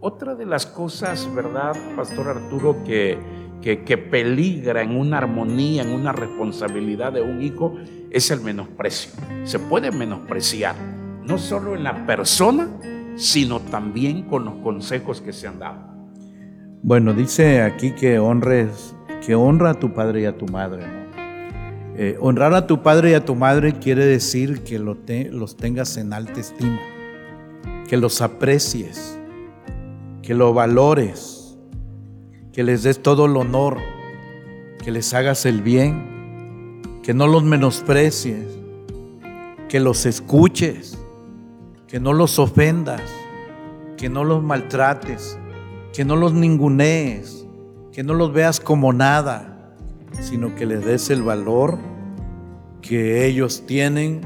Otra 0.00 0.34
de 0.34 0.46
las 0.46 0.66
cosas, 0.66 1.28
¿verdad, 1.34 1.74
Pastor 1.96 2.28
Arturo, 2.28 2.84
que, 2.84 3.18
que, 3.62 3.84
que 3.84 3.96
peligra 3.96 4.82
en 4.82 4.96
una 4.96 5.18
armonía, 5.18 5.82
en 5.82 5.90
una 5.90 6.12
responsabilidad 6.12 7.12
de 7.12 7.22
un 7.22 7.42
hijo, 7.42 7.74
es 8.10 8.30
el 8.30 8.40
menosprecio. 8.40 9.12
Se 9.44 9.58
puede 9.58 9.90
menospreciar, 9.90 10.74
no 11.24 11.38
solo 11.38 11.74
en 11.74 11.84
la 11.84 12.06
persona, 12.06 12.68
sino 13.16 13.60
también 13.60 14.24
con 14.24 14.44
los 14.44 14.54
consejos 14.56 15.20
que 15.20 15.32
se 15.32 15.48
han 15.48 15.58
dado. 15.58 15.94
Bueno, 16.82 17.14
dice 17.14 17.62
aquí 17.62 17.92
que 17.92 18.18
honres, 18.18 18.94
que 19.24 19.34
honra 19.34 19.70
a 19.70 19.74
tu 19.74 19.94
padre 19.94 20.22
y 20.22 20.24
a 20.26 20.36
tu 20.36 20.46
madre. 20.46 21.03
Eh, 21.96 22.16
honrar 22.20 22.54
a 22.54 22.66
tu 22.66 22.82
padre 22.82 23.12
y 23.12 23.14
a 23.14 23.24
tu 23.24 23.36
madre 23.36 23.78
quiere 23.78 24.04
decir 24.04 24.64
que 24.64 24.80
los 24.80 25.56
tengas 25.56 25.96
en 25.96 26.12
alta 26.12 26.40
estima, 26.40 26.80
que 27.88 27.96
los 27.96 28.20
aprecies, 28.20 29.16
que 30.20 30.34
lo 30.34 30.52
valores, 30.52 31.56
que 32.52 32.64
les 32.64 32.82
des 32.82 33.00
todo 33.00 33.26
el 33.26 33.36
honor, 33.36 33.78
que 34.82 34.90
les 34.90 35.14
hagas 35.14 35.46
el 35.46 35.62
bien, 35.62 36.82
que 37.04 37.14
no 37.14 37.28
los 37.28 37.44
menosprecies, 37.44 38.44
que 39.68 39.78
los 39.78 40.04
escuches, 40.04 40.98
que 41.86 42.00
no 42.00 42.12
los 42.12 42.40
ofendas, 42.40 43.02
que 43.96 44.08
no 44.08 44.24
los 44.24 44.42
maltrates, 44.42 45.38
que 45.92 46.04
no 46.04 46.16
los 46.16 46.32
ningunees, 46.32 47.46
que 47.92 48.02
no 48.02 48.14
los 48.14 48.32
veas 48.32 48.58
como 48.58 48.92
nada, 48.92 49.53
sino 50.20 50.54
que 50.54 50.66
les 50.66 50.84
des 50.84 51.10
el 51.10 51.22
valor 51.22 51.78
que 52.80 53.26
ellos 53.26 53.64
tienen 53.66 54.20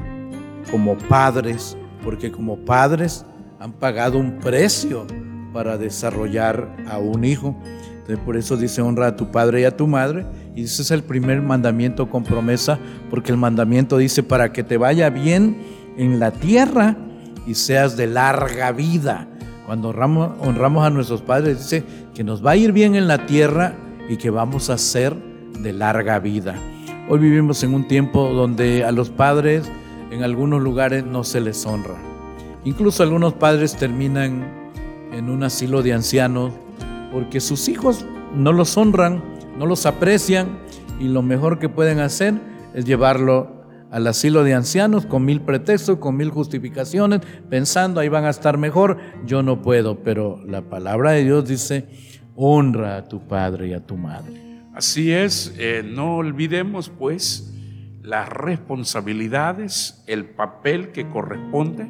como 0.71 0.97
padres, 0.97 1.77
porque 2.03 2.31
como 2.31 2.57
padres 2.57 3.25
han 3.59 3.73
pagado 3.73 4.17
un 4.17 4.39
precio 4.39 5.05
para 5.53 5.77
desarrollar 5.77 6.75
a 6.87 6.99
un 6.99 7.23
hijo. 7.23 7.55
Entonces 7.91 8.19
por 8.19 8.37
eso 8.37 8.57
dice 8.57 8.81
honra 8.81 9.07
a 9.07 9.15
tu 9.15 9.31
padre 9.31 9.61
y 9.61 9.63
a 9.65 9.75
tu 9.75 9.87
madre. 9.87 10.25
Y 10.55 10.63
ese 10.63 10.81
es 10.81 10.91
el 10.91 11.03
primer 11.03 11.41
mandamiento 11.41 12.09
con 12.09 12.23
promesa, 12.23 12.79
porque 13.09 13.31
el 13.31 13.37
mandamiento 13.37 13.97
dice 13.97 14.23
para 14.23 14.51
que 14.51 14.63
te 14.63 14.77
vaya 14.77 15.09
bien 15.09 15.57
en 15.97 16.19
la 16.19 16.31
tierra 16.31 16.97
y 17.45 17.55
seas 17.55 17.97
de 17.97 18.07
larga 18.07 18.71
vida. 18.71 19.27
Cuando 19.65 19.89
honramos, 19.89 20.31
honramos 20.39 20.85
a 20.85 20.89
nuestros 20.89 21.21
padres, 21.21 21.59
dice 21.59 21.83
que 22.13 22.23
nos 22.23 22.45
va 22.45 22.51
a 22.51 22.55
ir 22.55 22.71
bien 22.71 22.95
en 22.95 23.07
la 23.07 23.25
tierra 23.25 23.75
y 24.09 24.17
que 24.17 24.31
vamos 24.31 24.69
a 24.69 24.77
ser 24.77 25.28
de 25.59 25.73
larga 25.73 26.19
vida. 26.19 26.55
Hoy 27.07 27.19
vivimos 27.19 27.63
en 27.63 27.73
un 27.73 27.87
tiempo 27.87 28.29
donde 28.29 28.83
a 28.83 28.91
los 28.91 29.09
padres 29.09 29.69
en 30.11 30.23
algunos 30.23 30.61
lugares 30.61 31.05
no 31.05 31.23
se 31.23 31.41
les 31.41 31.65
honra. 31.65 31.95
Incluso 32.65 33.03
algunos 33.03 33.33
padres 33.33 33.75
terminan 33.75 34.71
en 35.11 35.29
un 35.29 35.43
asilo 35.43 35.81
de 35.81 35.93
ancianos 35.93 36.53
porque 37.11 37.39
sus 37.39 37.67
hijos 37.67 38.05
no 38.35 38.53
los 38.53 38.77
honran, 38.77 39.23
no 39.57 39.65
los 39.65 39.85
aprecian 39.85 40.59
y 40.99 41.07
lo 41.07 41.21
mejor 41.21 41.59
que 41.59 41.69
pueden 41.69 41.99
hacer 41.99 42.35
es 42.73 42.85
llevarlo 42.85 43.59
al 43.91 44.05
asilo 44.05 44.43
de 44.43 44.53
ancianos 44.53 45.05
con 45.05 45.25
mil 45.25 45.41
pretextos, 45.41 45.97
con 45.97 46.15
mil 46.15 46.29
justificaciones, 46.29 47.21
pensando 47.49 47.99
ahí 47.99 48.09
van 48.09 48.25
a 48.25 48.29
estar 48.29 48.57
mejor. 48.57 48.97
Yo 49.25 49.41
no 49.41 49.61
puedo, 49.61 50.03
pero 50.03 50.39
la 50.45 50.61
palabra 50.61 51.11
de 51.11 51.23
Dios 51.23 51.47
dice, 51.47 51.87
honra 52.35 52.97
a 52.97 53.03
tu 53.05 53.27
padre 53.27 53.69
y 53.69 53.73
a 53.73 53.85
tu 53.85 53.97
madre. 53.97 54.48
Así 54.79 55.11
es, 55.11 55.53
eh, 55.57 55.83
no 55.85 56.15
olvidemos 56.15 56.87
pues 56.87 57.53
las 58.01 58.29
responsabilidades, 58.29 60.01
el 60.07 60.23
papel 60.23 60.93
que 60.93 61.09
corresponde 61.09 61.85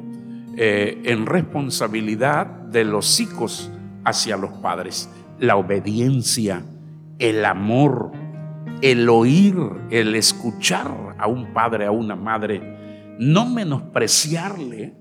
eh, 0.56 1.00
en 1.04 1.24
responsabilidad 1.24 2.46
de 2.46 2.82
los 2.82 3.20
hijos 3.20 3.70
hacia 4.04 4.36
los 4.36 4.50
padres, 4.54 5.08
la 5.38 5.54
obediencia, 5.54 6.64
el 7.20 7.44
amor, 7.44 8.10
el 8.82 9.08
oír, 9.08 9.54
el 9.92 10.16
escuchar 10.16 11.14
a 11.16 11.28
un 11.28 11.52
padre, 11.52 11.86
a 11.86 11.92
una 11.92 12.16
madre, 12.16 13.16
no 13.20 13.46
menospreciarle, 13.46 14.96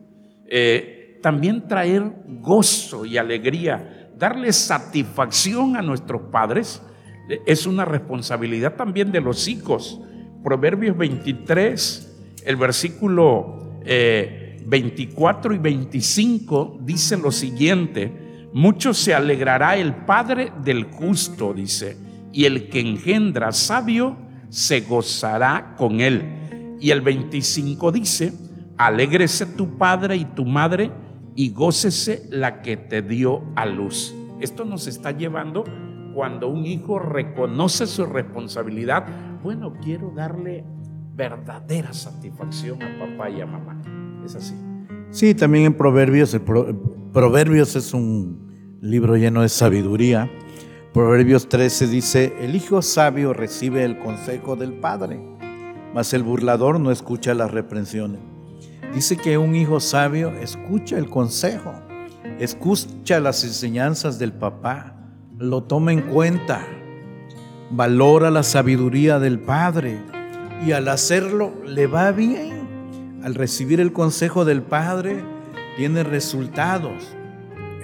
eh, 0.46 1.18
también 1.24 1.68
traer 1.68 2.04
gozo 2.40 3.04
y 3.04 3.18
alegría, 3.18 4.12
darle 4.16 4.54
satisfacción 4.54 5.76
a 5.76 5.82
nuestros 5.82 6.22
padres, 6.32 6.84
es 7.46 7.66
una 7.66 7.86
responsabilidad 7.86 8.76
también 8.76 9.12
de 9.12 9.22
los 9.22 9.48
hijos. 9.48 10.02
Proverbios 10.44 10.98
23, 10.98 12.42
el 12.46 12.56
versículo 12.56 13.80
eh, 13.86 14.62
24 14.66 15.54
y 15.54 15.58
25 15.58 16.80
dice 16.82 17.18
lo 17.18 17.32
siguiente, 17.32 18.48
mucho 18.54 18.94
se 18.94 19.14
alegrará 19.14 19.78
el 19.78 19.94
padre 19.94 20.52
del 20.64 20.86
justo, 20.86 21.54
dice, 21.54 21.98
y 22.32 22.46
el 22.46 22.70
que 22.70 22.80
engendra 22.80 23.52
sabio 23.52 24.18
se 24.50 24.82
gozará 24.82 25.76
con 25.78 26.02
él. 26.02 26.78
Y 26.80 26.92
el 26.92 27.02
25 27.02 27.92
dice, 27.92 28.34
alégrese 28.78 29.46
tu 29.46 29.78
padre 29.78 30.16
y 30.16 30.26
tu 30.26 30.46
madre 30.46 30.92
y 31.36 31.52
gócese 31.52 32.24
la 32.30 32.62
que 32.62 32.78
te 32.78 33.02
dio 33.02 33.44
a 33.56 33.66
luz. 33.66 34.16
Esto 34.40 34.66
nos 34.66 34.88
está 34.88 35.12
llevando 35.12 35.66
cuando 36.20 36.50
un 36.50 36.66
hijo 36.66 37.00
reconoce 37.00 37.88
su 37.88 38.06
responsabilidad. 38.06 39.06
Bueno, 39.42 39.76
quiero 39.82 40.12
darle 40.14 40.66
verdadera 41.16 41.94
satisfacción 41.94 42.84
a 42.84 43.00
papá 43.00 43.30
y 43.30 43.40
a 43.40 43.46
mamá. 43.46 43.82
Es 44.26 44.36
así. 44.36 44.54
Sí, 45.12 45.34
también 45.34 45.64
en 45.68 45.74
Proverbios, 45.76 46.38
Proverbios 47.14 47.78
es 47.78 47.94
un 47.94 48.78
libro 48.82 49.16
lleno 49.16 49.44
de 49.44 49.48
sabiduría. 49.48 50.30
Proverbios 50.94 51.48
13 51.48 51.88
dice, 51.88 52.34
el 52.42 52.54
hijo 52.54 52.82
sabio 52.82 53.32
recibe 53.32 53.86
el 53.86 53.98
consejo 54.00 54.58
del 54.58 54.74
padre, 54.74 55.22
mas 55.94 56.14
el 56.14 56.24
burlador 56.24 56.82
no 56.82 56.92
escucha 56.92 57.34
las 57.34 57.50
reprensiones. 57.50 58.20
Dice 58.94 59.16
que 59.16 59.38
un 59.38 59.56
hijo 59.56 59.80
sabio 59.80 60.32
escucha 60.32 60.98
el 60.98 61.10
consejo, 61.10 61.72
escucha 62.40 63.22
las 63.22 63.46
enseñanzas 63.46 64.20
del 64.20 64.34
papá, 64.34 64.99
lo 65.40 65.64
toma 65.64 65.94
en 65.94 66.02
cuenta, 66.02 66.68
valora 67.72 68.30
la 68.30 68.44
sabiduría 68.44 69.20
del 69.20 69.40
padre 69.40 69.98
y 70.66 70.74
al 70.74 70.90
hacerlo 70.90 71.54
le 71.66 71.88
va 71.88 72.12
bien. 72.12 73.22
Al 73.24 73.36
recibir 73.36 73.80
el 73.80 73.94
consejo 73.94 74.44
del 74.44 74.62
padre 74.62 75.24
tiene 75.78 76.04
resultados, 76.04 77.16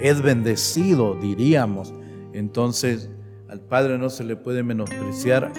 es 0.01 0.22
bendecido, 0.22 1.16
diríamos. 1.16 1.93
Entonces 2.34 3.10
al 3.47 3.62
padre 3.62 3.97
no 3.97 4.10
se 4.10 4.26
le 4.26 4.36
puede 4.36 4.62
menospreciar, 4.62 5.53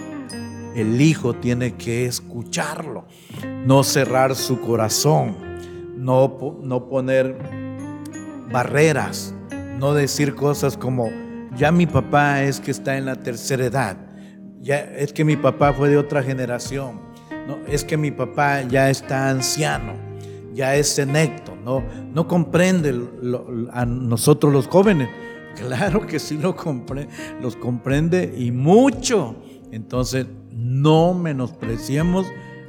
el 0.74 1.00
hijo 1.00 1.32
tiene 1.32 1.76
que 1.76 2.04
escucharlo, 2.04 3.06
no 3.64 3.82
cerrar 3.82 4.34
su 4.34 4.60
corazón, 4.60 5.34
no, 5.96 6.60
no 6.62 6.88
poner 6.90 7.38
barreras, 8.52 9.34
no 9.78 9.94
decir 9.94 10.34
cosas 10.34 10.76
como, 10.76 11.08
ya 11.56 11.72
mi 11.72 11.86
papá 11.86 12.42
es 12.42 12.60
que 12.60 12.70
está 12.70 12.96
en 12.96 13.06
la 13.06 13.16
tercera 13.16 13.64
edad, 13.64 13.96
ya 14.60 14.78
es 14.78 15.12
que 15.12 15.24
mi 15.24 15.36
papá 15.36 15.72
fue 15.72 15.88
de 15.88 15.96
otra 15.96 16.22
generación, 16.22 17.00
no, 17.46 17.58
es 17.68 17.84
que 17.84 17.96
mi 17.96 18.10
papá 18.10 18.62
ya 18.62 18.90
está 18.90 19.28
anciano, 19.30 19.94
ya 20.54 20.74
es 20.74 20.88
senecto, 20.88 21.54
no, 21.64 21.82
no 22.12 22.26
comprende 22.26 22.94
a 23.72 23.84
nosotros 23.86 24.52
los 24.52 24.66
jóvenes. 24.68 25.08
Claro 25.56 26.06
que 26.06 26.18
sí 26.18 26.36
lo 26.36 26.54
compre- 26.54 27.08
los 27.40 27.56
comprende 27.56 28.34
y 28.36 28.52
mucho. 28.52 29.36
Entonces, 29.72 30.26
no 30.52 31.14
menospreciemos 31.14 32.26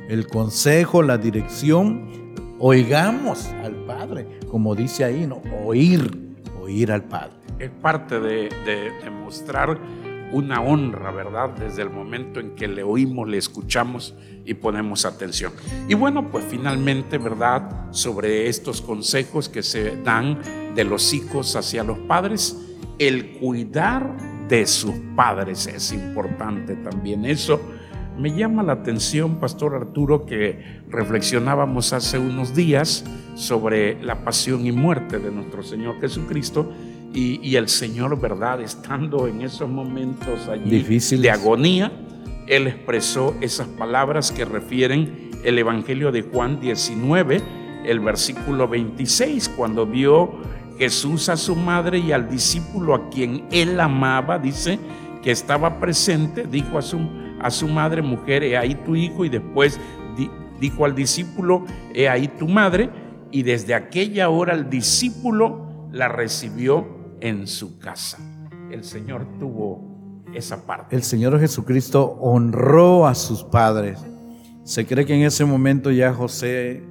el 0.08 0.26
consejo, 0.28 1.04
la 1.04 1.18
dirección, 1.18 2.08
oigamos 2.60 3.48
al 3.62 3.76
Padre, 3.86 4.40
como 4.50 4.74
dice 4.74 5.04
ahí, 5.04 5.28
¿no? 5.28 5.42
Oír, 5.66 6.38
oír 6.62 6.94
al 6.94 7.04
Padre. 7.04 7.34
Es 7.60 7.70
parte 7.70 8.20
de, 8.20 8.50
de- 8.66 9.10
mostrar 9.10 9.78
una 10.32 10.62
honra, 10.62 11.12
¿verdad? 11.12 11.50
Desde 11.52 11.82
el 11.82 11.90
momento 11.90 12.40
en 12.40 12.56
que 12.56 12.68
le 12.68 12.84
oímos, 12.84 13.28
le 13.28 13.38
escuchamos 13.38 14.16
y 14.46 14.54
ponemos 14.54 15.06
atención. 15.06 15.52
Y 15.88 15.96
bueno, 15.96 16.30
pues 16.32 16.46
finalmente, 16.50 17.18
¿verdad? 17.18 17.88
Sobre 17.92 18.48
estos 18.48 18.82
consejos 18.82 19.48
que 19.50 19.64
se 19.64 20.02
dan 20.04 20.40
de 20.76 20.84
los 20.84 21.14
hijos 21.14 21.56
hacia 21.56 21.84
los 21.84 21.98
padres, 22.00 22.58
el 23.00 23.38
cuidar 23.40 24.16
de 24.48 24.66
sus 24.66 24.96
padres 25.16 25.68
es 25.68 25.92
importante 25.94 26.76
también. 26.76 27.26
Eso 27.26 27.62
me 28.18 28.34
llama 28.36 28.64
la 28.64 28.74
atención, 28.74 29.40
Pastor 29.40 29.76
Arturo, 29.76 30.26
que 30.26 30.82
reflexionábamos 30.90 31.94
hace 31.94 32.18
unos 32.18 32.56
días 32.56 33.06
sobre 33.36 34.02
la 34.04 34.24
pasión 34.24 34.66
y 34.66 34.72
muerte 34.72 35.20
de 35.20 35.32
nuestro 35.32 35.64
Señor 35.64 36.00
Jesucristo 36.00 36.72
y, 37.18 37.40
y 37.42 37.56
el 37.56 37.68
Señor, 37.68 38.20
¿verdad? 38.20 38.62
Estando 38.62 39.28
en 39.28 39.42
esos 39.42 39.68
momentos 39.70 40.48
allí 40.48 40.70
Difíciles. 40.70 41.22
de 41.24 41.32
agonía, 41.32 41.92
Él 42.48 42.68
expresó 42.68 43.36
esas 43.42 43.68
palabras 43.68 44.32
que 44.32 44.46
refieren 44.46 45.32
el 45.44 45.58
Evangelio 45.58 46.12
de 46.12 46.22
Juan 46.22 46.60
19, 46.60 47.42
el 47.86 48.00
versículo 48.00 48.68
26, 48.68 49.50
cuando 49.50 49.86
vio 49.86 50.32
Jesús 50.78 51.30
a 51.30 51.38
su 51.38 51.56
madre 51.56 51.98
y 52.00 52.12
al 52.12 52.30
discípulo 52.30 52.94
a 52.94 53.10
quien 53.10 53.46
Él 53.52 53.80
amaba, 53.80 54.38
dice 54.38 54.78
que 55.24 55.32
estaba 55.32 55.80
presente, 55.80 56.46
dijo 56.46 56.78
a 56.78 56.82
su, 56.82 57.00
a 57.42 57.50
su 57.50 57.68
madre, 57.68 58.02
mujer, 58.02 58.44
he 58.44 58.58
ahí 58.58 58.76
tu 58.76 58.96
hijo, 58.96 59.26
y 59.26 59.30
después 59.30 59.80
di- 60.16 60.30
dijo 60.60 60.86
al 60.86 60.94
discípulo, 60.94 61.66
he 61.94 62.08
ahí 62.10 62.28
tu 62.28 62.48
madre, 62.48 62.90
y 63.32 63.42
desde 63.44 63.74
aquella 63.74 64.30
hora 64.30 64.54
el 64.54 64.70
discípulo 64.70 65.66
la 65.92 66.08
recibió 66.10 66.97
en 67.22 67.48
su 67.48 67.80
casa. 67.80 68.18
El 68.72 68.84
Señor 68.84 69.28
tuvo 69.40 70.24
esa 70.34 70.66
parte. 70.66 70.96
El 70.96 71.04
Señor 71.04 71.40
Jesucristo 71.40 72.18
honró 72.22 73.08
a 73.08 73.16
sus 73.16 73.44
padres. 73.44 74.00
Se 74.64 74.86
cree 74.86 75.06
que 75.06 75.16
en 75.16 75.24
ese 75.24 75.46
momento 75.46 75.92
ya 75.92 76.14
José, 76.14 76.84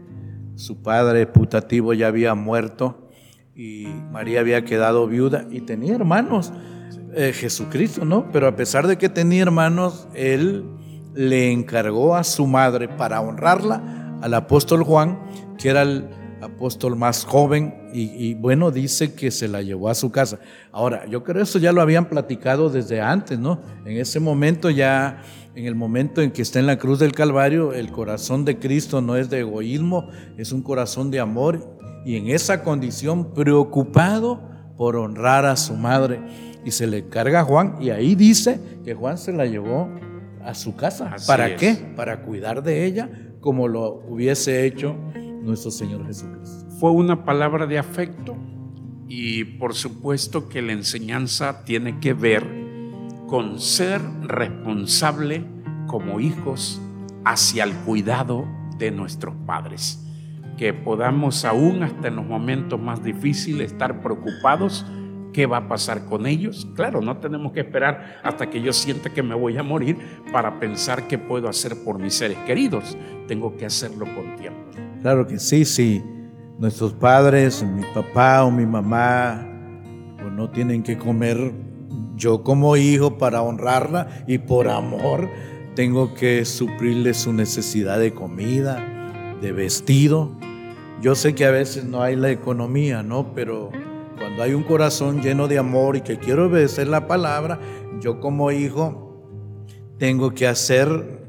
su 0.54 0.82
padre 0.82 1.26
putativo, 1.26 1.92
ya 1.92 2.08
había 2.08 2.34
muerto 2.34 3.10
y 3.54 3.86
María 4.10 4.40
había 4.40 4.64
quedado 4.64 5.06
viuda 5.06 5.46
y 5.50 5.62
tenía 5.62 5.94
hermanos, 5.94 6.52
eh, 7.14 7.32
Jesucristo, 7.32 8.04
¿no? 8.04 8.30
Pero 8.30 8.46
a 8.46 8.56
pesar 8.56 8.86
de 8.86 8.98
que 8.98 9.08
tenía 9.08 9.42
hermanos, 9.42 10.06
él 10.14 10.64
le 11.14 11.50
encargó 11.50 12.14
a 12.14 12.24
su 12.24 12.46
madre 12.46 12.88
para 12.88 13.22
honrarla 13.22 14.18
al 14.20 14.34
apóstol 14.34 14.82
Juan, 14.82 15.18
que 15.58 15.70
era 15.70 15.82
el 15.82 16.10
apóstol 16.40 16.96
más 16.96 17.24
joven, 17.24 17.74
y, 17.92 18.02
y 18.02 18.34
bueno, 18.34 18.70
dice 18.70 19.14
que 19.14 19.30
se 19.30 19.48
la 19.48 19.62
llevó 19.62 19.88
a 19.88 19.94
su 19.94 20.10
casa. 20.10 20.38
Ahora, 20.72 21.06
yo 21.06 21.24
creo 21.24 21.42
eso 21.42 21.58
ya 21.58 21.72
lo 21.72 21.80
habían 21.80 22.08
platicado 22.08 22.68
desde 22.68 23.00
antes, 23.00 23.38
¿no? 23.38 23.62
En 23.84 23.96
ese 23.96 24.20
momento 24.20 24.70
ya, 24.70 25.22
en 25.54 25.66
el 25.66 25.74
momento 25.74 26.20
en 26.20 26.30
que 26.30 26.42
está 26.42 26.58
en 26.58 26.66
la 26.66 26.78
cruz 26.78 26.98
del 26.98 27.12
Calvario, 27.12 27.72
el 27.72 27.90
corazón 27.90 28.44
de 28.44 28.58
Cristo 28.58 29.00
no 29.00 29.16
es 29.16 29.30
de 29.30 29.40
egoísmo, 29.40 30.08
es 30.36 30.52
un 30.52 30.62
corazón 30.62 31.10
de 31.10 31.20
amor, 31.20 31.78
y 32.04 32.16
en 32.16 32.28
esa 32.28 32.62
condición 32.62 33.32
preocupado 33.32 34.42
por 34.76 34.96
honrar 34.96 35.46
a 35.46 35.56
su 35.56 35.74
madre. 35.74 36.20
Y 36.64 36.72
se 36.72 36.86
le 36.86 37.08
carga 37.08 37.40
a 37.40 37.44
Juan, 37.44 37.76
y 37.80 37.90
ahí 37.90 38.14
dice 38.14 38.60
que 38.84 38.94
Juan 38.94 39.18
se 39.18 39.32
la 39.32 39.46
llevó 39.46 39.88
a 40.44 40.54
su 40.54 40.76
casa. 40.76 41.10
Así 41.12 41.26
¿Para 41.26 41.48
es. 41.48 41.58
qué? 41.58 41.74
Para 41.96 42.22
cuidar 42.22 42.62
de 42.62 42.84
ella 42.84 43.08
como 43.40 43.68
lo 43.68 44.02
hubiese 44.08 44.66
hecho 44.66 44.96
nuestro 45.46 45.70
Señor 45.70 46.06
Jesucristo. 46.06 46.68
Fue 46.78 46.90
una 46.90 47.24
palabra 47.24 47.66
de 47.66 47.78
afecto 47.78 48.36
y 49.08 49.44
por 49.44 49.74
supuesto 49.74 50.48
que 50.48 50.62
la 50.62 50.72
enseñanza 50.72 51.64
tiene 51.64 52.00
que 52.00 52.12
ver 52.12 52.44
con 53.26 53.60
ser 53.60 54.02
responsable 54.22 55.44
como 55.86 56.20
hijos 56.20 56.80
hacia 57.24 57.64
el 57.64 57.72
cuidado 57.72 58.46
de 58.78 58.90
nuestros 58.90 59.34
padres. 59.46 60.02
Que 60.58 60.72
podamos 60.72 61.44
aún 61.44 61.82
hasta 61.82 62.08
en 62.08 62.16
los 62.16 62.26
momentos 62.26 62.80
más 62.80 63.02
difíciles 63.02 63.72
estar 63.72 64.00
preocupados 64.00 64.84
¿Qué 65.36 65.44
va 65.44 65.58
a 65.58 65.68
pasar 65.68 66.06
con 66.06 66.26
ellos? 66.26 66.66
Claro, 66.74 67.02
no 67.02 67.18
tenemos 67.18 67.52
que 67.52 67.60
esperar 67.60 68.20
hasta 68.22 68.48
que 68.48 68.62
yo 68.62 68.72
sienta 68.72 69.12
que 69.12 69.22
me 69.22 69.34
voy 69.34 69.58
a 69.58 69.62
morir 69.62 69.98
para 70.32 70.58
pensar 70.58 71.08
qué 71.08 71.18
puedo 71.18 71.50
hacer 71.50 71.84
por 71.84 71.98
mis 71.98 72.14
seres 72.14 72.38
queridos. 72.46 72.96
Tengo 73.28 73.54
que 73.54 73.66
hacerlo 73.66 74.06
con 74.14 74.34
tiempo. 74.36 74.85
Claro 75.02 75.26
que 75.26 75.38
sí, 75.38 75.64
sí. 75.64 76.02
Nuestros 76.58 76.94
padres, 76.94 77.62
mi 77.62 77.82
papá 77.94 78.44
o 78.44 78.50
mi 78.50 78.64
mamá, 78.64 79.46
pues 80.18 80.32
no 80.32 80.50
tienen 80.50 80.82
que 80.82 80.96
comer. 80.96 81.52
Yo 82.16 82.42
como 82.42 82.76
hijo 82.76 83.18
para 83.18 83.42
honrarla 83.42 84.24
y 84.26 84.38
por 84.38 84.68
amor 84.68 85.28
tengo 85.74 86.14
que 86.14 86.44
suplirle 86.46 87.12
su 87.12 87.32
necesidad 87.34 87.98
de 87.98 88.14
comida, 88.14 88.82
de 89.42 89.52
vestido. 89.52 90.32
Yo 91.02 91.14
sé 91.14 91.34
que 91.34 91.44
a 91.44 91.50
veces 91.50 91.84
no 91.84 92.02
hay 92.02 92.16
la 92.16 92.30
economía, 92.30 93.02
¿no? 93.02 93.34
Pero 93.34 93.70
cuando 94.18 94.42
hay 94.42 94.54
un 94.54 94.62
corazón 94.62 95.20
lleno 95.20 95.46
de 95.46 95.58
amor 95.58 95.96
y 95.96 96.00
que 96.00 96.18
quiero 96.18 96.46
obedecer 96.46 96.88
la 96.88 97.06
palabra, 97.06 97.60
yo 98.00 98.18
como 98.18 98.50
hijo 98.50 99.28
tengo 99.98 100.32
que 100.32 100.46
hacer 100.46 101.26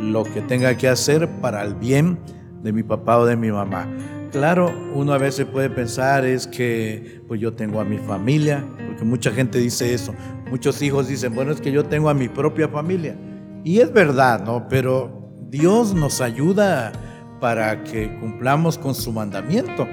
lo 0.00 0.22
que 0.22 0.40
tenga 0.42 0.76
que 0.76 0.88
hacer 0.88 1.28
para 1.40 1.64
el 1.64 1.74
bien 1.74 2.20
de 2.62 2.72
mi 2.72 2.82
papá 2.82 3.18
o 3.18 3.26
de 3.26 3.36
mi 3.36 3.50
mamá. 3.50 3.88
Claro, 4.30 4.70
uno 4.94 5.14
a 5.14 5.18
veces 5.18 5.46
puede 5.46 5.70
pensar 5.70 6.26
es 6.26 6.46
que 6.46 7.22
pues 7.26 7.40
yo 7.40 7.54
tengo 7.54 7.80
a 7.80 7.84
mi 7.84 7.98
familia, 7.98 8.62
porque 8.86 9.04
mucha 9.04 9.30
gente 9.30 9.58
dice 9.58 9.94
eso. 9.94 10.14
Muchos 10.50 10.82
hijos 10.82 11.08
dicen, 11.08 11.34
bueno, 11.34 11.52
es 11.52 11.60
que 11.60 11.72
yo 11.72 11.84
tengo 11.84 12.10
a 12.10 12.14
mi 12.14 12.28
propia 12.28 12.68
familia. 12.68 13.16
Y 13.64 13.80
es 13.80 13.92
verdad, 13.92 14.44
¿no? 14.44 14.68
Pero 14.68 15.30
Dios 15.48 15.94
nos 15.94 16.20
ayuda 16.20 16.92
para 17.40 17.84
que 17.84 18.14
cumplamos 18.18 18.76
con 18.76 18.94
su 18.94 19.12
mandamiento. 19.12 19.86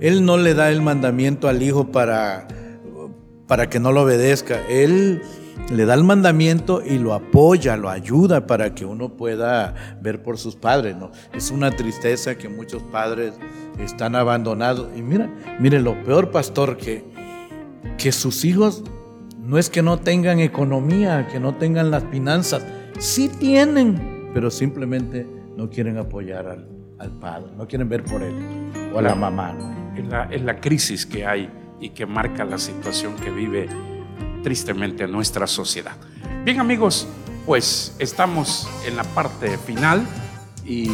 Él 0.00 0.24
no 0.24 0.36
le 0.36 0.54
da 0.54 0.70
el 0.70 0.82
mandamiento 0.82 1.48
al 1.48 1.62
hijo 1.62 1.92
para, 1.92 2.48
para 3.46 3.68
que 3.68 3.78
no 3.78 3.92
lo 3.92 4.02
obedezca. 4.02 4.66
Él 4.68 5.22
le 5.70 5.84
da 5.84 5.94
el 5.94 6.04
mandamiento 6.04 6.82
y 6.84 6.98
lo 6.98 7.14
apoya, 7.14 7.76
lo 7.76 7.90
ayuda 7.90 8.46
para 8.46 8.74
que 8.74 8.84
uno 8.84 9.16
pueda 9.16 9.74
ver 10.00 10.22
por 10.22 10.38
sus 10.38 10.56
padres. 10.56 10.96
¿no? 10.96 11.10
Es 11.32 11.50
una 11.50 11.70
tristeza 11.70 12.36
que 12.36 12.48
muchos 12.48 12.82
padres 12.82 13.34
están 13.78 14.16
abandonados. 14.16 14.88
Y 14.96 15.02
mira, 15.02 15.30
mire, 15.58 15.80
lo 15.80 16.02
peor, 16.04 16.30
pastor, 16.30 16.76
que, 16.76 17.04
que 17.98 18.12
sus 18.12 18.44
hijos 18.44 18.82
no 19.38 19.58
es 19.58 19.70
que 19.70 19.82
no 19.82 19.98
tengan 19.98 20.40
economía, 20.40 21.28
que 21.28 21.40
no 21.40 21.54
tengan 21.56 21.90
las 21.90 22.04
finanzas, 22.04 22.64
sí 22.98 23.28
tienen, 23.28 24.30
pero 24.34 24.50
simplemente 24.50 25.26
no 25.56 25.70
quieren 25.70 25.98
apoyar 25.98 26.46
al, 26.46 26.68
al 26.98 27.10
padre, 27.18 27.50
no 27.56 27.66
quieren 27.66 27.88
ver 27.88 28.04
por 28.04 28.22
él 28.22 28.34
o 28.94 28.98
a 28.98 29.02
la 29.02 29.14
mamá. 29.14 29.52
¿no? 29.52 29.96
Es 29.96 30.08
la, 30.08 30.24
es 30.24 30.42
la 30.42 30.60
crisis 30.60 31.06
que 31.06 31.26
hay 31.26 31.50
y 31.80 31.90
que 31.90 32.06
marca 32.06 32.44
la 32.44 32.58
situación 32.58 33.16
que 33.16 33.30
vive 33.30 33.68
tristemente 34.42 35.06
nuestra 35.06 35.46
sociedad. 35.46 35.96
Bien 36.44 36.60
amigos, 36.60 37.06
pues 37.46 37.94
estamos 37.98 38.68
en 38.86 38.96
la 38.96 39.04
parte 39.04 39.58
final 39.58 40.06
y 40.64 40.88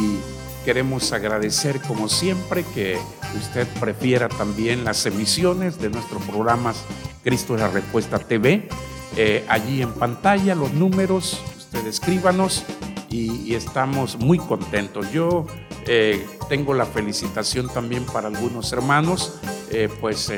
queremos 0.65 1.11
agradecer 1.13 1.79
como 1.81 2.09
siempre 2.09 2.63
que 2.73 2.97
usted 3.37 3.67
prefiera 3.79 4.27
también 4.27 4.83
las 4.83 5.05
emisiones 5.05 5.79
de 5.79 5.89
nuestros 5.89 6.21
programas 6.23 6.83
Cristo 7.27 7.55
es 7.55 7.61
la 7.61 7.67
Respuesta 7.67 8.19
TV. 8.19 8.69
Eh, 9.17 9.45
allí 9.49 9.81
en 9.81 9.91
pantalla 9.91 10.55
los 10.55 10.71
números, 10.73 11.41
usted 11.57 11.85
escríbanos 11.85 12.63
y, 13.09 13.53
estamos 13.53 14.17
muy 14.17 14.37
contentos. 14.37 15.11
Yo 15.11 15.45
eh, 15.85 16.25
tengo 16.47 16.73
la 16.73 16.85
felicitación 16.85 17.67
también 17.67 18.05
para 18.05 18.29
algunos 18.29 18.71
hermanos, 18.71 19.41
eh, 19.71 19.89
pues 19.99 20.31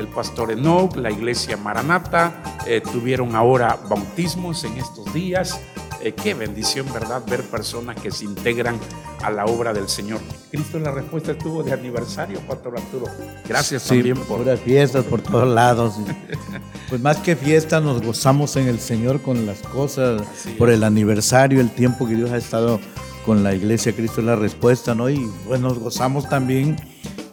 el 0.00 0.08
pastor 0.08 0.50
Enoch, 0.50 0.96
la 0.96 1.10
iglesia 1.10 1.56
Maranata, 1.56 2.42
eh, 2.66 2.80
tuvieron 2.80 3.36
ahora 3.36 3.78
bautismos 3.88 4.64
en 4.64 4.76
estos 4.78 5.12
días. 5.14 5.60
Eh, 6.02 6.12
qué 6.12 6.32
bendición, 6.32 6.86
¿verdad? 6.94 7.22
Ver 7.28 7.42
personas 7.42 8.00
que 8.00 8.10
se 8.10 8.24
integran 8.24 8.78
a 9.22 9.30
la 9.30 9.44
obra 9.44 9.74
del 9.74 9.86
Señor. 9.86 10.18
Cristo 10.50 10.78
en 10.78 10.84
la 10.84 10.90
respuesta 10.90 11.32
estuvo 11.32 11.62
de 11.62 11.74
aniversario, 11.74 12.40
Pastor 12.40 12.78
Arturo. 12.78 13.04
Gracias 13.46 13.82
Sí, 13.82 13.96
también 13.96 14.16
por... 14.16 14.38
puras 14.38 14.58
fiestas 14.60 15.04
por 15.04 15.20
todos 15.20 15.46
lados. 15.48 15.94
Pues 16.88 17.00
más 17.00 17.18
que 17.18 17.36
fiesta, 17.36 17.80
nos 17.80 18.02
gozamos 18.02 18.56
en 18.56 18.66
el 18.66 18.80
Señor 18.80 19.20
con 19.22 19.46
las 19.46 19.60
cosas, 19.60 20.22
Así 20.22 20.50
por 20.54 20.70
es. 20.70 20.74
el 20.74 20.82
aniversario, 20.82 21.60
el 21.60 21.70
tiempo 21.70 22.04
que 22.04 22.16
Dios 22.16 22.32
ha 22.32 22.36
estado 22.36 22.80
con 23.24 23.44
la 23.44 23.54
iglesia, 23.54 23.92
Cristo 23.94 24.20
es 24.22 24.26
la 24.26 24.34
respuesta, 24.34 24.92
¿no? 24.96 25.08
Y 25.08 25.30
pues 25.46 25.60
nos 25.60 25.78
gozamos 25.78 26.28
también 26.28 26.74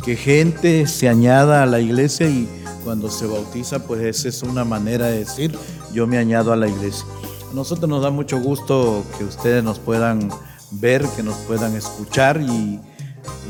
que 0.08 0.16
gente 0.16 0.88
se 0.88 1.10
añada 1.10 1.64
a 1.64 1.66
la 1.66 1.82
iglesia 1.82 2.30
y 2.30 2.48
cuando 2.86 3.12
se 3.12 3.28
bautiza, 3.28 3.80
pues 3.80 4.02
esa 4.04 4.30
es 4.30 4.42
una 4.42 4.64
manera 4.64 5.08
de 5.08 5.20
decir, 5.20 5.54
yo 5.92 6.08
me 6.08 6.18
añado 6.18 6.54
a 6.54 6.56
la 6.56 6.70
iglesia. 6.70 7.06
A 7.52 7.54
nosotros 7.54 7.90
nos 7.90 8.02
da 8.02 8.10
mucho 8.10 8.40
gusto 8.40 9.04
que 9.18 9.26
ustedes 9.26 9.66
nos 9.66 9.80
puedan 9.80 10.30
ver, 10.72 11.06
que 11.18 11.24
nos 11.24 11.36
puedan 11.40 11.76
escuchar 11.76 12.40
y 12.40 12.80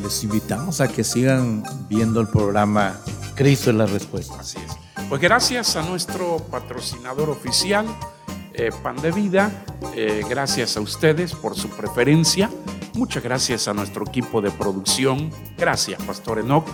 les 0.01 0.23
invitamos 0.23 0.81
a 0.81 0.87
que 0.87 1.03
sigan 1.03 1.61
viendo 1.87 2.21
el 2.21 2.27
programa 2.27 2.99
Cristo 3.35 3.69
es 3.69 3.75
la 3.75 3.85
respuesta. 3.85 4.39
Así 4.39 4.57
es. 4.57 5.05
Pues 5.09 5.21
gracias 5.21 5.75
a 5.75 5.83
nuestro 5.83 6.37
patrocinador 6.49 7.29
oficial, 7.29 7.85
eh, 8.57 8.71
Pan 8.83 8.97
de 8.97 9.11
Vida, 9.11 9.51
eh, 9.95 10.23
gracias 10.27 10.77
a 10.77 10.81
ustedes 10.81 11.33
por 11.33 11.55
su 11.55 11.69
preferencia, 11.69 12.49
muchas 12.95 13.23
gracias 13.23 13.67
a 13.67 13.73
nuestro 13.73 14.05
equipo 14.07 14.41
de 14.41 14.51
producción, 14.51 15.29
gracias 15.57 16.01
Pastor 16.03 16.39
Enoch, 16.39 16.67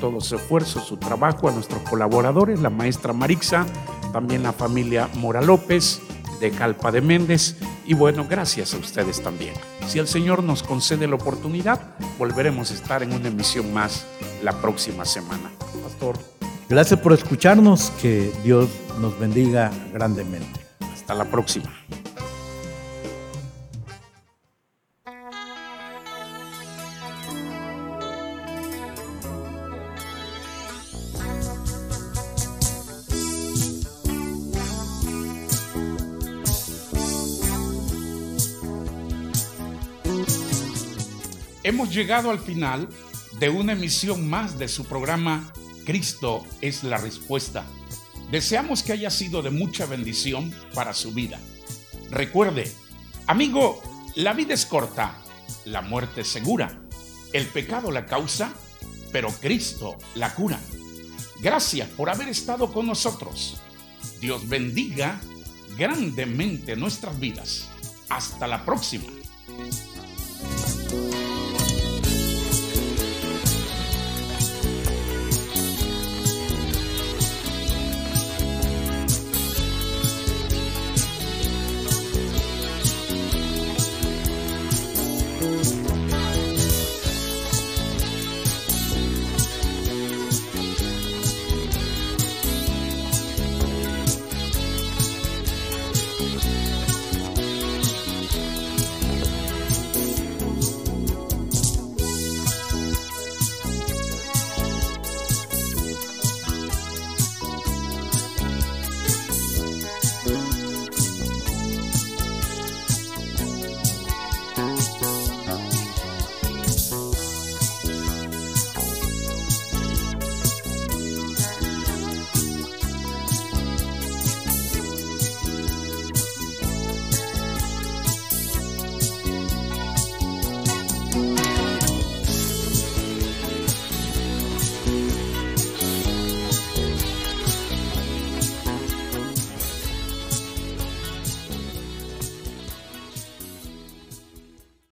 todo 0.00 0.20
su 0.20 0.36
esfuerzo, 0.36 0.80
su 0.80 0.98
trabajo, 0.98 1.48
a 1.48 1.52
nuestros 1.52 1.82
colaboradores, 1.88 2.60
la 2.60 2.70
maestra 2.70 3.12
Marixa, 3.12 3.66
también 4.12 4.42
la 4.42 4.52
familia 4.52 5.08
Mora 5.14 5.40
López, 5.40 6.00
de 6.40 6.50
Calpa 6.50 6.92
de 6.92 7.00
Méndez, 7.00 7.56
y 7.86 7.94
bueno, 7.94 8.26
gracias 8.28 8.74
a 8.74 8.76
ustedes 8.76 9.22
también. 9.22 9.54
Si 9.88 9.98
el 9.98 10.06
Señor 10.06 10.42
nos 10.42 10.62
concede 10.62 11.08
la 11.08 11.16
oportunidad, 11.16 11.80
volveremos 12.18 12.70
a 12.70 12.74
estar 12.74 13.02
en 13.02 13.12
una 13.12 13.28
emisión 13.28 13.72
más 13.72 14.06
la 14.42 14.52
próxima 14.60 15.04
semana. 15.04 15.50
Pastor. 15.82 16.16
Gracias 16.68 17.00
por 17.00 17.12
escucharnos, 17.12 17.90
que 18.00 18.32
Dios 18.44 18.68
nos 19.00 19.18
bendiga 19.18 19.72
grandemente. 19.92 20.59
Hasta 21.10 21.24
la 21.24 21.28
próxima. 21.28 21.68
Hemos 41.64 41.92
llegado 41.92 42.30
al 42.30 42.38
final 42.38 42.88
de 43.40 43.48
una 43.48 43.72
emisión 43.72 44.30
más 44.30 44.60
de 44.60 44.68
su 44.68 44.84
programa 44.84 45.52
Cristo 45.84 46.44
es 46.60 46.84
la 46.84 46.98
respuesta. 46.98 47.66
Deseamos 48.30 48.82
que 48.82 48.92
haya 48.92 49.10
sido 49.10 49.42
de 49.42 49.50
mucha 49.50 49.86
bendición 49.86 50.54
para 50.74 50.94
su 50.94 51.12
vida. 51.12 51.38
Recuerde, 52.10 52.72
amigo, 53.26 53.82
la 54.14 54.32
vida 54.32 54.54
es 54.54 54.66
corta, 54.66 55.16
la 55.64 55.82
muerte 55.82 56.20
es 56.20 56.28
segura, 56.28 56.80
el 57.32 57.46
pecado 57.46 57.90
la 57.90 58.06
causa, 58.06 58.52
pero 59.12 59.30
Cristo 59.40 59.96
la 60.14 60.34
cura. 60.34 60.60
Gracias 61.40 61.88
por 61.88 62.10
haber 62.10 62.28
estado 62.28 62.72
con 62.72 62.86
nosotros. 62.86 63.60
Dios 64.20 64.48
bendiga 64.48 65.20
grandemente 65.76 66.76
nuestras 66.76 67.18
vidas. 67.18 67.68
Hasta 68.08 68.46
la 68.46 68.64
próxima. 68.64 69.06